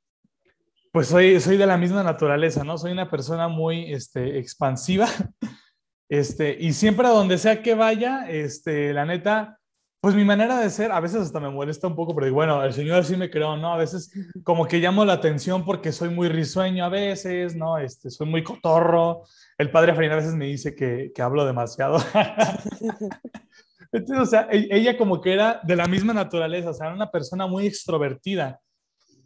pues 0.92 1.08
soy, 1.08 1.40
soy 1.40 1.58
de 1.58 1.66
la 1.66 1.78
misma 1.78 2.02
naturaleza, 2.02 2.64
¿no? 2.64 2.78
Soy 2.78 2.92
una 2.92 3.10
persona 3.10 3.48
muy 3.48 3.94
este, 3.94 4.40
expansiva 4.40 5.08
este, 6.10 6.58
y 6.60 6.74
siempre 6.74 7.08
a 7.08 7.12
donde 7.12 7.38
sea 7.38 7.62
que 7.62 7.76
vaya, 7.76 8.30
este, 8.30 8.94
la 8.94 9.06
neta, 9.06 9.60
pues 10.00 10.14
mi 10.14 10.24
manera 10.24 10.60
de 10.60 10.70
ser, 10.70 10.92
a 10.92 11.00
veces 11.00 11.22
hasta 11.22 11.40
me 11.40 11.50
molesta 11.50 11.88
un 11.88 11.96
poco, 11.96 12.16
pero 12.16 12.32
bueno, 12.32 12.64
el 12.64 12.72
Señor 12.72 13.04
sí 13.04 13.18
me 13.18 13.32
creó, 13.32 13.58
¿no? 13.58 13.74
A 13.74 13.78
veces 13.78 14.12
como 14.44 14.68
que 14.68 14.78
llamo 14.78 15.04
la 15.06 15.14
atención 15.14 15.66
porque 15.66 15.92
soy 15.92 16.10
muy 16.10 16.30
risueño 16.30 16.86
a 16.86 16.90
veces, 16.90 17.56
¿no? 17.56 17.78
Este, 17.78 18.12
soy 18.12 18.28
muy 18.28 18.44
cotorro, 18.44 19.24
el 19.58 19.72
padre 19.72 19.96
Farina 19.96 20.14
a 20.14 20.18
veces 20.18 20.36
me 20.36 20.46
dice 20.46 20.76
que, 20.76 21.12
que 21.14 21.22
hablo 21.22 21.46
demasiado. 21.46 21.98
Entonces, 23.92 24.20
o 24.20 24.30
sea, 24.30 24.48
e-, 24.52 24.68
ella 24.70 24.98
como 24.98 25.20
que 25.20 25.34
era 25.34 25.62
de 25.64 25.76
la 25.76 25.88
misma 25.88 26.14
naturaleza, 26.14 26.70
o 26.70 26.74
sea, 26.74 26.88
era 26.88 26.96
una 26.96 27.10
persona 27.10 27.48
muy 27.48 27.66
extrovertida. 27.66 28.60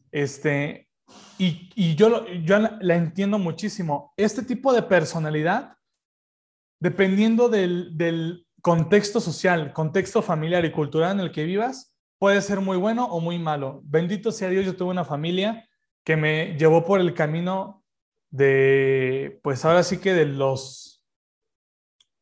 Este, 0.10 0.88
y, 1.38 1.70
y 1.76 1.96
yo, 1.96 2.26
yo 2.28 2.60
la 2.60 2.96
entiendo 2.96 3.38
muchísimo. 3.40 4.14
Este 4.16 4.44
tipo 4.44 4.72
de 4.72 4.84
personalidad, 4.84 5.74
dependiendo 6.80 7.50
del, 7.50 7.98
del 7.98 8.46
contexto 8.62 9.20
social, 9.20 9.74
contexto 9.74 10.22
familiar 10.22 10.66
y 10.66 10.72
cultural 10.72 11.14
en 11.14 11.20
el 11.20 11.32
que 11.32 11.44
vivas, 11.44 11.96
puede 12.20 12.42
ser 12.42 12.62
muy 12.62 12.78
bueno 12.78 13.06
o 13.06 13.20
muy 13.20 13.40
malo. 13.40 13.82
Bendito 13.84 14.32
sea 14.32 14.50
Dios, 14.50 14.66
yo 14.66 14.76
tuve 14.76 14.92
una 14.92 15.06
familia 15.06 15.68
que 16.04 16.16
me 16.16 16.58
llevó 16.58 16.86
por 16.86 17.00
el 17.00 17.14
camino 17.14 17.84
de, 18.30 19.40
pues 19.44 19.66
ahora 19.66 19.84
sí 19.84 19.98
que 19.98 20.14
de 20.14 20.26
los 20.26 21.04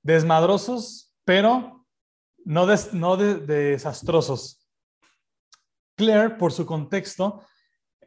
desmadrosos, 0.01 1.13
pero 1.25 1.85
no, 2.45 2.65
no 2.93 3.17
de, 3.17 3.35
desastrosos. 3.39 4.67
Claire, 5.95 6.31
por 6.31 6.51
su 6.51 6.65
contexto, 6.65 7.43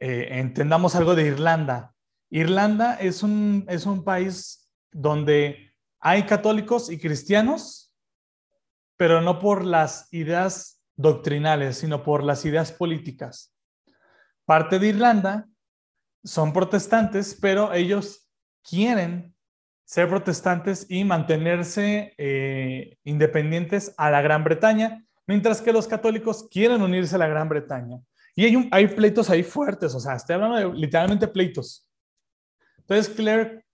eh, 0.00 0.28
entendamos 0.32 0.94
algo 0.94 1.14
de 1.14 1.26
Irlanda. 1.26 1.94
Irlanda 2.30 2.94
es 2.94 3.22
un, 3.22 3.66
es 3.68 3.84
un 3.84 4.02
país 4.02 4.70
donde 4.90 5.74
hay 6.00 6.24
católicos 6.24 6.90
y 6.90 6.98
cristianos, 6.98 7.81
pero 8.96 9.20
no 9.20 9.38
por 9.38 9.64
las 9.64 10.12
ideas 10.12 10.82
doctrinales, 10.96 11.78
sino 11.78 12.02
por 12.02 12.22
las 12.22 12.44
ideas 12.44 12.72
políticas. 12.72 13.54
Parte 14.44 14.78
de 14.78 14.88
Irlanda 14.88 15.48
son 16.24 16.52
protestantes, 16.52 17.36
pero 17.40 17.72
ellos 17.72 18.28
quieren 18.62 19.34
ser 19.84 20.08
protestantes 20.08 20.86
y 20.88 21.04
mantenerse 21.04 22.14
eh, 22.16 22.96
independientes 23.04 23.94
a 23.96 24.10
la 24.10 24.22
Gran 24.22 24.44
Bretaña, 24.44 25.04
mientras 25.26 25.60
que 25.60 25.72
los 25.72 25.86
católicos 25.86 26.48
quieren 26.50 26.82
unirse 26.82 27.16
a 27.16 27.18
la 27.18 27.26
Gran 27.26 27.48
Bretaña. 27.48 28.00
Y 28.34 28.46
hay, 28.46 28.68
hay 28.70 28.86
pleitos 28.88 29.28
ahí 29.28 29.42
fuertes, 29.42 29.94
o 29.94 30.00
sea, 30.00 30.14
estoy 30.14 30.34
hablando 30.34 30.56
de 30.56 30.78
literalmente 30.78 31.28
pleitos. 31.28 31.86
Entonces, 32.78 33.14
Claire, 33.14 33.64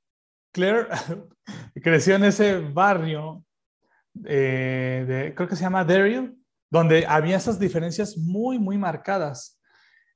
Claire 0.53 0.89
creció 1.83 2.17
en 2.17 2.25
ese 2.25 2.59
barrio, 2.59 3.45
eh, 4.27 5.05
de, 5.07 5.35
creo 5.35 5.49
que 5.49 5.57
se 5.57 5.63
llama 5.63 5.85
Daryl, 5.85 6.37
donde 6.71 7.07
había 7.07 7.37
esas 7.37 7.59
diferencias 7.59 8.17
muy, 8.17 8.59
muy 8.59 8.79
marcadas. 8.79 9.61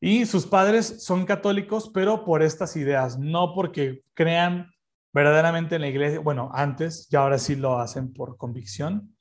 Y 0.00 0.26
sus 0.26 0.46
padres 0.46 1.04
son 1.04 1.24
católicos, 1.24 1.90
pero 1.94 2.24
por 2.24 2.42
estas 2.42 2.76
ideas, 2.76 3.18
no 3.18 3.54
porque 3.54 4.02
crean 4.14 4.70
verdaderamente 5.12 5.76
en 5.76 5.82
la 5.82 5.88
iglesia. 5.88 6.20
Bueno, 6.20 6.50
antes, 6.52 7.08
y 7.10 7.16
ahora 7.16 7.38
sí 7.38 7.54
lo 7.54 7.78
hacen 7.78 8.12
por 8.12 8.36
convicción. 8.36 9.16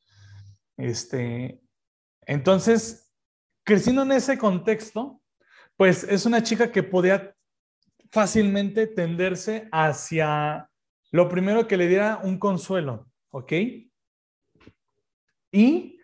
Este, 0.78 1.62
entonces, 2.26 3.14
creciendo 3.64 4.02
en 4.02 4.14
ese 4.14 4.38
contexto, 4.38 5.22
pues 5.78 6.04
es 6.04 6.26
una 6.26 6.42
chica 6.44 6.72
que 6.72 6.84
podía 6.84 7.36
fácilmente 8.12 8.88
tenderse 8.88 9.70
hacia 9.72 10.70
lo 11.12 11.30
primero 11.30 11.68
que 11.68 11.78
le 11.78 11.88
diera 11.88 12.20
un 12.24 12.40
consuelo, 12.40 13.08
¿ok? 13.30 13.54
Y 15.52 16.00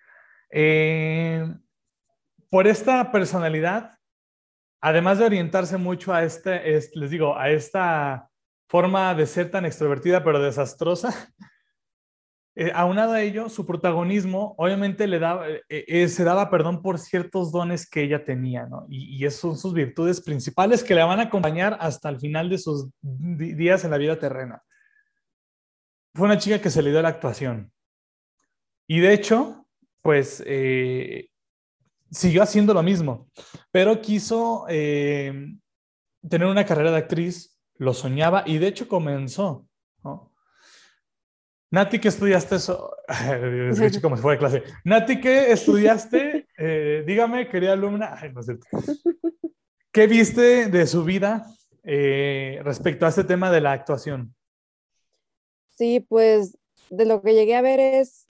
eh, 0.51 1.53
por 2.49 2.67
esta 2.67 3.11
personalidad, 3.11 3.97
además 4.81 5.19
de 5.19 5.25
orientarse 5.25 5.77
mucho 5.77 6.13
a 6.13 6.23
este, 6.23 6.79
les 6.93 7.09
digo, 7.09 7.37
a 7.37 7.49
esta 7.49 8.29
forma 8.67 9.13
de 9.15 9.25
ser 9.25 9.49
tan 9.49 9.65
extrovertida 9.65 10.23
pero 10.23 10.41
desastrosa, 10.41 11.09
eh, 12.55 12.71
aunado 12.73 13.13
a 13.13 13.21
ello, 13.21 13.49
su 13.49 13.65
protagonismo 13.65 14.55
obviamente 14.57 15.07
le 15.07 15.19
daba, 15.19 15.45
eh, 15.69 16.07
se 16.07 16.23
daba 16.23 16.49
perdón 16.49 16.81
por 16.81 16.99
ciertos 16.99 17.51
dones 17.51 17.89
que 17.89 18.03
ella 18.03 18.25
tenía, 18.25 18.65
¿no? 18.65 18.85
Y, 18.89 19.17
y 19.17 19.25
esas 19.25 19.41
son 19.41 19.57
sus 19.57 19.73
virtudes 19.73 20.21
principales 20.21 20.83
que 20.83 20.95
le 20.95 21.03
van 21.03 21.19
a 21.19 21.23
acompañar 21.23 21.77
hasta 21.79 22.09
el 22.09 22.19
final 22.19 22.49
de 22.49 22.57
sus 22.57 22.89
días 23.01 23.83
en 23.83 23.91
la 23.91 23.97
vida 23.97 24.19
terrena. 24.19 24.61
Fue 26.13 26.25
una 26.25 26.37
chica 26.37 26.59
que 26.59 26.71
se 26.71 26.81
le 26.81 26.89
dio 26.89 27.01
la 27.01 27.09
actuación. 27.09 27.71
Y 28.87 28.99
de 28.99 29.13
hecho, 29.13 29.67
pues 30.01 30.41
siguió 32.11 32.43
haciendo 32.43 32.73
lo 32.73 32.83
mismo, 32.83 33.29
pero 33.71 34.01
quiso 34.01 34.65
eh, 34.69 35.33
tener 36.27 36.47
una 36.47 36.65
carrera 36.65 36.91
de 36.91 36.97
actriz, 36.97 37.57
lo 37.75 37.93
soñaba 37.93 38.43
y 38.45 38.57
de 38.57 38.67
hecho 38.67 38.87
comenzó. 38.87 39.65
Nati, 41.69 41.99
¿qué 41.99 42.07
estudiaste 42.07 42.55
eso? 42.55 42.95
como 44.01 44.15
si 44.15 44.21
fuera 44.21 44.35
de 44.35 44.37
clase. 44.37 44.63
Nati, 44.83 45.19
¿qué 45.19 45.51
estudiaste? 45.51 46.45
Eh, 46.59 47.03
dígame, 47.05 47.47
querida 47.47 47.73
alumna. 47.73 48.19
¿Qué 49.91 50.07
viste 50.07 50.69
de 50.69 50.87
su 50.87 51.03
vida 51.03 51.45
eh, 51.83 52.59
respecto 52.63 53.05
a 53.05 53.09
este 53.09 53.23
tema 53.23 53.51
de 53.51 53.61
la 53.61 53.73
actuación? 53.73 54.33
Sí, 55.69 55.99
pues 55.99 56.57
de 56.89 57.05
lo 57.05 57.21
que 57.21 57.35
llegué 57.35 57.55
a 57.55 57.61
ver 57.61 57.79
es 57.79 58.26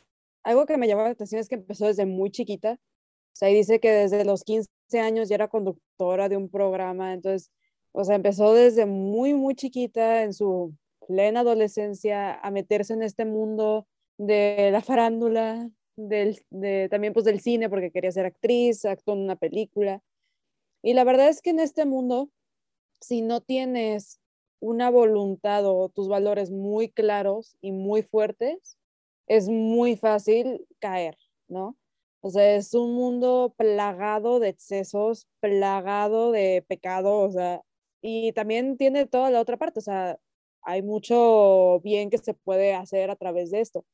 algo 0.47 0.65
que 0.65 0.77
me 0.77 0.87
llamó 0.87 1.03
la 1.03 1.09
atención 1.09 1.39
es 1.41 1.47
que 1.49 1.55
empezó 1.55 1.87
desde 1.87 2.05
muy 2.05 2.31
chiquita 2.31 2.79
o 3.37 3.39
sea, 3.39 3.49
dice 3.49 3.79
que 3.79 3.91
desde 3.91 4.25
los 4.25 4.43
15 4.43 4.67
años 4.99 5.29
ya 5.29 5.35
era 5.35 5.47
conductora 5.47 6.27
de 6.27 6.37
un 6.37 6.49
programa, 6.49 7.13
entonces, 7.13 7.51
o 7.91 8.03
sea, 8.03 8.15
empezó 8.15 8.51
desde 8.55 8.87
muy, 8.87 9.35
muy 9.35 9.53
chiquita 9.53 10.23
en 10.23 10.33
su 10.33 10.73
plena 11.07 11.41
adolescencia 11.41 12.33
a 12.33 12.49
meterse 12.49 12.93
en 12.93 13.03
este 13.03 13.25
mundo 13.25 13.85
de 14.17 14.71
la 14.71 14.81
farándula, 14.81 15.69
del, 15.95 16.43
de, 16.49 16.87
también 16.89 17.13
pues 17.13 17.25
del 17.25 17.39
cine 17.39 17.69
porque 17.69 17.91
quería 17.91 18.11
ser 18.11 18.25
actriz, 18.25 18.85
actuó 18.85 19.13
en 19.13 19.19
una 19.19 19.35
película. 19.35 20.01
Y 20.81 20.95
la 20.95 21.03
verdad 21.03 21.29
es 21.29 21.43
que 21.43 21.51
en 21.51 21.59
este 21.59 21.85
mundo, 21.85 22.31
si 23.01 23.21
no 23.21 23.41
tienes 23.41 24.19
una 24.59 24.89
voluntad 24.89 25.63
o 25.67 25.89
tus 25.89 26.07
valores 26.07 26.49
muy 26.49 26.89
claros 26.89 27.55
y 27.61 27.71
muy 27.71 28.01
fuertes, 28.01 28.79
es 29.27 29.49
muy 29.49 29.97
fácil 29.97 30.65
caer, 30.79 31.17
¿no? 31.47 31.77
O 32.21 32.29
sea, 32.31 32.55
es 32.55 32.73
un 32.73 32.93
mundo 32.95 33.53
plagado 33.57 34.39
de 34.39 34.49
excesos, 34.49 35.27
plagado 35.39 36.31
de 36.31 36.65
pecado, 36.67 37.19
o 37.19 37.31
sea, 37.31 37.61
y 38.01 38.33
también 38.33 38.77
tiene 38.77 39.05
toda 39.05 39.29
la 39.31 39.41
otra 39.41 39.57
parte, 39.57 39.79
o 39.79 39.81
sea, 39.83 40.17
hay 40.63 40.81
mucho 40.81 41.79
bien 41.81 42.09
que 42.09 42.17
se 42.17 42.33
puede 42.33 42.73
hacer 42.75 43.11
a 43.11 43.15
través 43.15 43.51
de 43.51 43.61
esto. 43.61 43.85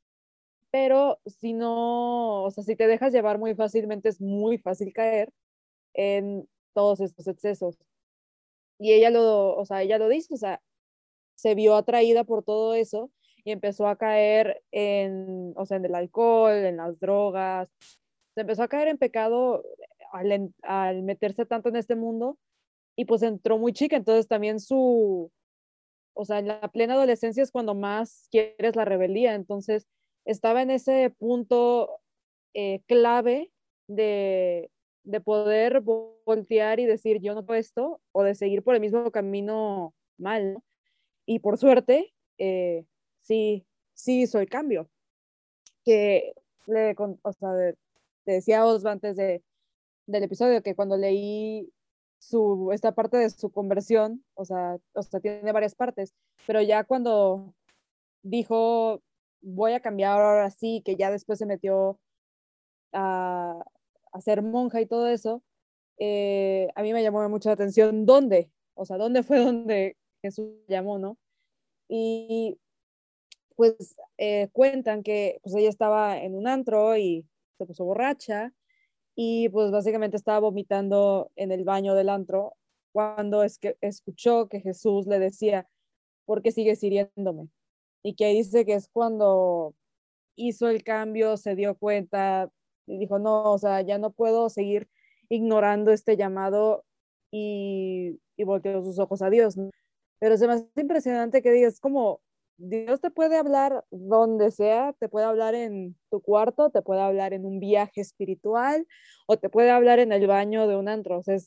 Pero 0.72 1.20
si 1.26 1.54
no, 1.54 2.44
o 2.44 2.52
sea, 2.52 2.64
si 2.64 2.76
te 2.76 2.88
dejas 2.88 3.14
llevar 3.14 3.40
muy 3.40 3.56
fácilmente, 3.56 4.10
es 4.10 4.22
muy 4.22 4.58
fácil 4.58 4.94
caer 4.94 5.32
en 5.94 6.48
todos 6.74 7.02
estos 7.02 7.28
excesos. 7.28 7.78
Y 8.80 8.94
ella 8.94 9.10
lo, 9.12 9.56
o 9.56 9.66
sea, 9.66 9.84
ella 9.84 9.98
lo 9.98 10.10
dice, 10.10 10.34
o 10.34 10.38
sea, 10.38 10.62
se 11.36 11.56
vio 11.56 11.76
atraída 11.76 12.24
por 12.24 12.44
todo 12.44 12.74
eso 12.76 13.12
y 13.44 13.52
empezó 13.52 13.88
a 13.88 13.98
caer 13.98 14.62
en, 14.72 15.54
o 15.56 15.66
sea, 15.66 15.78
en 15.78 15.86
el 15.86 15.96
alcohol, 15.96 16.54
en 16.54 16.78
las 16.78 17.00
drogas, 17.00 17.70
se 18.36 18.42
empezó 18.42 18.64
a 18.64 18.68
caer 18.68 18.88
en 18.88 18.98
pecado 18.98 19.64
al, 20.12 20.54
al 20.64 21.04
meterse 21.04 21.46
tanto 21.46 21.70
en 21.70 21.76
este 21.76 21.96
mundo 21.96 22.38
y 22.96 23.06
pues 23.06 23.24
entró 23.24 23.58
muy 23.58 23.74
chica, 23.74 23.96
entonces 23.96 24.28
también 24.28 24.60
su, 24.60 25.32
o 26.14 26.26
sea, 26.26 26.40
en 26.40 26.48
la 26.48 26.62
plena 26.72 26.94
adolescencia 26.94 27.44
es 27.44 27.52
cuando 27.52 27.76
más 27.76 28.28
quieres 28.32 28.76
la 28.76 28.86
rebeldía, 28.86 29.34
entonces 29.34 29.88
estaba 30.26 30.62
en 30.62 30.72
ese 30.72 31.14
punto 31.18 32.00
eh, 32.54 32.82
clave 32.88 33.52
de, 33.88 34.70
de 35.04 35.22
poder 35.22 35.82
voltear 35.82 36.80
y 36.80 36.86
decir 36.86 37.20
yo 37.22 37.34
no 37.34 37.46
puedo 37.46 37.60
esto 37.60 38.00
o 38.12 38.24
de 38.24 38.36
seguir 38.36 38.64
por 38.64 38.76
el 38.76 38.82
mismo 38.82 39.12
camino 39.12 39.94
mal. 40.18 40.60
Y 41.26 41.40
por 41.40 41.58
suerte, 41.58 42.14
eh, 42.38 42.86
sí, 43.24 43.66
sí 43.94 44.22
hizo 44.22 44.40
el 44.40 44.50
cambio. 44.50 44.90
Que 45.84 46.34
le, 46.68 46.96
o 46.98 47.34
sea, 47.34 47.50
decía 48.26 48.66
Osva 48.66 48.92
antes 48.92 49.16
de, 49.18 49.44
del 50.08 50.24
episodio 50.24 50.62
que 50.64 50.76
cuando 50.76 50.98
leí 50.98 51.72
su, 52.20 52.72
esta 52.72 52.94
parte 52.94 53.18
de 53.18 53.30
su 53.30 53.52
conversión, 53.52 54.24
o 54.36 54.46
sea, 54.46 54.78
o 54.94 55.04
sea, 55.04 55.20
tiene 55.20 55.52
varias 55.52 55.76
partes, 55.76 56.14
pero 56.48 56.62
ya 56.62 56.84
cuando 56.86 57.54
dijo, 58.24 59.02
voy 59.42 59.74
a 59.74 59.82
cambiar 59.82 60.22
ahora 60.22 60.50
sí, 60.50 60.82
que 60.86 60.96
ya 60.96 61.12
después 61.12 61.40
se 61.40 61.46
metió 61.46 62.00
a, 62.94 63.64
a 64.14 64.22
ser 64.22 64.42
monja 64.42 64.80
y 64.82 64.86
todo 64.86 65.08
eso, 65.10 65.44
eh, 65.98 66.70
a 66.76 66.82
mí 66.82 66.94
me 66.94 67.04
llamó 67.04 67.28
mucho 67.30 67.50
la 67.50 67.54
atención 67.54 68.06
dónde, 68.06 68.52
o 68.74 68.86
sea, 68.86 68.98
dónde 68.98 69.24
fue 69.24 69.40
donde 69.40 69.98
Jesús 70.22 70.50
llamó, 70.68 70.98
¿no? 71.00 71.18
Y 71.90 72.58
pues 73.56 73.96
eh, 74.18 74.50
cuentan 74.52 75.04
que 75.04 75.40
pues 75.44 75.56
ella 75.56 75.70
estaba 75.70 76.18
en 76.20 76.36
un 76.36 76.48
antro 76.48 76.98
y 76.98 77.26
se 77.58 77.66
puso 77.66 77.86
borracha 77.86 78.54
y 79.16 79.50
pues 79.50 79.72
básicamente 79.72 80.18
estaba 80.18 80.40
vomitando 80.40 81.32
en 81.36 81.52
el 81.52 81.64
baño 81.64 81.96
del 81.96 82.10
antro 82.10 82.56
cuando 82.92 83.44
es 83.44 83.60
que 83.60 83.78
escuchó 83.82 84.48
que 84.50 84.62
Jesús 84.62 85.08
le 85.08 85.20
decía, 85.20 85.68
¿por 86.26 86.42
qué 86.42 86.52
sigues 86.52 86.84
hiriéndome? 86.84 87.50
Y 88.04 88.16
que 88.16 88.28
dice 88.30 88.66
que 88.66 88.76
es 88.76 88.90
cuando 88.90 89.76
hizo 90.36 90.70
el 90.70 90.84
cambio, 90.84 91.38
se 91.38 91.56
dio 91.56 91.76
cuenta 91.76 92.52
y 92.86 93.00
dijo, 93.00 93.20
no, 93.20 93.52
o 93.52 93.58
sea, 93.58 93.82
ya 93.82 93.98
no 93.98 94.12
puedo 94.12 94.50
seguir 94.50 94.90
ignorando 95.30 95.92
este 95.92 96.18
llamado 96.18 96.86
y, 97.32 98.20
y 98.38 98.44
volteó 98.44 98.84
sus 98.84 99.00
ojos 99.00 99.22
a 99.22 99.30
Dios. 99.30 99.56
Pero 100.20 100.38
se 100.38 100.48
me 100.48 100.54
hace 100.54 100.68
impresionante 100.78 101.42
que 101.42 101.52
digas, 101.52 101.80
como 101.80 102.22
Dios 102.58 103.02
te 103.02 103.12
puede 103.12 103.38
hablar 103.38 103.84
donde 103.92 104.52
sea, 104.52 104.94
te 105.00 105.10
puede 105.10 105.26
hablar 105.26 105.56
en 105.56 105.98
tu 106.10 106.22
cuarto, 106.22 106.70
te 106.70 106.82
puede 106.82 107.02
hablar 107.02 107.34
en 107.34 107.46
un 107.46 107.60
viaje 107.60 108.02
espiritual 108.02 108.88
o 109.28 109.38
te 109.38 109.50
puede 109.50 109.72
hablar 109.72 110.00
en 110.00 110.12
el 110.12 110.28
baño 110.28 110.68
de 110.68 110.76
un 110.76 110.88
antro. 110.88 111.20
O 111.20 111.24
sea, 111.24 111.38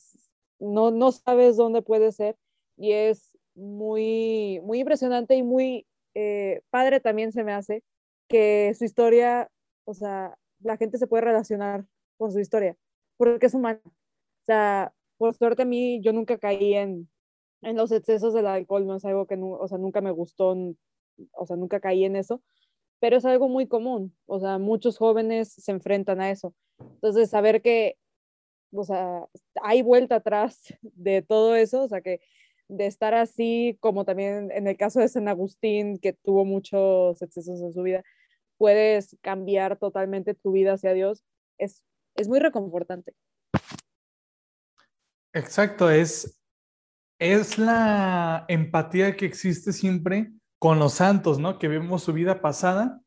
no, 0.59 0.91
no 0.91 1.11
sabes 1.11 1.57
dónde 1.57 1.81
puede 1.81 2.11
ser 2.11 2.37
y 2.77 2.91
es 2.91 3.37
muy, 3.55 4.59
muy 4.63 4.79
impresionante 4.79 5.35
y 5.35 5.43
muy 5.43 5.87
eh, 6.13 6.61
padre 6.69 6.99
también 6.99 7.31
se 7.31 7.43
me 7.43 7.53
hace 7.53 7.83
que 8.27 8.73
su 8.77 8.85
historia, 8.85 9.49
o 9.85 9.93
sea, 9.93 10.37
la 10.61 10.77
gente 10.77 10.97
se 10.97 11.07
puede 11.07 11.23
relacionar 11.23 11.85
con 12.17 12.31
su 12.31 12.39
historia 12.39 12.75
porque 13.17 13.47
es 13.47 13.53
humana. 13.53 13.81
O 13.85 14.45
sea, 14.45 14.93
por 15.17 15.33
suerte 15.35 15.63
a 15.63 15.65
mí 15.65 16.01
yo 16.01 16.13
nunca 16.13 16.37
caí 16.37 16.73
en, 16.75 17.09
en 17.61 17.75
los 17.75 17.91
excesos 17.91 18.33
del 18.33 18.47
alcohol, 18.47 18.85
no 18.85 18.95
es 18.95 19.05
algo 19.05 19.25
que, 19.27 19.35
o 19.39 19.67
sea, 19.67 19.77
nunca 19.77 20.01
me 20.01 20.11
gustó, 20.11 20.55
o 21.33 21.45
sea, 21.45 21.55
nunca 21.55 21.79
caí 21.79 22.05
en 22.05 22.15
eso, 22.15 22.41
pero 22.99 23.17
es 23.17 23.25
algo 23.25 23.47
muy 23.47 23.67
común, 23.67 24.15
o 24.25 24.39
sea, 24.39 24.57
muchos 24.57 24.97
jóvenes 24.97 25.53
se 25.53 25.71
enfrentan 25.71 26.21
a 26.21 26.31
eso. 26.31 26.53
Entonces, 26.79 27.29
saber 27.29 27.61
que, 27.61 27.97
o 28.71 28.83
sea, 28.83 29.27
hay 29.61 29.81
vuelta 29.81 30.15
atrás 30.15 30.61
de 30.81 31.21
todo 31.21 31.55
eso, 31.55 31.83
o 31.83 31.87
sea, 31.87 32.01
que 32.01 32.21
de 32.69 32.85
estar 32.85 33.13
así, 33.13 33.77
como 33.79 34.03
también 34.03 34.51
en 34.51 34.67
el 34.67 34.75
caso 34.75 34.99
de 34.99 35.07
San 35.07 35.27
Agustín, 35.27 35.99
que 35.99 36.13
tuvo 36.13 36.43
muchos 36.43 37.21
excesos 37.21 37.61
en 37.61 37.73
su 37.73 37.81
vida, 37.81 38.03
puedes 38.57 39.15
cambiar 39.21 39.77
totalmente 39.77 40.33
tu 40.33 40.51
vida 40.51 40.73
hacia 40.73 40.93
Dios, 40.93 41.23
es, 41.57 41.83
es 42.15 42.27
muy 42.27 42.39
reconfortante. 42.39 43.13
Exacto, 45.33 45.89
es, 45.89 46.41
es 47.19 47.57
la 47.57 48.45
empatía 48.47 49.15
que 49.15 49.25
existe 49.25 49.71
siempre 49.71 50.31
con 50.59 50.79
los 50.79 50.93
santos, 50.93 51.39
¿no? 51.39 51.59
Que 51.59 51.67
vemos 51.67 52.03
su 52.03 52.13
vida 52.13 52.41
pasada. 52.41 53.01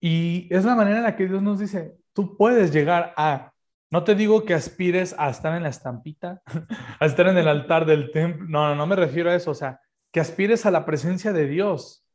Y 0.00 0.48
es 0.50 0.64
la 0.64 0.74
manera 0.74 0.98
en 0.98 1.04
la 1.04 1.16
que 1.16 1.26
Dios 1.26 1.42
nos 1.42 1.58
dice, 1.58 1.96
tú 2.12 2.36
puedes 2.36 2.72
llegar 2.72 3.12
a, 3.16 3.52
no 3.90 4.04
te 4.04 4.14
digo 4.14 4.44
que 4.44 4.54
aspires 4.54 5.14
a 5.18 5.28
estar 5.28 5.54
en 5.56 5.62
la 5.62 5.68
estampita, 5.68 6.42
a 7.00 7.06
estar 7.06 7.26
en 7.28 7.36
el 7.36 7.48
altar 7.48 7.84
del 7.84 8.10
templo, 8.10 8.46
no, 8.48 8.74
no, 8.74 8.86
me 8.86 8.96
refiero 8.96 9.30
a 9.30 9.34
eso, 9.34 9.50
o 9.50 9.54
sea, 9.54 9.80
que 10.12 10.20
aspires 10.20 10.64
a 10.64 10.70
la 10.70 10.86
presencia 10.86 11.32
de 11.32 11.46
Dios. 11.46 12.06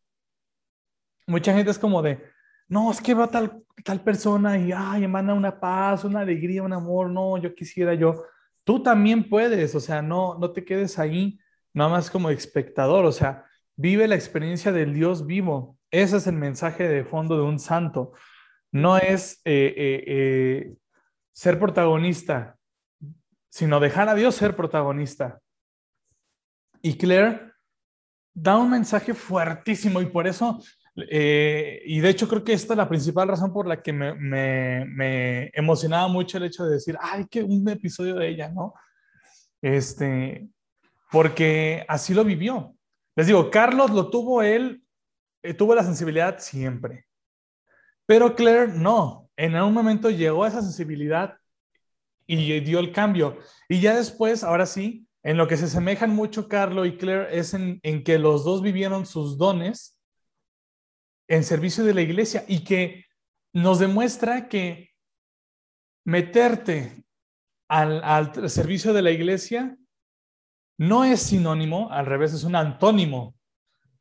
Mucha 1.27 1.53
gente 1.53 1.71
es 1.71 1.79
como 1.79 2.01
de, 2.01 2.23
no, 2.67 2.91
es 2.91 3.01
que 3.01 3.13
va 3.13 3.27
tal, 3.27 3.63
tal 3.83 4.01
persona 4.01 4.57
y, 4.57 4.71
ay, 4.71 5.03
emana 5.03 5.33
una 5.33 5.59
paz, 5.59 6.03
una 6.03 6.21
alegría, 6.21 6.63
un 6.63 6.73
amor, 6.73 7.09
no, 7.09 7.37
yo 7.37 7.53
quisiera 7.53 7.93
yo. 7.93 8.23
Tú 8.63 8.81
también 8.81 9.29
puedes, 9.29 9.75
o 9.75 9.79
sea, 9.79 10.01
no, 10.01 10.37
no 10.39 10.51
te 10.51 10.65
quedes 10.65 10.97
ahí 10.97 11.39
nada 11.73 11.91
más 11.91 12.09
como 12.09 12.29
espectador, 12.29 13.05
o 13.05 13.11
sea, 13.11 13.45
Vive 13.77 14.07
la 14.07 14.15
experiencia 14.15 14.71
del 14.71 14.93
Dios 14.93 15.25
vivo. 15.25 15.77
Ese 15.91 16.17
es 16.17 16.27
el 16.27 16.35
mensaje 16.35 16.87
de 16.87 17.03
fondo 17.03 17.35
de 17.35 17.43
un 17.43 17.59
santo. 17.59 18.13
No 18.71 18.97
es 18.97 19.41
eh, 19.45 19.73
eh, 19.75 20.03
eh, 20.07 20.73
ser 21.33 21.59
protagonista, 21.59 22.57
sino 23.49 23.79
dejar 23.79 24.09
a 24.09 24.15
Dios 24.15 24.35
ser 24.35 24.55
protagonista. 24.55 25.39
Y 26.81 26.97
Claire 26.97 27.51
da 28.33 28.57
un 28.57 28.69
mensaje 28.69 29.13
fuertísimo 29.13 30.01
y 30.01 30.05
por 30.07 30.27
eso, 30.27 30.61
y 30.95 31.99
de 31.99 32.09
hecho 32.09 32.27
creo 32.27 32.43
que 32.43 32.53
esta 32.53 32.73
es 32.73 32.77
la 32.77 32.89
principal 32.89 33.29
razón 33.29 33.53
por 33.53 33.65
la 33.65 33.81
que 33.81 33.93
me, 33.93 34.13
me, 34.13 35.49
emocionaba 35.53 36.07
mucho 36.09 36.37
el 36.37 36.43
hecho 36.43 36.65
de 36.65 36.75
decir, 36.75 36.97
ay, 36.99 37.25
qué 37.31 37.43
un 37.43 37.67
episodio 37.69 38.15
de 38.15 38.27
ella, 38.27 38.49
¿no? 38.49 38.73
Este, 39.61 40.49
porque 41.11 41.85
así 41.87 42.13
lo 42.13 42.25
vivió. 42.25 42.74
Les 43.15 43.27
digo, 43.27 43.49
Carlos 43.49 43.91
lo 43.91 44.09
tuvo 44.09 44.41
él, 44.41 44.83
eh, 45.41 45.53
tuvo 45.53 45.73
la 45.73 45.83
sensibilidad 45.83 46.39
siempre. 46.39 47.07
Pero 48.05 48.35
Claire 48.35 48.67
no. 48.67 49.29
En 49.37 49.55
algún 49.55 49.73
momento 49.73 50.09
llegó 50.09 50.43
a 50.43 50.47
esa 50.47 50.61
sensibilidad 50.61 51.37
y 52.27 52.59
dio 52.61 52.79
el 52.79 52.91
cambio. 52.91 53.37
Y 53.69 53.81
ya 53.81 53.95
después, 53.95 54.43
ahora 54.43 54.65
sí, 54.65 55.07
en 55.23 55.37
lo 55.37 55.47
que 55.47 55.57
se 55.57 55.65
asemejan 55.65 56.11
mucho 56.11 56.47
Carlos 56.47 56.87
y 56.87 56.97
Claire 56.97 57.37
es 57.37 57.53
en, 57.53 57.81
que 58.03 58.19
los 58.19 58.43
dos 58.43 58.61
vivieron 58.61 59.05
sus 59.05 59.37
dones 59.37 59.99
en 61.27 61.43
servicio 61.43 61.83
de 61.83 61.93
la 61.93 62.01
iglesia 62.01 62.45
y 62.47 62.63
que 62.63 63.05
nos 63.53 63.79
demuestra 63.79 64.47
que 64.47 64.91
meterte 66.05 67.03
al 67.67 68.49
servicio 68.49 68.93
de 68.93 69.01
la 69.01 69.11
iglesia 69.11 69.77
no 70.77 71.03
es 71.03 71.21
sinónimo, 71.21 71.89
al 71.91 72.05
revés, 72.05 72.33
es 72.33 72.43
un 72.43 72.55
antónimo, 72.55 73.35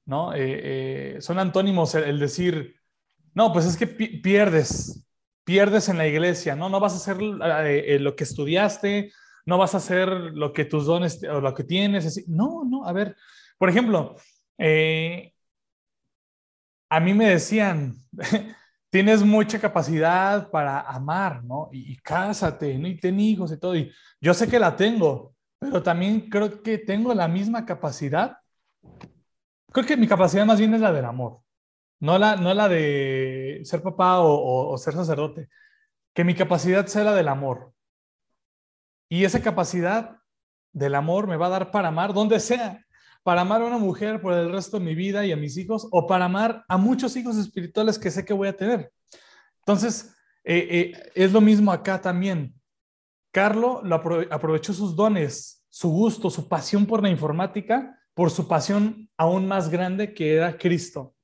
¿no? 0.06 0.34
Eh, 0.34 1.16
eh, 1.16 1.20
son 1.20 1.38
antónimos 1.38 1.94
el, 1.94 2.18
decir, 2.18 2.76
no, 3.34 3.52
pues 3.52 3.66
es 3.66 3.76
que 3.76 3.86
pierdes, 3.86 5.06
pierdes 5.44 5.88
en 5.88 5.98
la 5.98 6.06
iglesia, 6.06 6.56
¿no? 6.56 6.68
No 6.68 6.80
vas 6.80 6.94
a 6.94 6.96
hacer 6.96 7.18
eh, 7.66 7.98
lo 8.00 8.16
que 8.16 8.24
estudiaste, 8.24 9.12
no 9.46 9.58
vas 9.58 9.74
a 9.74 9.78
hacer 9.78 10.08
lo 10.08 10.52
que 10.52 10.64
tus 10.64 10.86
dones 10.86 11.22
o 11.24 11.40
lo 11.40 11.54
que 11.54 11.64
tienes. 11.64 12.26
No, 12.28 12.64
no, 12.64 12.86
a 12.86 12.92
ver, 12.92 13.16
por 13.58 13.68
ejemplo, 13.68 14.16
a 16.88 17.00
mí 17.00 17.14
me 17.14 17.28
decían, 17.28 17.96
tienes 18.90 19.22
mucha 19.22 19.60
capacidad 19.60 20.50
para 20.50 20.80
amar, 20.80 21.44
¿no? 21.44 21.68
Y, 21.72 21.92
y 21.92 21.96
cásate, 21.96 22.78
¿no? 22.78 22.88
Y 22.88 22.98
ten 22.98 23.20
hijos 23.20 23.52
y 23.52 23.58
todo. 23.58 23.76
Y 23.76 23.92
yo 24.20 24.34
sé 24.34 24.48
que 24.48 24.58
la 24.58 24.76
tengo, 24.76 25.33
pero 25.64 25.82
también 25.82 26.28
creo 26.28 26.62
que 26.62 26.78
tengo 26.78 27.14
la 27.14 27.28
misma 27.28 27.64
capacidad. 27.64 28.38
Creo 29.72 29.86
que 29.86 29.96
mi 29.96 30.06
capacidad 30.06 30.46
más 30.46 30.58
bien 30.58 30.74
es 30.74 30.80
la 30.80 30.92
del 30.92 31.04
amor, 31.04 31.40
no 32.00 32.18
la, 32.18 32.36
no 32.36 32.54
la 32.54 32.68
de 32.68 33.60
ser 33.64 33.82
papá 33.82 34.20
o, 34.20 34.76
ser 34.78 34.94
sacerdote. 34.94 35.48
Que 36.12 36.24
mi 36.24 36.34
capacidad 36.34 36.86
sea 36.86 37.04
la 37.04 37.14
del 37.14 37.28
amor. 37.28 37.72
Y 39.08 39.24
esa 39.24 39.42
capacidad 39.42 40.18
del 40.72 40.94
amor 40.94 41.26
me 41.26 41.36
va 41.36 41.46
a 41.46 41.50
dar 41.50 41.70
para 41.70 41.88
amar 41.88 42.14
donde 42.14 42.40
sea, 42.40 42.84
para 43.22 43.40
amar 43.40 43.62
a 43.62 43.66
una 43.66 43.78
mujer 43.78 44.20
por 44.20 44.32
el 44.32 44.52
resto 44.52 44.78
de 44.78 44.84
mi 44.84 44.94
vida 44.94 45.24
y 45.24 45.32
a 45.32 45.36
mis 45.36 45.56
hijos, 45.56 45.88
o 45.90 46.06
para 46.06 46.26
amar 46.26 46.64
a 46.68 46.76
muchos 46.76 47.16
hijos 47.16 47.36
espirituales 47.36 47.98
que 47.98 48.10
sé 48.10 48.24
que 48.24 48.32
voy 48.32 48.48
a 48.48 48.56
tener. 48.56 48.92
Entonces, 49.60 50.14
eh, 50.44 50.68
eh, 50.70 51.10
es 51.14 51.32
lo 51.32 51.40
mismo 51.40 51.72
acá 51.72 52.00
también. 52.00 52.53
Carlo 53.34 53.80
lo 53.82 54.00
apro- 54.00 54.28
aprovechó 54.30 54.72
sus 54.72 54.94
dones, 54.94 55.66
su 55.68 55.90
gusto, 55.90 56.30
su 56.30 56.46
pasión 56.48 56.86
por 56.86 57.02
la 57.02 57.10
informática, 57.10 57.98
por 58.14 58.30
su 58.30 58.46
pasión 58.46 59.10
aún 59.16 59.48
más 59.48 59.68
grande 59.70 60.14
que 60.14 60.36
era 60.36 60.56
Cristo. 60.56 61.16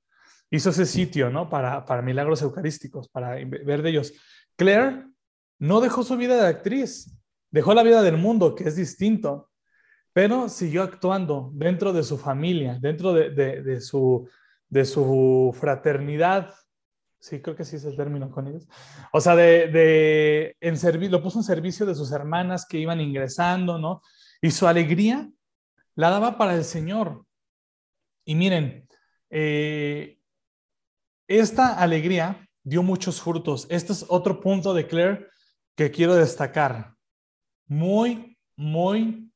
Hizo 0.51 0.70
ese 0.70 0.87
sitio, 0.87 1.31
¿no? 1.31 1.49
Para, 1.49 1.85
milagros 2.03 2.42
eucarísticos, 2.42 3.09
para 3.09 3.37
ver 3.46 3.83
de 3.83 3.90
ellos. 3.90 4.12
Claire 4.57 5.07
no 5.61 5.81
dejó 5.81 6.03
su 6.03 6.16
vida 6.16 6.35
de 6.42 6.49
actriz, 6.49 7.16
dejó 7.53 7.75
la 7.75 7.85
vida 7.85 8.03
del 8.03 8.16
mundo, 8.16 8.57
que 8.57 8.64
es 8.64 8.75
distinto, 8.75 9.49
pero 10.12 10.49
siguió 10.49 10.83
actuando 10.83 11.53
dentro 11.55 11.92
de 11.92 12.03
su 12.03 12.18
familia, 12.18 12.77
dentro 12.81 13.12
de, 13.12 13.31
de- 13.31 13.62
de 13.62 13.81
su, 13.81 14.29
de 14.68 14.85
su 14.85 15.55
fraternidad. 15.61 16.53
Sí, 17.21 17.43
creo 17.43 17.55
que 17.55 17.67
sí 17.67 17.77
es 17.77 17.85
el 17.85 17.97
término 17.97 18.31
con 18.31 18.49
ellos. 18.49 18.67
O 19.13 19.21
sea, 19.21 19.37
de, 19.37 19.69
de 19.69 20.57
en 20.61 21.11
lo 21.11 21.23
puso 21.23 21.39
en 21.39 21.45
servicio 21.45 21.85
de 21.85 21.95
sus 21.95 22.13
hermanas 22.13 22.67
que 22.67 22.79
iban 22.79 23.01
ingresando, 23.01 23.79
¿no? 23.79 24.03
Y 24.41 24.51
su 24.51 24.67
alegría 24.67 25.31
la 25.97 26.09
daba 26.09 26.39
para 26.39 26.55
el 26.55 26.65
Señor. 26.65 27.27
Y 28.25 28.35
miren, 28.35 28.89
eh, 29.29 30.19
esta 31.29 31.79
alegría 31.79 32.49
dio 32.63 32.83
muchos 32.83 33.21
frutos. 33.21 33.67
Este 33.69 33.93
es 33.93 34.07
otro 34.09 34.41
punto 34.41 34.73
de 34.73 34.87
Claire 34.87 35.27
que 35.77 35.91
quiero 35.91 36.15
destacar. 36.15 36.95
Muy, 37.67 38.39
muy, 38.57 39.31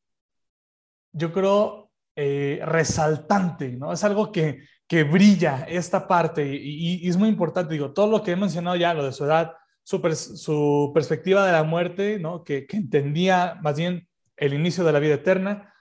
yo 1.13 1.33
creo, 1.33 1.91
eh, 2.17 2.61
resaltante, 2.65 3.73
¿no? 3.73 3.93
Es 3.93 4.03
algo 4.05 4.33
que, 4.33 4.61
que 4.95 5.03
brilla 5.03 5.65
esta 5.69 6.07
parte 6.07 6.47
y, 6.55 7.09
es 7.09 7.17
muy 7.17 7.29
importante. 7.29 7.75
Digo, 7.75 7.93
todo 7.93 8.09
lo 8.09 8.23
que 8.23 8.31
he 8.31 8.37
mencionado 8.37 8.77
ya, 8.77 8.95
lo 8.95 9.05
de 9.05 9.11
su 9.11 9.25
edad, 9.25 9.55
su, 9.83 10.01
pers- 10.01 10.37
su 10.37 10.93
perspectiva 10.95 11.45
de 11.45 11.51
la 11.51 11.65
muerte, 11.65 12.21
¿no? 12.21 12.45
Que, 12.45 12.65
entendía 12.71 13.59
más 13.61 13.77
bien 13.77 14.09
el 14.37 14.55
inicio 14.55 14.85
de 14.85 14.93
la 14.93 15.01
vida 15.01 15.15
eterna, 15.15 15.75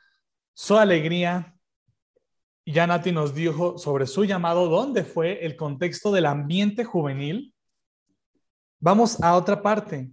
su 0.56 0.80
alegría, 0.80 1.56
ya 2.65 2.88
Nati 2.88 3.12
nos 3.12 3.36
dijo 3.36 3.78
sobre 3.78 4.08
su 4.08 4.26
llamado, 4.26 4.67
dónde 4.67 5.04
fue 5.04 5.45
el 5.45 5.56
contexto 5.56 6.12
del 6.12 6.26
ambiente 6.26 6.84
juvenil. 6.84 7.54
Vamos 8.80 9.21
a 9.21 9.36
otra 9.36 9.62
parte. 9.62 10.10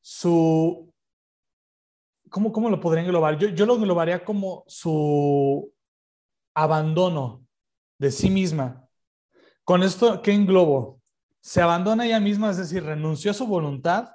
Su, 0.00 0.94
¿cómo, 2.30 2.52
cómo 2.52 2.70
lo 2.70 2.80
podría 2.80 3.04
englobar? 3.04 3.36
Yo, 3.36 3.48
yo 3.48 3.66
lo 3.66 3.76
englobaría 3.76 4.24
como 4.24 4.64
su 4.66 5.70
abandono 6.54 7.41
de 8.02 8.10
sí 8.10 8.30
misma. 8.30 8.88
Con 9.64 9.84
esto, 9.84 10.22
¿qué 10.22 10.32
englobo? 10.32 11.00
Se 11.40 11.62
abandona 11.62 12.04
ella 12.04 12.18
misma, 12.18 12.50
es 12.50 12.56
decir, 12.56 12.82
renunció 12.82 13.30
a 13.30 13.34
su 13.34 13.46
voluntad. 13.46 14.08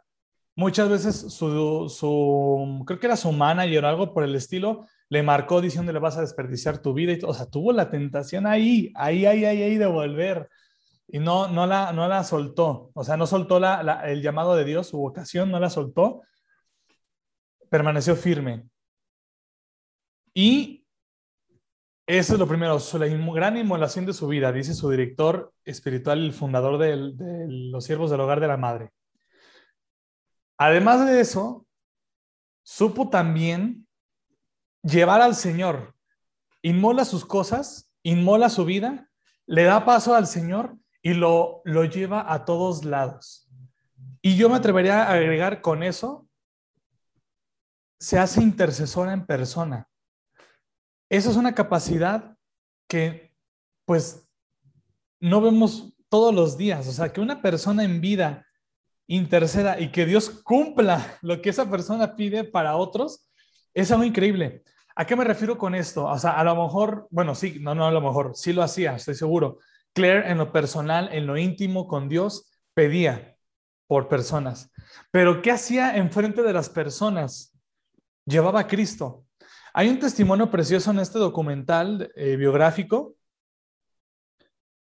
Muchas 0.56 0.89
veces 0.89 1.15
su, 1.34 1.88
su 1.89 2.84
creo 2.86 3.00
que 3.00 3.06
era 3.08 3.15
su 3.15 3.32
manager 3.32 3.86
o 3.86 3.88
algo 3.88 4.13
por 4.13 4.26
el 4.26 4.36
estilo, 4.36 4.86
le 5.08 5.23
marcó 5.23 5.62
diciéndole 5.62 6.00
vas 6.00 6.17
a 6.17 6.21
desperdiciar 6.21 6.80
tu 6.82 6.93
vida 6.93 7.13
y. 7.13 7.19
O 7.23 7.34
sea, 7.34 7.45
tuvo 7.45 7.71
la 7.71 7.89
tentación 7.89 8.45
ahí, 8.45 8.91
ahí, 8.95 9.26
ahí, 9.26 9.45
ahí, 9.45 9.62
ahí 9.63 9.78
de 9.78 9.86
volver 9.88 10.50
y 11.08 11.19
no, 11.19 11.47
no, 11.47 11.65
la, 11.65 11.93
no 11.93 12.10
la 12.10 12.26
soltó. 12.26 12.91
O 12.93 13.04
sea, 13.06 13.15
no 13.15 13.26
soltó 13.26 13.60
la, 13.62 13.84
la- 13.84 14.02
el 14.12 14.21
llamado 14.21 14.56
de 14.58 14.65
Dios, 14.65 14.88
su 14.88 14.97
vocación, 14.97 15.50
no 15.50 15.60
la 15.62 15.69
soltó. 15.69 16.23
Permaneció 17.69 18.15
firme. 18.17 18.63
Y 20.34 20.77
eso 22.08 22.34
es 22.34 22.39
lo 22.39 22.48
primero, 22.48 22.80
la 22.93 23.08
gran 23.34 23.58
inmolación 23.58 24.06
de 24.06 24.13
su 24.13 24.30
vida, 24.30 24.54
dice 24.54 24.74
su 24.74 24.89
director 24.89 25.54
espiritual 25.65 26.20
el 26.20 26.32
fundador 26.32 26.78
de 26.78 26.96
los 27.50 27.84
siervos 27.84 28.10
del 28.10 28.22
hogar 28.22 28.39
de 28.39 28.48
la 28.48 28.56
madre. 28.56 28.91
Además 30.58 31.06
de 31.06 31.20
eso, 31.20 31.67
supo 32.63 33.10
también 33.10 33.86
llevar 34.84 35.20
al 35.20 35.36
Señor. 35.36 35.96
Inmola 36.62 37.04
sus 37.04 37.26
cosas, 37.26 37.91
inmola 38.04 38.50
su 38.50 38.63
vida, 38.63 39.10
le 39.46 39.63
da 39.63 39.84
paso 39.84 40.15
al 40.15 40.28
Señor 40.28 40.78
y 41.02 41.13
lo, 41.13 41.62
lo 41.65 41.84
lleva 41.84 42.32
a 42.32 42.46
todos 42.46 42.86
lados. 42.86 43.50
Y 44.22 44.38
yo 44.38 44.48
me 44.50 44.56
atrevería 44.56 45.04
a 45.04 45.12
agregar 45.12 45.60
con 45.62 45.84
eso, 45.84 46.26
se 48.00 48.17
hace 48.17 48.41
intercesora 48.41 49.12
en 49.12 49.26
persona. 49.26 49.89
Esa 51.10 51.30
es 51.30 51.36
una 51.36 51.56
capacidad 51.56 52.36
que, 52.88 53.34
pues, 53.86 54.28
no 55.20 55.41
vemos 55.41 55.93
todos 56.10 56.34
los 56.34 56.58
días. 56.58 56.88
O 56.88 56.91
sea, 56.91 57.12
que 57.12 57.22
una 57.22 57.41
persona 57.41 57.84
en 57.84 58.02
vida 58.02 58.46
interceda 59.08 59.80
y 59.80 59.91
que 59.91 60.06
Dios 60.06 60.30
cumpla 60.30 61.17
lo 61.22 61.41
que 61.41 61.50
esa 61.50 61.70
persona 61.70 62.15
pide 62.15 62.43
para 62.43 62.76
otros, 62.76 63.28
es 63.74 63.91
algo 63.91 64.04
increíble. 64.04 64.63
¿A 64.96 65.06
qué 65.06 65.15
me 65.15 65.24
refiero 65.24 65.58
con 65.58 65.76
esto? 65.76 66.06
O 66.06 66.17
sea, 66.17 66.32
a 66.32 66.43
lo 66.43 66.56
mejor, 66.56 67.08
bueno, 67.12 67.36
sí, 67.36 67.60
no, 67.62 67.76
no, 67.76 67.86
a 67.86 67.91
lo 67.91 68.02
mejor, 68.02 68.32
sí 68.36 68.52
lo 68.52 68.63
hacía, 68.63 68.96
estoy 68.96 69.13
seguro. 69.13 69.60
Claire 69.93 70.32
en 70.32 70.39
lo 70.39 70.52
personal, 70.52 71.10
en 71.13 71.28
lo 71.28 71.38
íntimo 71.38 71.88
con 71.88 72.10
Dios, 72.10 72.50
pedía 72.74 73.38
por 73.86 74.08
personas. 74.08 74.72
Pero 75.12 75.41
¿qué 75.43 75.52
hacía 75.52 75.96
enfrente 75.98 76.41
de 76.41 76.54
las 76.54 76.70
personas? 76.70 77.56
Llevaba 78.26 78.62
a 78.62 78.67
Cristo. 78.67 79.27
Hay 79.78 79.90
un 79.90 80.00
testimonio 80.00 80.50
precioso 80.50 80.90
en 80.90 80.98
este 80.98 81.20
documental 81.20 82.12
eh, 82.16 82.36
biográfico 82.36 83.16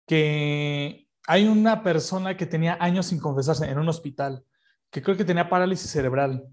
que 0.05 1.07
hay 1.29 1.47
una 1.47 1.85
persona 1.85 2.37
que 2.37 2.45
tenía 2.45 2.77
años 2.81 3.07
sin 3.07 3.21
confesarse 3.21 3.71
en 3.71 3.79
un 3.79 3.89
hospital, 3.89 4.45
que 4.91 5.01
creo 5.01 5.17
que 5.17 5.25
tenía 5.25 5.49
parálisis 5.49 5.93
cerebral. 5.93 6.45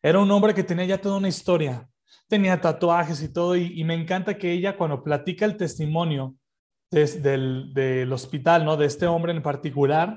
Era 0.00 0.20
un 0.20 0.30
hombre 0.30 0.54
que 0.54 0.62
tenía 0.62 0.84
ya 0.84 1.00
toda 1.00 1.16
una 1.16 1.26
historia, 1.26 1.90
tenía 2.28 2.60
tatuajes 2.60 3.24
y 3.24 3.32
todo, 3.32 3.56
y, 3.56 3.82
me 3.82 3.94
encanta 3.94 4.38
que 4.38 4.52
ella 4.52 4.76
cuando 4.76 5.02
platica 5.02 5.44
el 5.44 5.56
testimonio 5.56 6.36
del 6.92 8.12
hospital, 8.12 8.64
¿no? 8.64 8.76
De 8.76 8.86
este 8.86 9.08
hombre 9.08 9.32
en 9.32 9.42
particular, 9.42 10.16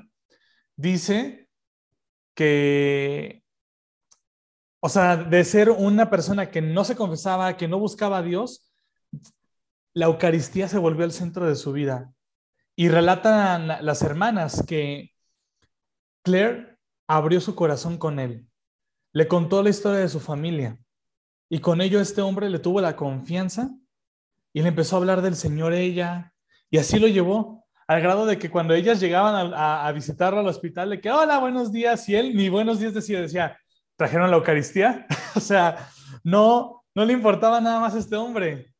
dice 0.76 1.48
que, 2.36 3.43
o 4.84 4.88
sea, 4.90 5.16
de 5.16 5.42
ser 5.44 5.70
una 5.70 6.10
persona 6.10 6.50
que 6.50 6.60
no 6.60 6.84
se 6.84 6.94
confesaba, 6.94 7.56
que 7.56 7.66
no 7.66 7.78
buscaba 7.78 8.18
a 8.18 8.22
Dios, 8.22 8.70
la 9.94 10.04
Eucaristía 10.04 10.68
se 10.68 10.76
volvió 10.76 11.06
el 11.06 11.12
centro 11.12 11.48
de 11.48 11.54
su 11.54 11.72
vida. 11.72 12.12
Y 12.76 12.90
relatan 12.90 13.66
la- 13.66 13.80
las 13.80 14.02
hermanas 14.02 14.62
que 14.68 15.12
Claire 16.22 16.76
abrió 17.08 17.40
su 17.40 17.54
corazón 17.54 17.96
con 17.96 18.18
él, 18.18 18.46
le 19.14 19.26
contó 19.26 19.62
la 19.62 19.70
historia 19.70 20.00
de 20.00 20.08
su 20.10 20.20
familia 20.20 20.78
y 21.48 21.60
con 21.60 21.80
ello 21.80 21.98
este 21.98 22.20
hombre 22.20 22.50
le 22.50 22.58
tuvo 22.58 22.82
la 22.82 22.94
confianza 22.94 23.70
y 24.52 24.60
le 24.60 24.68
empezó 24.68 24.96
a 24.96 24.98
hablar 24.98 25.22
del 25.22 25.36
Señor 25.36 25.72
ella 25.72 26.34
y 26.68 26.76
así 26.76 26.98
lo 26.98 27.08
llevó 27.08 27.64
al 27.86 28.02
grado 28.02 28.26
de 28.26 28.38
que 28.38 28.50
cuando 28.50 28.74
ellas 28.74 29.00
llegaban 29.00 29.54
a 29.56 29.90
visitarlo 29.92 30.40
al 30.40 30.46
hospital, 30.48 30.90
de 30.90 31.00
que 31.00 31.10
hola, 31.10 31.38
buenos 31.38 31.72
días, 31.72 32.06
y 32.10 32.16
él 32.16 32.36
ni 32.36 32.50
buenos 32.50 32.80
días 32.80 32.92
decía, 32.92 33.22
decía, 33.22 33.58
trajeron 33.96 34.30
la 34.30 34.36
Eucaristía, 34.36 35.06
o 35.34 35.40
sea, 35.40 35.88
no, 36.22 36.84
no 36.94 37.04
le 37.04 37.12
importaba 37.12 37.60
nada 37.60 37.80
más 37.80 37.94
a 37.94 37.98
este 37.98 38.16
hombre. 38.16 38.70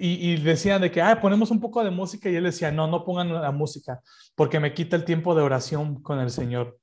Y 0.00 0.36
decían 0.38 0.80
de 0.80 0.90
que, 0.90 1.00
ah, 1.00 1.20
ponemos 1.20 1.50
un 1.52 1.60
poco 1.60 1.84
de 1.84 1.90
música 1.90 2.28
y 2.28 2.34
él 2.34 2.42
decía, 2.42 2.72
no, 2.72 2.88
no 2.88 3.04
pongan 3.04 3.32
la 3.32 3.52
música 3.52 4.00
porque 4.34 4.58
me 4.58 4.74
quita 4.74 4.96
el 4.96 5.04
tiempo 5.04 5.32
de 5.34 5.42
oración 5.42 6.02
con 6.02 6.18
el 6.18 6.30
Señor. 6.30 6.78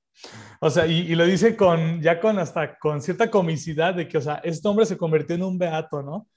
O 0.61 0.69
sea, 0.69 0.87
y, 0.87 0.99
y 0.99 1.15
lo 1.15 1.25
dice 1.25 1.57
con, 1.57 2.01
ya 2.01 2.21
con 2.21 2.39
hasta 2.39 2.77
con 2.77 3.01
cierta 3.01 3.29
comicidad 3.29 3.93
de 3.93 4.07
que, 4.07 4.17
o 4.17 4.21
sea, 4.21 4.35
este 4.43 4.67
hombre 4.67 4.85
se 4.85 4.97
convirtió 4.97 5.35
en 5.35 5.43
un 5.43 5.57
beato, 5.57 6.01
¿no? 6.01 6.27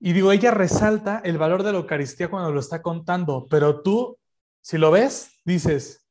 Y 0.00 0.12
digo, 0.14 0.32
ella 0.32 0.50
resalta 0.50 1.20
el 1.24 1.38
valor 1.38 1.62
de 1.62 1.70
la 1.70 1.78
Eucaristía 1.78 2.28
cuando 2.28 2.50
lo 2.50 2.58
está 2.58 2.82
contando, 2.82 3.46
pero 3.48 3.82
tú, 3.82 4.18
si 4.60 4.76
lo 4.76 4.90
ves, 4.90 5.40
dices, 5.44 6.01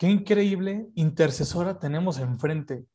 qué 0.00 0.08
increíble 0.08 0.88
intercesora 0.94 1.78
tenemos 1.78 2.18
enfrente. 2.18 2.86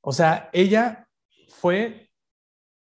O 0.00 0.12
sea, 0.12 0.50
ella 0.52 1.06
fue 1.46 2.10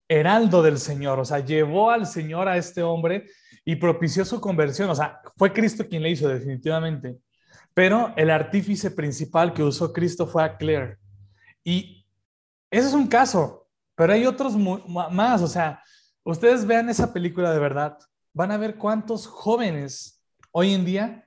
heraldo 0.06 0.62
del 0.62 0.78
Señor, 0.78 1.18
o 1.18 1.24
sea, 1.24 1.38
llevó 1.38 1.90
al 1.90 2.06
Señor 2.06 2.46
a 2.46 2.58
este 2.58 2.82
hombre 2.82 3.26
y 3.64 3.76
propició 3.76 4.22
su 4.26 4.38
conversión, 4.38 4.90
o 4.90 4.94
sea, 4.94 5.22
fue 5.38 5.50
Cristo 5.50 5.88
quien 5.88 6.02
le 6.02 6.10
hizo 6.10 6.28
definitivamente, 6.28 7.16
pero 7.72 8.12
el 8.18 8.30
artífice 8.30 8.90
principal 8.90 9.54
que 9.54 9.62
usó 9.62 9.94
Cristo 9.94 10.26
fue 10.26 10.44
a 10.44 10.58
Claire. 10.58 10.98
Y 11.64 12.06
ese 12.70 12.88
es 12.88 12.94
un 12.94 13.06
caso, 13.06 13.66
pero 13.94 14.12
hay 14.12 14.26
otros 14.26 14.54
más, 15.10 15.40
o 15.40 15.48
sea, 15.48 15.82
ustedes 16.22 16.66
vean 16.66 16.90
esa 16.90 17.14
película 17.14 17.50
de 17.50 17.60
verdad, 17.60 17.96
van 18.34 18.52
a 18.52 18.58
ver 18.58 18.76
cuántos 18.76 19.26
jóvenes 19.26 20.22
hoy 20.52 20.74
en 20.74 20.84
día 20.84 21.25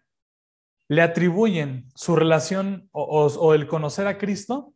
le 0.89 1.03
atribuyen 1.03 1.87
su 1.95 2.15
relación 2.15 2.89
o, 2.91 3.53
el 3.53 3.67
conocer 3.67 4.07
a 4.07 4.17
Cristo 4.17 4.73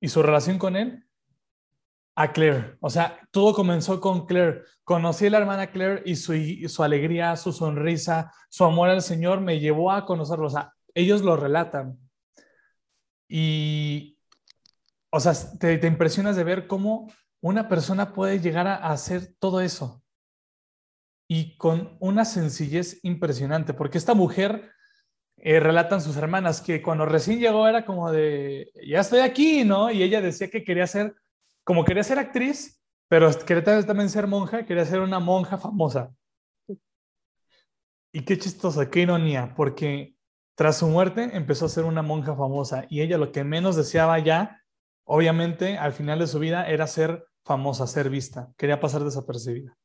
y 0.00 0.08
su 0.08 0.22
relación 0.22 0.58
con 0.58 0.76
Él 0.76 1.04
a 2.14 2.32
Claire. 2.32 2.78
O 2.80 2.88
sea, 2.88 3.20
todo 3.30 3.52
comenzó 3.52 4.00
con 4.00 4.24
Claire. 4.24 4.62
Conocí 4.82 5.26
a 5.26 5.30
la 5.30 5.38
hermana 5.38 5.70
Claire 5.70 6.02
y 6.06 6.16
su, 6.16 6.32
su, 6.68 6.82
alegría, 6.82 7.36
su 7.36 7.52
sonrisa, 7.52 8.32
su 8.48 8.64
amor 8.64 8.88
al 8.88 9.02
Señor 9.02 9.42
me 9.42 9.60
llevó 9.60 9.92
a 9.92 10.06
conocerlo. 10.06 10.46
O 10.46 10.50
sea, 10.50 10.72
ellos 10.94 11.20
lo 11.20 11.36
relatan. 11.36 11.98
Y, 13.28 14.18
o 15.10 15.20
sea, 15.20 15.34
te, 15.58 15.76
te 15.76 15.86
impresionas 15.86 16.36
de 16.36 16.44
ver 16.44 16.66
cómo 16.66 17.12
una 17.42 17.68
persona 17.68 18.14
puede 18.14 18.40
llegar 18.40 18.66
a 18.66 18.76
hacer 18.76 19.34
todo 19.38 19.60
eso. 19.60 20.02
Y 21.28 21.58
con 21.58 21.98
una 22.00 22.24
sencillez 22.24 23.00
impresionante, 23.02 23.74
porque 23.74 23.98
esta 23.98 24.14
mujer 24.14 24.72
eh, 25.38 25.60
relatan 25.60 26.00
sus 26.00 26.16
hermanas 26.16 26.60
que 26.60 26.82
cuando 26.82 27.04
recién 27.04 27.38
llegó 27.38 27.68
era 27.68 27.84
como 27.84 28.10
de, 28.10 28.72
ya 28.86 29.00
estoy 29.00 29.20
aquí, 29.20 29.64
¿no? 29.64 29.90
Y 29.90 30.02
ella 30.02 30.20
decía 30.20 30.48
que 30.48 30.64
quería 30.64 30.86
ser, 30.86 31.14
como 31.62 31.84
quería 31.84 32.02
ser 32.02 32.18
actriz, 32.18 32.82
pero 33.08 33.30
quería 33.46 33.84
también 33.84 34.08
ser 34.08 34.26
monja, 34.26 34.64
quería 34.64 34.84
ser 34.84 35.00
una 35.00 35.20
monja 35.20 35.58
famosa. 35.58 36.12
Y 38.12 38.24
qué 38.24 38.38
chistoso, 38.38 38.88
qué 38.90 39.00
ironía, 39.00 39.52
porque 39.54 40.16
tras 40.54 40.78
su 40.78 40.88
muerte 40.88 41.30
empezó 41.34 41.66
a 41.66 41.68
ser 41.68 41.84
una 41.84 42.00
monja 42.00 42.34
famosa 42.34 42.86
y 42.88 43.02
ella 43.02 43.18
lo 43.18 43.30
que 43.30 43.44
menos 43.44 43.76
deseaba 43.76 44.18
ya, 44.18 44.62
obviamente, 45.04 45.76
al 45.76 45.92
final 45.92 46.18
de 46.18 46.26
su 46.26 46.38
vida 46.38 46.66
era 46.66 46.86
ser 46.86 47.26
famosa, 47.44 47.86
ser 47.86 48.08
vista, 48.08 48.52
quería 48.56 48.80
pasar 48.80 49.04
desapercibida. 49.04 49.76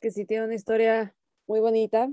Que 0.00 0.10
sí 0.10 0.24
tiene 0.24 0.46
una 0.46 0.54
historia 0.54 1.14
muy 1.46 1.60
bonita, 1.60 2.08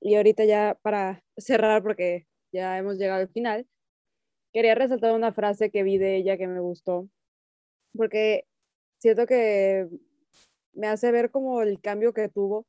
y 0.00 0.16
ahorita 0.16 0.44
ya 0.44 0.78
para 0.82 1.22
cerrar, 1.36 1.82
porque 1.82 2.26
ya 2.52 2.78
hemos 2.78 2.98
llegado 2.98 3.20
al 3.20 3.28
final, 3.28 3.66
quería 4.52 4.74
resaltar 4.74 5.12
una 5.12 5.32
frase 5.32 5.70
que 5.70 5.82
vi 5.82 5.98
de 5.98 6.16
ella 6.16 6.36
que 6.36 6.48
me 6.48 6.60
gustó, 6.60 7.08
porque 7.96 8.46
siento 8.98 9.26
que 9.26 9.88
me 10.72 10.88
hace 10.88 11.10
ver 11.12 11.30
como 11.30 11.62
el 11.62 11.80
cambio 11.80 12.12
que 12.12 12.28
tuvo 12.28 12.66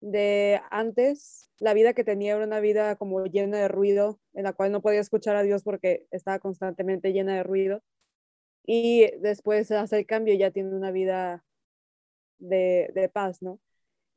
de 0.00 0.60
antes, 0.70 1.50
la 1.58 1.74
vida 1.74 1.94
que 1.94 2.04
tenía 2.04 2.34
era 2.36 2.44
una 2.44 2.60
vida 2.60 2.96
como 2.96 3.24
llena 3.24 3.58
de 3.58 3.68
ruido, 3.68 4.20
en 4.34 4.44
la 4.44 4.52
cual 4.52 4.72
no 4.72 4.82
podía 4.82 5.00
escuchar 5.00 5.36
a 5.36 5.42
Dios 5.42 5.62
porque 5.64 6.06
estaba 6.10 6.38
constantemente 6.38 7.12
llena 7.12 7.34
de 7.36 7.42
ruido. 7.42 7.82
Y 8.66 9.10
después 9.20 9.70
hace 9.70 9.98
el 9.98 10.06
cambio, 10.06 10.34
ya 10.34 10.50
tiene 10.50 10.74
una 10.74 10.90
vida 10.90 11.44
de, 12.38 12.90
de 12.94 13.08
paz, 13.08 13.42
¿no? 13.42 13.60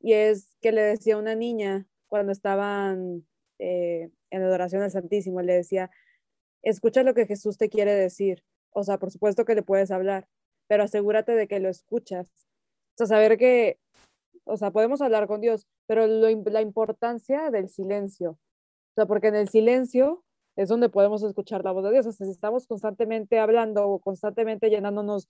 Y 0.00 0.12
es 0.14 0.56
que 0.60 0.72
le 0.72 0.82
decía 0.82 1.14
a 1.14 1.18
una 1.18 1.34
niña 1.34 1.86
cuando 2.10 2.32
estaban 2.32 3.26
eh, 3.58 4.10
en 4.30 4.42
adoración 4.42 4.82
al 4.82 4.90
Santísimo, 4.90 5.40
le 5.40 5.54
decía, 5.54 5.90
escucha 6.62 7.02
lo 7.02 7.14
que 7.14 7.26
Jesús 7.26 7.56
te 7.56 7.70
quiere 7.70 7.94
decir. 7.94 8.44
O 8.72 8.84
sea, 8.84 8.98
por 8.98 9.10
supuesto 9.10 9.46
que 9.46 9.54
le 9.54 9.62
puedes 9.62 9.90
hablar, 9.90 10.28
pero 10.68 10.82
asegúrate 10.84 11.32
de 11.32 11.48
que 11.48 11.60
lo 11.60 11.68
escuchas. 11.70 12.26
O 12.94 12.98
sea, 12.98 13.06
saber 13.06 13.38
que, 13.38 13.78
o 14.44 14.56
sea, 14.56 14.70
podemos 14.72 15.00
hablar 15.00 15.26
con 15.26 15.40
Dios, 15.40 15.66
pero 15.86 16.06
la 16.06 16.60
importancia 16.60 17.50
del 17.50 17.68
silencio. 17.68 18.32
O 18.32 18.94
sea, 18.96 19.06
porque 19.06 19.28
en 19.28 19.36
el 19.36 19.48
silencio 19.48 20.24
es 20.56 20.68
donde 20.68 20.88
podemos 20.88 21.22
escuchar 21.22 21.64
la 21.64 21.72
voz 21.72 21.84
de 21.84 21.92
Dios. 21.92 22.06
O 22.06 22.12
sea, 22.12 22.26
si 22.26 22.32
estamos 22.32 22.66
constantemente 22.66 23.38
hablando 23.38 23.88
o 23.88 24.00
constantemente 24.00 24.68
llenándonos 24.68 25.28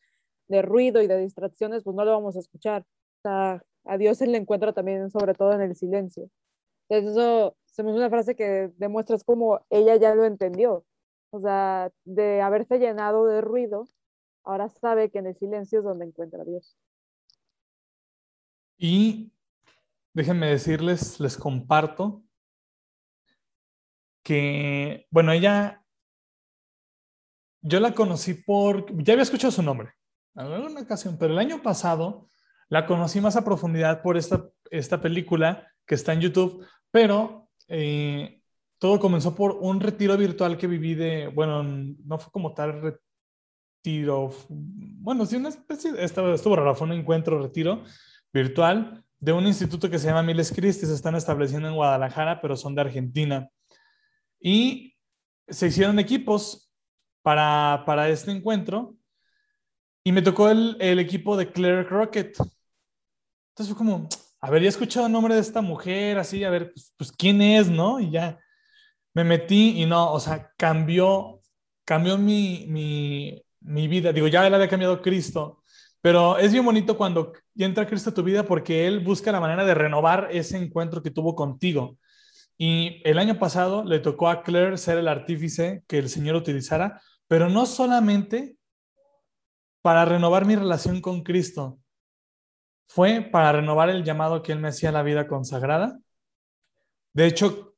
de 0.48 0.62
ruido 0.62 1.02
y 1.02 1.06
de 1.06 1.18
distracciones, 1.18 1.84
pues 1.84 1.94
no 1.94 2.04
lo 2.04 2.12
vamos 2.12 2.36
a 2.36 2.40
escuchar. 2.40 2.82
O 2.82 3.28
sea, 3.28 3.62
a 3.84 3.98
Dios 3.98 4.20
Él 4.22 4.32
le 4.32 4.38
encuentra 4.38 4.72
también, 4.72 5.10
sobre 5.10 5.34
todo 5.34 5.52
en 5.52 5.60
el 5.62 5.76
silencio. 5.76 6.30
Entonces 6.90 7.12
eso 7.12 7.56
se 7.66 7.84
me 7.84 7.92
una 7.92 8.10
frase 8.10 8.34
que 8.34 8.72
demuestra 8.76 9.14
es 9.14 9.22
como 9.22 9.64
ella 9.70 9.94
ya 9.96 10.14
lo 10.14 10.24
entendió. 10.24 10.84
O 11.30 11.40
sea, 11.40 11.92
de 12.04 12.42
haberse 12.42 12.78
llenado 12.80 13.26
de 13.26 13.40
ruido, 13.40 13.88
ahora 14.42 14.68
sabe 14.68 15.10
que 15.10 15.20
en 15.20 15.28
el 15.28 15.36
silencio 15.36 15.78
es 15.78 15.84
donde 15.84 16.06
encuentra 16.06 16.42
a 16.42 16.44
Dios. 16.44 16.76
Y 18.76 19.32
déjenme 20.12 20.48
decirles, 20.48 21.20
les 21.20 21.36
comparto 21.36 22.24
que, 24.24 25.06
bueno, 25.10 25.30
ella, 25.30 25.84
yo 27.62 27.78
la 27.78 27.94
conocí 27.94 28.34
por, 28.34 28.86
ya 29.04 29.12
había 29.12 29.22
escuchado 29.22 29.52
su 29.52 29.62
nombre 29.62 29.92
en 30.34 30.46
alguna 30.46 30.80
ocasión, 30.80 31.16
pero 31.18 31.32
el 31.32 31.38
año 31.38 31.62
pasado 31.62 32.28
la 32.68 32.86
conocí 32.86 33.20
más 33.20 33.36
a 33.36 33.44
profundidad 33.44 34.02
por 34.02 34.16
esta, 34.16 34.48
esta 34.70 35.00
película 35.00 35.68
que 35.86 35.94
está 35.94 36.12
en 36.12 36.20
YouTube, 36.20 36.64
pero 36.90 37.48
eh, 37.68 38.40
todo 38.78 38.98
comenzó 38.98 39.34
por 39.34 39.52
un 39.60 39.80
retiro 39.80 40.16
virtual 40.16 40.56
que 40.56 40.66
viví 40.66 40.94
de, 40.94 41.28
bueno, 41.28 41.62
no 41.62 42.18
fue 42.18 42.32
como 42.32 42.54
tal 42.54 42.80
retiro, 42.82 44.30
bueno, 44.48 45.26
sí, 45.26 45.36
una 45.36 45.50
especie, 45.50 45.92
estuvo, 45.98 46.34
estuvo 46.34 46.56
raro, 46.56 46.74
fue 46.74 46.86
un 46.86 46.94
encuentro, 46.94 47.40
retiro 47.40 47.84
virtual 48.32 49.04
de 49.18 49.32
un 49.32 49.46
instituto 49.46 49.90
que 49.90 49.98
se 49.98 50.06
llama 50.06 50.22
Miles 50.22 50.50
Christi, 50.50 50.86
se 50.86 50.94
están 50.94 51.14
estableciendo 51.14 51.68
en 51.68 51.74
Guadalajara, 51.74 52.40
pero 52.40 52.56
son 52.56 52.74
de 52.74 52.80
Argentina. 52.80 53.50
Y 54.40 54.96
se 55.46 55.66
hicieron 55.66 55.98
equipos 55.98 56.72
para, 57.22 57.82
para 57.84 58.08
este 58.08 58.30
encuentro 58.30 58.96
y 60.02 60.12
me 60.12 60.22
tocó 60.22 60.48
el, 60.48 60.76
el 60.80 60.98
equipo 60.98 61.36
de 61.36 61.52
Claire 61.52 61.86
Crockett. 61.86 62.38
Entonces 63.50 63.68
fue 63.68 63.76
como, 63.76 64.08
a 64.40 64.50
ver, 64.50 64.62
ya 64.62 64.66
he 64.66 64.68
escuchado 64.70 65.06
el 65.06 65.12
nombre 65.12 65.34
de 65.34 65.40
esta 65.40 65.60
mujer, 65.60 66.18
así, 66.18 66.44
a 66.44 66.50
ver, 66.50 66.72
pues, 66.72 66.92
pues, 66.96 67.12
quién 67.12 67.42
es, 67.42 67.68
¿no? 67.68 68.00
Y 68.00 68.10
ya 68.10 68.38
me 69.14 69.24
metí 69.24 69.82
y 69.82 69.86
no, 69.86 70.12
o 70.12 70.20
sea, 70.20 70.52
cambió, 70.56 71.40
cambió 71.84 72.16
mi, 72.16 72.64
mi, 72.68 73.42
mi 73.60 73.88
vida. 73.88 74.12
Digo, 74.12 74.28
ya 74.28 74.48
la 74.48 74.56
había 74.56 74.68
cambiado 74.68 75.02
Cristo, 75.02 75.62
pero 76.00 76.38
es 76.38 76.52
bien 76.52 76.64
bonito 76.64 76.96
cuando 76.96 77.32
entra 77.56 77.86
Cristo 77.86 78.10
a 78.10 78.14
tu 78.14 78.22
vida 78.22 78.44
porque 78.44 78.86
Él 78.86 79.00
busca 79.00 79.32
la 79.32 79.40
manera 79.40 79.64
de 79.64 79.74
renovar 79.74 80.28
ese 80.30 80.56
encuentro 80.56 81.02
que 81.02 81.10
tuvo 81.10 81.34
contigo. 81.34 81.98
Y 82.56 83.02
el 83.04 83.18
año 83.18 83.38
pasado 83.38 83.84
le 83.84 84.00
tocó 84.00 84.28
a 84.28 84.42
Claire 84.42 84.78
ser 84.78 84.98
el 84.98 85.08
artífice 85.08 85.82
que 85.86 85.98
el 85.98 86.08
Señor 86.08 86.36
utilizara, 86.36 87.00
pero 87.26 87.48
no 87.48 87.66
solamente 87.66 88.56
para 89.82 90.04
renovar 90.04 90.44
mi 90.46 90.56
relación 90.56 91.00
con 91.00 91.22
Cristo, 91.22 91.78
fue 92.90 93.20
para 93.22 93.52
renovar 93.52 93.88
el 93.88 94.02
llamado 94.02 94.42
que 94.42 94.50
él 94.50 94.58
me 94.58 94.68
hacía 94.68 94.88
a 94.88 94.92
la 94.92 95.04
vida 95.04 95.28
consagrada. 95.28 96.00
De 97.12 97.26
hecho, 97.26 97.76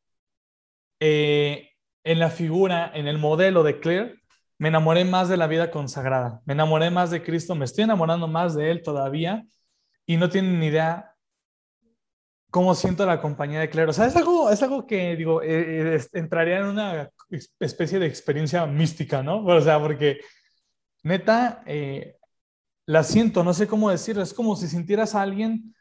eh, 1.01 1.69
en 2.03 2.19
la 2.19 2.31
figura, 2.31 2.91
en 2.95 3.07
el 3.07 3.19
modelo 3.19 3.63
de 3.63 3.79
Claire, 3.79 4.23
me 4.57 4.69
enamoré 4.69 5.05
más 5.05 5.29
de 5.29 5.37
la 5.37 5.47
vida 5.49 5.71
consagrada, 5.71 6.41
me 6.47 6.55
enamoré 6.55 6.91
más 6.91 7.11
de 7.11 7.23
Cristo, 7.23 7.55
me 7.55 7.67
estoy 7.67 7.85
enamorando 7.85 8.27
más 8.27 8.55
de 8.55 8.71
Él 8.71 8.83
todavía 8.83 9.45
y 10.07 10.17
no 10.17 10.31
tienen 10.31 10.59
ni 10.59 10.69
idea 10.69 11.15
cómo 12.51 12.75
siento 12.75 13.05
la 13.05 13.21
compañía 13.21 13.61
de 13.61 13.69
Claire. 13.69 13.91
O 13.91 13.93
sea, 13.93 14.07
es 14.07 14.17
algo, 14.17 14.49
es 14.49 14.63
algo 14.63 14.87
que, 14.87 15.15
digo, 15.15 15.43
eh, 15.43 15.97
eh, 15.97 16.01
entraría 16.15 16.61
en 16.61 16.67
una 16.67 17.11
especie 17.61 17.99
de 17.99 18.07
experiencia 18.07 18.65
mística, 18.65 19.23
¿no? 19.23 19.45
O 19.45 19.61
sea, 19.61 19.79
porque 19.79 20.21
neta, 21.03 21.63
la 22.87 23.03
siento, 23.03 23.45
no 23.45 23.55
sé 23.55 23.67
cómo 23.67 23.91
decirlo, 23.91 24.23
es 24.23 24.35
como 24.35 24.57
si 24.57 24.69
sintieras 24.69 25.15
a 25.15 25.23
alguien 25.23 25.75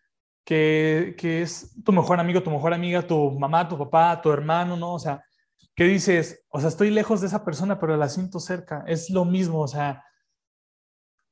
que, 0.44 1.16
es 1.42 1.76
tu 1.84 1.92
mejor 1.92 2.20
amigo, 2.20 2.44
tu 2.44 2.52
mejor 2.52 2.74
amiga, 2.74 3.06
tu 3.06 3.32
mamá, 3.32 3.68
tu 3.68 3.78
papá, 3.78 4.22
tu 4.22 4.32
hermano, 4.32 4.76
¿no? 4.76 4.94
O 4.94 5.00
sea, 5.00 5.24
que 5.76 5.86
dices, 5.86 6.44
o 6.50 6.60
sea, 6.60 6.70
estoy 6.70 6.90
lejos 6.90 7.22
de 7.22 7.28
esa 7.28 7.44
persona, 7.46 7.80
pero 7.80 7.98
la 7.98 8.10
siento 8.10 8.40
cerca, 8.40 8.84
es 8.88 9.10
lo 9.10 9.26
mismo, 9.26 9.62
o 9.62 9.68
sea, 9.68 10.04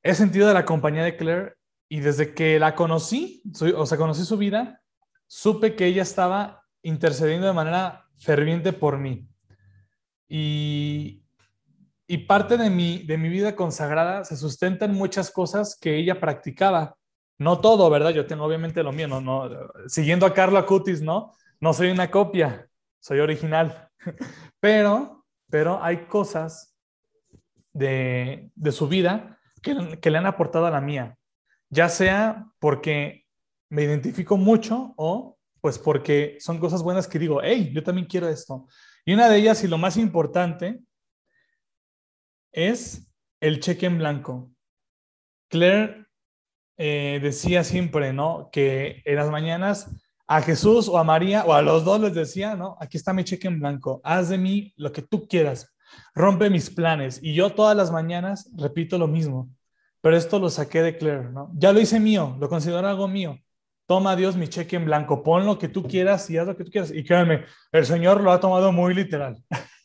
he 0.02 0.14
sentido 0.14 0.48
de 0.48 0.54
la 0.54 0.64
compañía 0.64 1.04
de 1.04 1.16
Claire 1.16 1.54
y 1.88 2.00
desde 2.00 2.34
que 2.34 2.58
la 2.58 2.74
conocí, 2.74 3.42
o 3.76 3.86
sea, 3.86 3.98
conocí 3.98 4.24
su 4.24 4.36
vida, 4.36 4.82
supe 5.26 5.76
que 5.76 5.86
ella 5.86 6.02
estaba 6.02 6.62
intercediendo 6.82 7.46
de 7.46 7.52
manera 7.52 8.06
ferviente 8.18 8.72
por 8.72 8.98
mí. 8.98 9.28
Y, 10.28 11.24
y 12.12 12.18
parte 12.18 12.56
de 12.56 12.70
mi, 12.70 13.04
de 13.04 13.16
mi 13.16 13.28
vida 13.28 13.54
consagrada 13.54 14.24
se 14.24 14.36
sustenta 14.36 14.84
en 14.84 14.94
muchas 14.94 15.30
cosas 15.30 15.78
que 15.80 15.96
ella 15.96 16.18
practicaba. 16.18 16.96
No 17.38 17.60
todo, 17.60 17.88
¿verdad? 17.88 18.10
Yo 18.10 18.26
tengo 18.26 18.44
obviamente 18.44 18.82
lo 18.82 18.90
mío, 18.90 19.06
no, 19.06 19.20
no, 19.20 19.48
siguiendo 19.86 20.26
a 20.26 20.34
Carla 20.34 20.66
Cutis, 20.66 21.02
¿no? 21.02 21.32
No 21.60 21.72
soy 21.72 21.88
una 21.90 22.10
copia, 22.10 22.68
soy 22.98 23.20
original. 23.20 23.88
Pero, 24.58 25.24
pero 25.48 25.82
hay 25.82 26.06
cosas 26.06 26.76
de, 27.72 28.50
de 28.56 28.72
su 28.72 28.88
vida 28.88 29.38
que, 29.62 29.98
que 30.00 30.10
le 30.10 30.18
han 30.18 30.26
aportado 30.26 30.66
a 30.66 30.70
la 30.70 30.80
mía, 30.80 31.16
ya 31.68 31.88
sea 31.88 32.46
porque 32.58 33.24
me 33.68 33.84
identifico 33.84 34.36
mucho 34.36 34.94
o 34.96 35.38
pues 35.60 35.78
porque 35.78 36.38
son 36.40 36.58
cosas 36.58 36.82
buenas 36.82 37.06
que 37.06 37.20
digo, 37.20 37.40
hey, 37.42 37.70
yo 37.72 37.84
también 37.84 38.06
quiero 38.08 38.28
esto. 38.28 38.66
Y 39.04 39.14
una 39.14 39.28
de 39.28 39.36
ellas 39.36 39.62
y 39.62 39.68
lo 39.68 39.78
más 39.78 39.96
importante 39.96 40.80
es 42.52 43.10
el 43.40 43.60
cheque 43.60 43.86
en 43.86 43.98
blanco. 43.98 44.50
Claire 45.48 46.06
eh, 46.76 47.20
decía 47.22 47.64
siempre, 47.64 48.12
¿no? 48.12 48.48
Que 48.52 49.02
en 49.04 49.16
las 49.16 49.30
mañanas 49.30 49.90
a 50.26 50.42
Jesús 50.42 50.88
o 50.88 50.96
a 50.96 51.04
María 51.04 51.44
o 51.44 51.52
a 51.52 51.60
los 51.60 51.84
dos 51.84 52.00
les 52.00 52.14
decía, 52.14 52.54
¿no? 52.54 52.76
Aquí 52.80 52.96
está 52.96 53.12
mi 53.12 53.24
cheque 53.24 53.48
en 53.48 53.58
blanco, 53.58 54.00
haz 54.04 54.28
de 54.28 54.38
mí 54.38 54.72
lo 54.76 54.92
que 54.92 55.02
tú 55.02 55.26
quieras, 55.26 55.74
rompe 56.14 56.48
mis 56.50 56.70
planes. 56.70 57.18
Y 57.20 57.34
yo 57.34 57.50
todas 57.50 57.76
las 57.76 57.90
mañanas 57.90 58.48
repito 58.56 58.96
lo 58.96 59.08
mismo, 59.08 59.50
pero 60.00 60.16
esto 60.16 60.38
lo 60.38 60.48
saqué 60.48 60.82
de 60.82 60.96
Claire, 60.96 61.30
¿no? 61.30 61.50
Ya 61.54 61.72
lo 61.72 61.80
hice 61.80 61.98
mío, 61.98 62.36
lo 62.38 62.48
considero 62.48 62.86
algo 62.86 63.08
mío. 63.08 63.38
Toma 63.86 64.14
Dios 64.14 64.36
mi 64.36 64.46
cheque 64.46 64.76
en 64.76 64.84
blanco, 64.84 65.24
pon 65.24 65.44
lo 65.44 65.58
que 65.58 65.66
tú 65.66 65.82
quieras 65.82 66.30
y 66.30 66.38
haz 66.38 66.46
lo 66.46 66.56
que 66.56 66.62
tú 66.62 66.70
quieras. 66.70 66.92
Y 66.94 67.02
créanme, 67.02 67.44
el 67.72 67.84
Señor 67.84 68.20
lo 68.20 68.30
ha 68.30 68.38
tomado 68.38 68.70
muy 68.70 68.94
literal. 68.94 69.42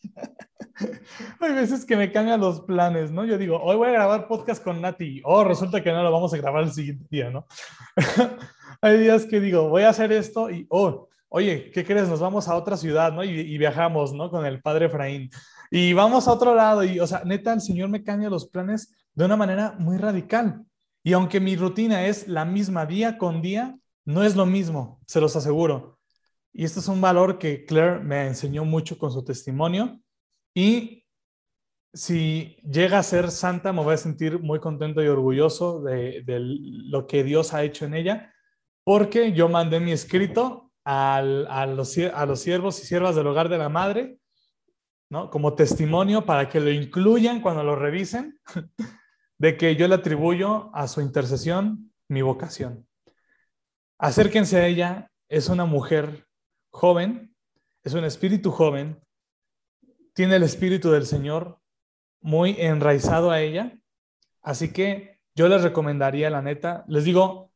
Hay 1.39 1.53
veces 1.53 1.86
que 1.86 1.95
me 1.95 2.11
cambian 2.11 2.39
los 2.39 2.61
planes, 2.61 3.11
¿no? 3.11 3.26
Yo 3.26 3.38
digo, 3.38 3.59
hoy 3.61 3.76
voy 3.76 3.89
a 3.89 3.93
grabar 3.93 4.28
podcast 4.28 4.63
con 4.63 4.82
Nati. 4.82 5.21
Oh, 5.23 5.43
resulta 5.43 5.82
que 5.82 5.91
no 5.91 6.03
lo 6.03 6.11
vamos 6.11 6.34
a 6.34 6.38
grabar 6.38 6.63
el 6.63 6.71
siguiente 6.71 7.05
día, 7.09 7.30
¿no? 7.30 7.45
Hay 8.82 8.99
días 8.99 9.26
que 9.26 9.39
digo, 9.39 9.69
voy 9.69 9.84
a 9.84 9.89
hacer 9.89 10.11
esto 10.11 10.49
y, 10.49 10.65
oh, 10.69 11.07
oye, 11.30 11.71
¿qué 11.71 11.86
crees? 11.86 12.09
Nos 12.09 12.19
vamos 12.19 12.47
a 12.47 12.55
otra 12.55 12.78
ciudad, 12.78 13.13
¿no? 13.13 13.23
Y, 13.23 13.57
viajamos, 13.57 14.13
¿no? 14.13 14.30
Con 14.30 14.45
el 14.45 14.61
padre 14.61 14.88
Efraín. 14.88 15.30
Y 15.71 15.93
vamos 15.93 16.28
a 16.28 16.34
otro 16.34 16.53
lado. 16.53 16.84
Y, 16.84 16.99
o 16.99 17.07
sea, 17.07 17.23
neta, 17.23 17.53
el 17.53 17.61
Señor 17.61 17.89
me 17.89 18.03
cambia 18.03 18.30
los 18.30 18.47
planes 18.47 18.93
de 19.13 19.26
una 19.26 19.38
manera 19.38 19.76
muy 19.80 19.97
radical. 19.97 20.65
Y 21.03 21.13
aunque 21.13 21.39
mi 21.39 21.55
rutina 21.55 22.05
es 22.05 22.28
la 22.28 22.45
misma 22.45 22.86
día 22.86 23.17
con 23.17 23.41
día, 23.41 23.78
no 24.03 24.23
es 24.23 24.36
lo 24.36 24.45
mismo, 24.45 24.99
se 25.07 25.21
los 25.21 25.36
aseguro. 25.36 25.99
Y 26.51 26.65
este 26.65 26.80
es 26.80 26.88
un 26.88 27.01
valor 27.01 27.38
que 27.38 27.65
Claire 27.65 27.99
me 27.99 28.28
enseñó 28.28 28.65
mucho 28.65 28.97
con 28.97 29.11
su 29.11 29.23
testimonio 29.23 29.99
y 30.56 31.06
si 31.93 32.58
llega 32.64 32.99
a 32.99 33.03
ser 33.03 33.30
santa, 33.30 33.74
me 33.74 33.84
voy 33.84 33.93
a 33.93 33.97
sentir 33.97 34.39
muy 34.39 34.60
contento 34.60 35.03
y 35.03 35.08
orgulloso 35.08 35.82
de, 35.82 36.24
lo 36.28 37.08
que 37.08 37.24
Dios 37.24 37.53
ha 37.53 37.64
hecho 37.64 37.86
en 37.86 37.93
ella, 37.93 38.34
porque 38.84 39.34
yo 39.34 39.49
mandé 39.49 39.80
mi 39.80 39.91
escrito 39.91 40.72
a, 40.86 41.22
los, 41.22 41.97
a 41.97 42.26
los 42.26 42.39
siervos 42.39 42.82
y 42.82 42.86
siervas 42.86 43.16
del 43.16 43.28
hogar 43.28 43.49
de 43.49 43.58
la 43.58 43.70
madre, 43.70 44.20
¿no? 45.10 45.30
Como 45.30 45.56
testimonio 45.56 46.26
para 46.26 46.49
que 46.49 46.60
lo 46.60 46.72
incluyan 46.72 47.41
cuando 47.41 47.64
lo 47.64 47.76
revisen, 47.76 48.39
de 49.38 49.58
que 49.58 49.76
yo 49.76 49.88
le 49.88 49.95
atribuyo 49.95 50.74
a 50.74 50.88
su 50.88 51.01
intercesión 51.01 51.91
mi 52.08 52.22
vocación. 52.22 52.88
Acérquense 53.97 54.58
a 54.58 54.68
ella, 54.68 55.12
es 55.30 55.49
una 55.49 55.66
mujer 55.66 56.28
joven, 56.72 57.36
es 57.84 57.93
un 57.93 58.03
espíritu 58.03 58.51
joven, 58.51 59.01
tiene 60.16 60.38
el 60.38 60.43
Espíritu 60.43 60.91
del 60.91 61.05
Señor 61.05 61.59
muy 62.22 62.55
enraizado 62.57 63.32
a 63.32 63.41
ella. 63.41 63.78
Así 64.41 64.72
que 64.72 65.20
yo 65.36 65.49
les 65.49 65.61
recomendaría, 65.61 66.30
la 66.30 66.41
neta, 66.41 66.86
les 66.88 67.03
digo, 67.03 67.51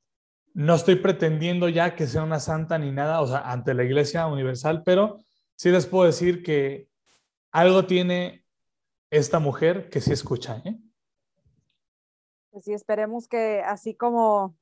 no 0.54 0.76
estoy 0.76 0.96
pretendiendo 0.96 1.70
ya 1.70 1.96
que 1.96 2.06
sea 2.06 2.22
una 2.22 2.42
santa 2.42 2.78
ni 2.78 2.92
nada, 2.92 3.22
o 3.22 3.28
sea, 3.28 3.50
ante 3.50 3.74
la 3.74 3.86
Iglesia 3.86 4.28
Universal, 4.28 4.84
pero 4.84 5.24
sí 5.56 5.72
les 5.72 5.88
puedo 5.88 6.06
decir 6.06 6.44
que 6.44 6.90
algo 7.52 7.86
tiene 7.86 8.46
esta 9.10 9.40
mujer 9.40 9.90
que 9.90 10.02
sí 10.02 10.12
escucha. 10.12 10.62
¿eh? 10.66 10.78
Pues 12.52 12.66
sí, 12.66 12.74
esperemos 12.74 13.30
que 13.30 13.62
así 13.62 13.96
como 13.96 14.58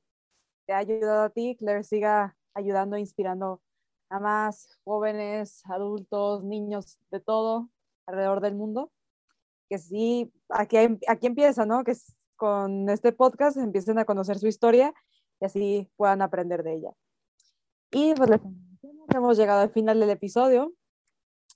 te 0.66 0.72
ha 0.72 0.78
ayudado 0.78 1.24
a 1.24 1.30
ti, 1.30 1.56
Claire 1.58 1.82
siga 1.82 2.36
ayudando, 2.54 2.96
inspirando 2.96 3.60
a 4.08 4.20
más 4.20 4.78
jóvenes, 4.84 5.62
adultos, 5.66 6.44
niños, 6.44 7.00
de 7.10 7.18
todo, 7.18 7.68
alrededor 8.08 8.40
del 8.40 8.54
mundo. 8.54 8.90
Que 9.68 9.78
sí, 9.78 10.32
aquí, 10.48 10.76
aquí 11.06 11.26
empieza, 11.26 11.66
¿no? 11.66 11.84
Que 11.84 11.94
con 12.36 12.88
este 12.88 13.12
podcast 13.12 13.56
empiecen 13.56 13.98
a 13.98 14.04
conocer 14.04 14.38
su 14.38 14.46
historia 14.46 14.94
y 15.40 15.44
así 15.44 15.90
puedan 15.96 16.22
aprender 16.22 16.62
de 16.62 16.74
ella. 16.74 16.92
Y 17.90 18.14
pues 18.14 18.30
hemos 19.14 19.36
llegado 19.36 19.60
al 19.60 19.70
final 19.70 20.00
del 20.00 20.10
episodio. 20.10 20.72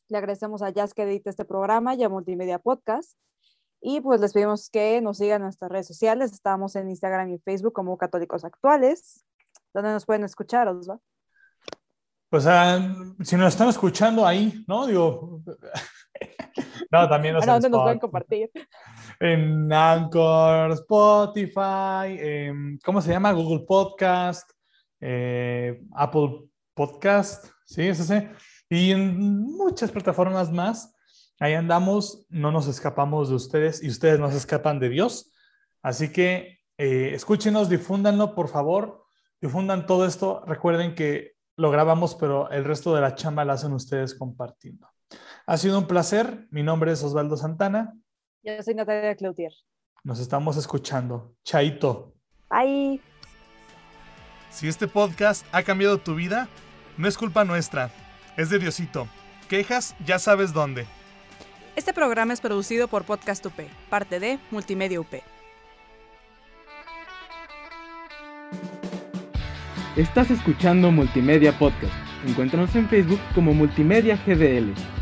Le 0.09 0.19
agradecemos 0.19 0.63
a 0.63 0.71
Jazz 0.71 0.95
que 0.95 1.05
edita 1.05 1.31
este 1.31 1.45
programa 1.45 1.95
y 1.95 2.03
a 2.03 2.09
Multimedia 2.09 2.59
Podcast. 2.59 3.17
Y 3.81 4.01
pues 4.01 4.21
les 4.21 4.33
pedimos 4.33 4.71
que 4.71 5.01
nos 5.01 5.19
sigan 5.19 5.37
en 5.37 5.45
nuestras 5.45 5.71
redes 5.71 5.87
sociales. 5.87 6.33
Estamos 6.33 6.77
en 6.77 6.89
Instagram 6.89 7.31
y 7.31 7.39
Facebook 7.39 7.73
como 7.73 7.99
Católicos 7.99 8.45
Actuales, 8.45 9.25
donde 9.75 9.91
nos 9.91 10.07
pueden 10.07 10.25
escuchar, 10.25 10.69
Osva. 10.69 11.01
Pues 12.29 12.47
ah, 12.47 12.95
si 13.23 13.37
nos 13.37 13.53
están 13.53 13.69
escuchando 13.69 14.25
ahí, 14.25 14.65
¿no? 14.67 14.87
Digo, 14.87 15.43
no, 16.93 17.09
también 17.09 17.35
nos, 17.35 17.47
¿Dónde 17.47 17.71
nos 17.71 17.83
pueden 17.83 17.99
compartir? 17.99 18.51
En 19.19 19.73
Anchor, 19.73 20.73
Spotify, 20.73 22.51
¿cómo 22.85 23.01
se 23.01 23.11
llama? 23.11 23.33
Google 23.33 23.65
Podcast, 23.67 24.51
eh, 25.01 25.81
Apple 25.95 26.45
Podcast, 26.75 27.47
sí, 27.65 27.89
es 27.89 27.99
ese. 27.99 28.31
Y 28.69 28.91
en 28.91 29.19
muchas 29.19 29.91
plataformas 29.91 30.53
más. 30.53 30.95
Ahí 31.41 31.55
andamos, 31.55 32.27
no 32.29 32.53
nos 32.53 32.69
escapamos 32.69 33.31
de 33.31 33.35
ustedes 33.35 33.83
y 33.83 33.89
ustedes 33.89 34.21
no 34.21 34.31
se 34.31 34.37
escapan 34.37 34.79
de 34.79 34.91
Dios. 34.91 35.33
Así 35.83 36.13
que 36.13 36.61
eh, 36.79 37.13
escúchenos, 37.15 37.69
difúndanlo, 37.69 38.35
por 38.35 38.49
favor. 38.49 39.05
Difundan 39.41 39.87
todo 39.87 40.07
esto. 40.07 40.45
Recuerden 40.47 40.95
que 40.95 41.33
lo 41.57 41.71
grabamos, 41.71 42.15
pero 42.15 42.51
el 42.51 42.65
resto 42.65 42.95
de 42.95 43.01
la 43.01 43.15
chamba 43.15 43.45
la 43.45 43.55
hacen 43.55 43.73
ustedes 43.73 44.15
compartiendo. 44.15 44.89
Ha 45.47 45.57
sido 45.57 45.79
un 45.79 45.87
placer. 45.87 46.47
Mi 46.51 46.63
nombre 46.63 46.93
es 46.93 47.03
Osvaldo 47.03 47.37
Santana. 47.37 47.95
Yo 48.45 48.63
soy 48.63 48.75
Natalia 48.75 49.17
Cloutier. 49.17 49.53
Nos 50.05 50.21
estamos 50.21 50.57
escuchando. 50.57 51.35
Chaito. 51.45 52.15
Bye. 52.49 53.01
Si 54.51 54.69
este 54.69 54.87
podcast 54.87 55.47
ha 55.53 55.63
cambiado 55.63 55.99
tu 55.99 56.15
vida, 56.15 56.49
no 56.97 57.09
es 57.09 57.17
culpa 57.17 57.45
nuestra, 57.45 57.91
es 58.37 58.51
de 58.51 58.59
Diosito. 58.59 59.09
Quejas, 59.49 59.97
ya 60.05 60.19
sabes 60.19 60.53
dónde. 60.53 60.87
Este 61.75 61.93
programa 61.95 62.35
es 62.35 62.41
producido 62.41 62.87
por 62.87 63.05
Podcast 63.05 63.45
UP, 63.47 63.55
parte 63.89 64.21
de 64.21 64.39
Multimedia 64.51 65.01
UP. 65.01 65.15
Estás 69.97 70.31
escuchando 70.31 70.91
Multimedia 70.91 71.59
Podcast. 71.59 71.95
Encuéntranos 72.27 72.75
en 72.77 72.89
Facebook 72.89 73.21
como 73.35 73.55
Multimedia 73.55 74.17
GDL. 74.17 75.02